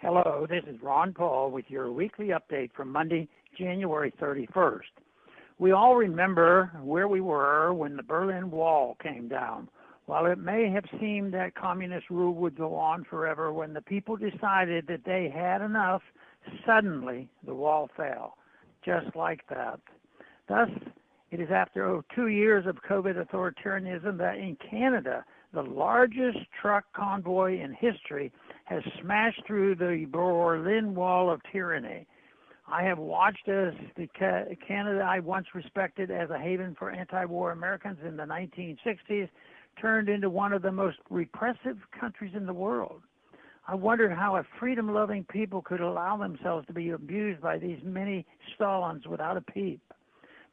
[0.00, 3.28] Hello, this is Ron Paul with your weekly update from Monday,
[3.58, 4.82] January 31st.
[5.58, 9.68] We all remember where we were when the Berlin Wall came down.
[10.04, 14.16] While it may have seemed that communist rule would go on forever, when the people
[14.16, 16.02] decided that they had enough,
[16.64, 18.36] suddenly the wall fell.
[18.84, 19.80] Just like that.
[20.48, 20.68] Thus,
[21.32, 26.84] it is after oh, two years of COVID authoritarianism that in Canada, the largest truck
[26.94, 28.30] convoy in history
[28.66, 32.06] has smashed through the Berlin Wall of tyranny.
[32.68, 34.08] I have watched as the
[34.66, 39.28] Canada I once respected as a haven for anti-war Americans in the 1960s
[39.80, 43.02] turned into one of the most repressive countries in the world.
[43.68, 48.26] I wondered how a freedom-loving people could allow themselves to be abused by these many
[48.54, 49.80] Stalins without a peep.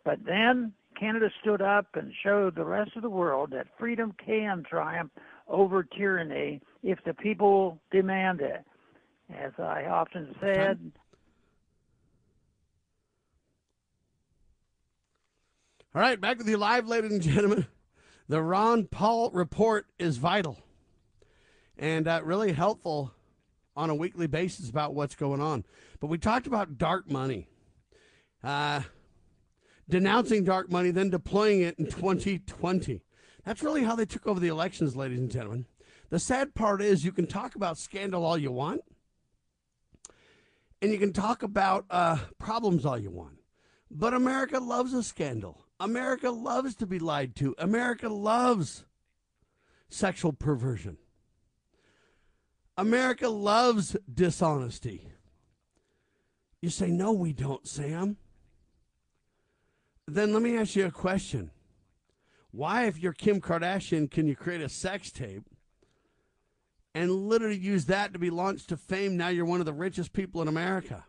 [0.03, 4.63] But then Canada stood up and showed the rest of the world that freedom can
[4.69, 5.11] triumph
[5.47, 8.63] over tyranny if the people demand it.
[9.33, 10.91] As I often said,
[15.95, 17.67] All right, back with you live, ladies and gentlemen.
[18.27, 20.57] The Ron Paul report is vital
[21.77, 23.13] and uh, really helpful
[23.75, 25.65] on a weekly basis about what's going on.
[25.99, 27.47] But we talked about dark money,
[28.43, 28.81] uh,
[29.87, 33.03] denouncing dark money, then deploying it in 2020.
[33.45, 35.67] That's really how they took over the elections, ladies and gentlemen.
[36.09, 38.81] The sad part is you can talk about scandal all you want,
[40.81, 43.37] and you can talk about uh, problems all you want.
[43.91, 45.62] But America loves a scandal.
[45.79, 47.55] America loves to be lied to.
[47.57, 48.85] America loves
[49.89, 50.97] sexual perversion.
[52.77, 55.07] America loves dishonesty.
[56.61, 58.17] You say, no, we don't, Sam.
[60.07, 61.51] Then let me ask you a question.
[62.51, 65.43] Why, if you're Kim Kardashian, can you create a sex tape
[66.95, 69.17] and literally use that to be launched to fame?
[69.17, 71.05] Now you're one of the richest people in America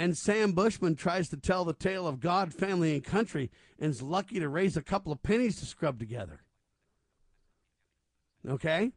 [0.00, 4.00] and Sam Bushman tries to tell the tale of God, family, and country and is
[4.00, 6.40] lucky to raise a couple of pennies to scrub together.
[8.48, 8.92] Okay?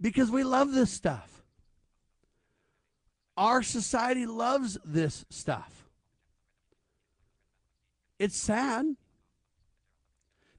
[0.00, 1.42] Because we love this stuff.
[3.36, 5.90] Our society loves this stuff.
[8.20, 8.94] It's sad.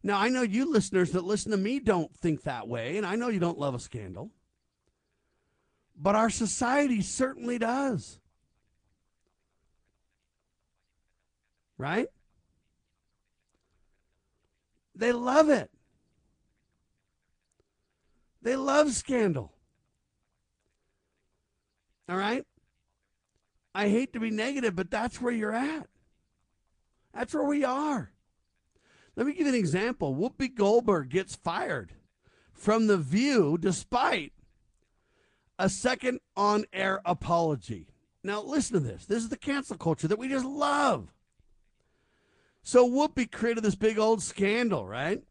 [0.04, 3.16] Now, I know you listeners that listen to me don't think that way, and I
[3.16, 4.30] know you don't love a scandal.
[5.96, 8.20] But our society certainly does.
[11.78, 12.08] Right?
[14.96, 15.72] They love it.
[18.42, 19.54] They love scandal.
[22.10, 22.46] All right?
[23.74, 25.88] I hate to be negative, but that's where you're at.
[27.14, 28.12] That's where we are.
[29.16, 30.16] Let me give you an example.
[30.16, 31.94] Whoopi Goldberg gets fired
[32.52, 34.34] from The View despite
[35.58, 37.88] a second on air apology.
[38.24, 39.06] Now, listen to this.
[39.06, 41.14] This is the cancel culture that we just love.
[42.64, 45.22] So Whoopi created this big old scandal, right?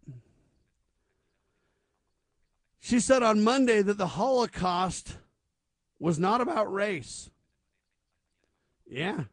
[2.78, 5.16] She said on Monday that the Holocaust
[5.98, 7.30] was not about race.
[8.86, 9.24] Yeah.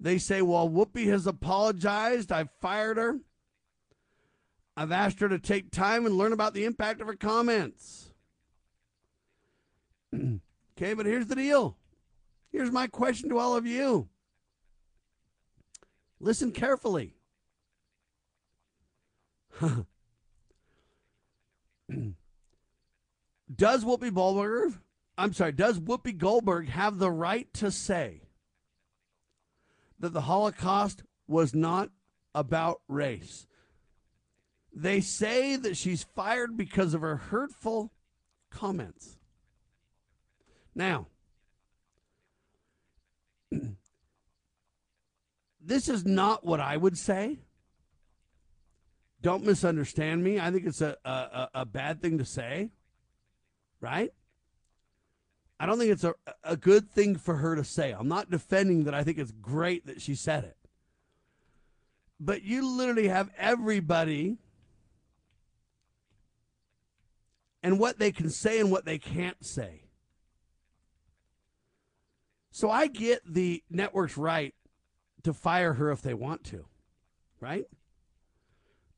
[0.00, 2.32] They say, well, Whoopi has apologized.
[2.32, 3.18] I've fired her.
[4.76, 8.10] I've asked her to take time and learn about the impact of her comments.
[10.14, 11.76] okay, but here's the deal.
[12.50, 14.08] Here's my question to all of you
[16.22, 17.16] Listen carefully.
[23.54, 24.74] does Whoopi Goldberg,
[25.18, 28.22] I'm sorry, does Whoopi Goldberg have the right to say
[29.98, 31.90] that the Holocaust was not
[32.36, 33.48] about race?
[34.72, 37.92] They say that she's fired because of her hurtful
[38.48, 39.18] comments.
[40.72, 41.08] Now,
[45.64, 47.38] this is not what I would say.
[49.20, 50.40] Don't misunderstand me.
[50.40, 52.70] I think it's a, a, a bad thing to say,
[53.80, 54.12] right?
[55.60, 57.92] I don't think it's a, a good thing for her to say.
[57.92, 60.56] I'm not defending that I think it's great that she said it.
[62.18, 64.38] But you literally have everybody
[67.62, 69.84] and what they can say and what they can't say.
[72.50, 74.54] So I get the network's right
[75.24, 76.66] to fire her if they want to,
[77.40, 77.66] right?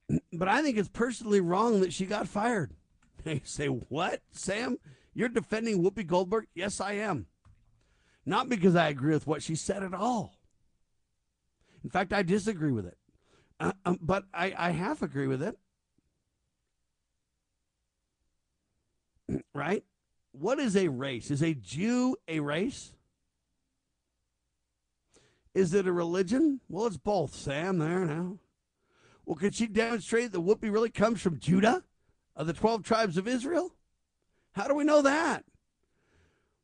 [0.33, 2.75] But I think it's personally wrong that she got fired.
[3.25, 4.77] They say, What, Sam?
[5.15, 6.47] You're defending Whoopi Goldberg?
[6.55, 7.27] Yes, I am.
[8.27, 10.35] Not because I agree with what she said at all.
[11.83, 12.99] In fact, I disagree with it.
[13.61, 15.57] Uh, um, but I, I half agree with it.
[19.55, 19.85] right?
[20.39, 21.31] what is a race?
[21.31, 22.93] Is a Jew a race?
[25.55, 26.61] Is it a religion?
[26.69, 28.39] Well, it's both, Sam, there now.
[29.25, 31.85] Well, could she demonstrate that Whoopi really comes from Judah,
[32.37, 33.75] of the 12 tribes of Israel?
[34.53, 35.45] How do we know that?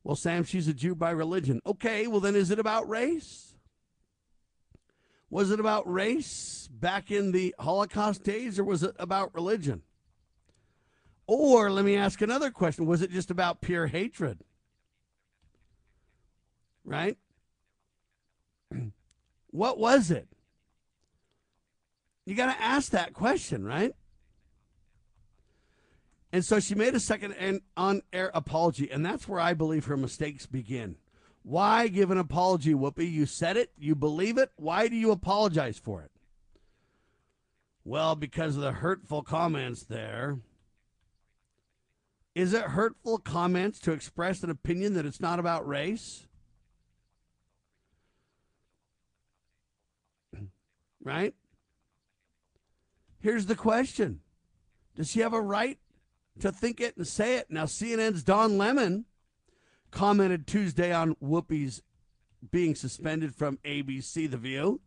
[0.02, 1.60] Well, Sam, she's a Jew by religion.
[1.66, 3.54] Okay, well, then is it about race?
[5.28, 9.82] Was it about race back in the Holocaust days, or was it about religion?
[11.26, 14.40] Or let me ask another question was it just about pure hatred?
[16.84, 17.16] Right?
[19.50, 20.28] What was it?
[22.26, 23.94] You got to ask that question, right?
[26.32, 29.86] And so she made a second and on air apology, and that's where I believe
[29.86, 30.96] her mistakes begin.
[31.42, 33.10] Why give an apology, Whoopi?
[33.10, 34.50] You said it, you believe it.
[34.56, 36.10] Why do you apologize for it?
[37.82, 40.38] Well, because of the hurtful comments there.
[42.34, 46.28] Is it hurtful comments to express an opinion that it's not about race?
[51.02, 51.34] Right?
[53.20, 54.20] Here's the question
[54.96, 55.78] Does she have a right
[56.40, 57.50] to think it and say it?
[57.50, 59.04] Now, CNN's Don Lemon
[59.90, 61.82] commented Tuesday on Whoopi's
[62.50, 64.80] being suspended from ABC The View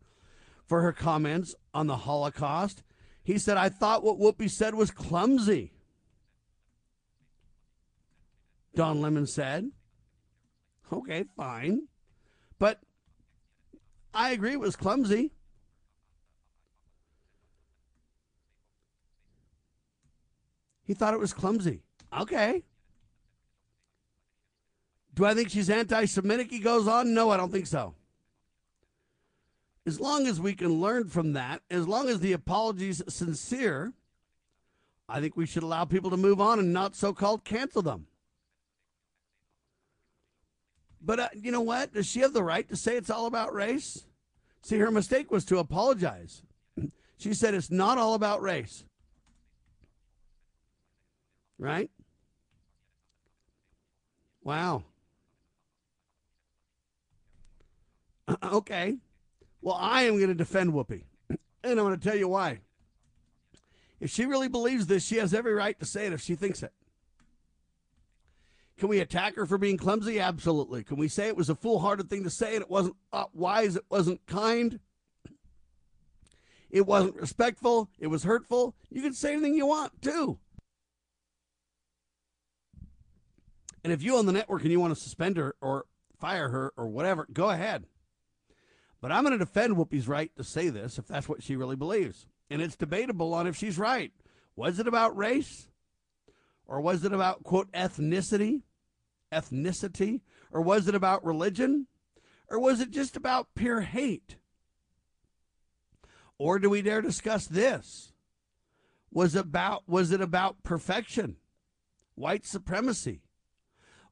[0.66, 2.82] for her comments on the Holocaust.
[3.22, 5.72] He said, I thought what Whoopi said was clumsy.
[8.74, 9.70] Don Lemon said.
[10.92, 11.86] Okay, fine.
[12.58, 12.80] But
[14.12, 15.32] I agree it was clumsy.
[20.84, 21.82] He thought it was clumsy.
[22.16, 22.62] Okay.
[25.14, 26.50] Do I think she's anti Semitic?
[26.50, 27.14] He goes on.
[27.14, 27.94] No, I don't think so.
[29.86, 33.92] As long as we can learn from that, as long as the apology's sincere,
[35.08, 38.06] I think we should allow people to move on and not so called cancel them.
[41.02, 41.92] But uh, you know what?
[41.92, 44.06] Does she have the right to say it's all about race?
[44.62, 46.42] See, her mistake was to apologize.
[47.16, 48.84] She said it's not all about race.
[51.58, 51.90] Right?
[54.42, 54.84] Wow.
[58.42, 58.96] okay.
[59.62, 61.04] Well, I am going to defend Whoopi.
[61.64, 62.60] And I'm going to tell you why.
[63.98, 66.62] If she really believes this, she has every right to say it if she thinks
[66.62, 66.74] it.
[68.76, 70.20] Can we attack her for being clumsy?
[70.20, 70.84] Absolutely.
[70.84, 73.76] Can we say it was a foolhardy thing to say and it wasn't uh, wise,
[73.76, 74.78] it wasn't kind,
[76.68, 78.74] it wasn't respectful, it was hurtful?
[78.90, 80.38] You can say anything you want, too.
[83.84, 85.84] And if you own the network and you want to suspend her or
[86.18, 87.84] fire her or whatever, go ahead.
[89.00, 91.76] But I'm going to defend Whoopi's right to say this if that's what she really
[91.76, 92.26] believes.
[92.48, 94.10] And it's debatable on if she's right.
[94.56, 95.68] Was it about race?
[96.66, 98.62] Or was it about, quote, ethnicity?
[99.30, 100.22] Ethnicity?
[100.50, 101.86] Or was it about religion?
[102.48, 104.36] Or was it just about pure hate?
[106.38, 108.12] Or do we dare discuss this?
[109.10, 111.36] Was about was it about perfection?
[112.14, 113.23] White supremacy?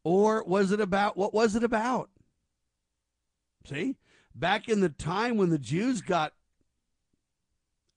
[0.05, 2.11] Or was it about what was it about?
[3.65, 3.97] See?
[4.35, 6.33] Back in the time when the Jews got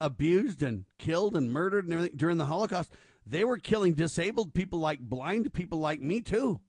[0.02, 2.92] abused and killed and murdered and everything during the Holocaust,
[3.26, 6.60] they were killing disabled people like blind people like me too.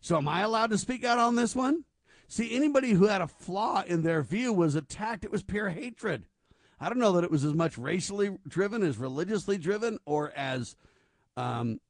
[0.00, 1.84] So am I allowed to speak out on this one?
[2.28, 5.24] See, anybody who had a flaw in their view was attacked.
[5.24, 6.24] It was pure hatred.
[6.80, 10.76] I don't know that it was as much racially driven as religiously driven or as
[11.36, 11.80] um,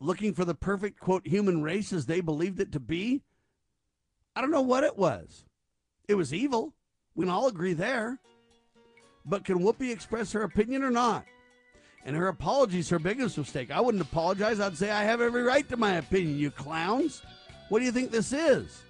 [0.00, 3.22] looking for the perfect, quote, human race as they believed it to be.
[4.36, 5.44] I don't know what it was.
[6.06, 6.74] It was evil.
[7.14, 8.18] We can all agree there.
[9.24, 11.24] But can Whoopi express her opinion or not?
[12.04, 13.70] And her apology's her biggest mistake.
[13.70, 14.60] I wouldn't apologize.
[14.60, 17.22] I'd say I have every right to my opinion, you clowns.
[17.68, 18.82] What do you think this is?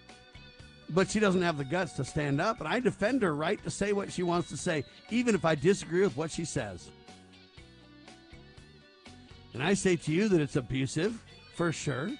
[0.90, 3.70] But she doesn't have the guts to stand up, and I defend her right to
[3.70, 6.90] say what she wants to say, even if I disagree with what she says.
[9.54, 11.22] And I say to you that it's abusive,
[11.54, 12.10] for sure.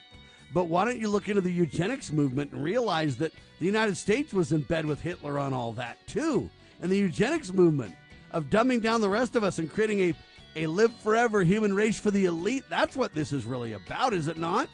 [0.52, 4.32] But why don't you look into the eugenics movement and realize that the United States
[4.32, 6.48] was in bed with Hitler on all that, too?
[6.80, 7.94] And the eugenics movement
[8.32, 10.14] of dumbing down the rest of us and creating a,
[10.56, 14.28] a live forever human race for the elite, that's what this is really about, is
[14.28, 14.68] it not?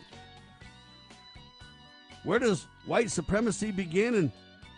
[2.23, 4.33] Where does white supremacy begin and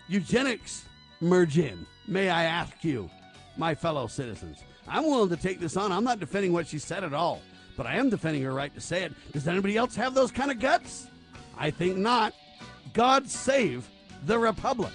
[0.08, 0.84] eugenics
[1.20, 1.86] merge in?
[2.08, 3.10] May I ask you,
[3.56, 4.58] my fellow citizens?
[4.88, 5.92] I'm willing to take this on.
[5.92, 7.40] I'm not defending what she said at all
[7.76, 9.12] but I am defending her right to say it.
[9.32, 11.08] Does anybody else have those kind of guts?
[11.58, 12.34] I think not.
[12.92, 13.88] God save
[14.24, 14.92] the Republic.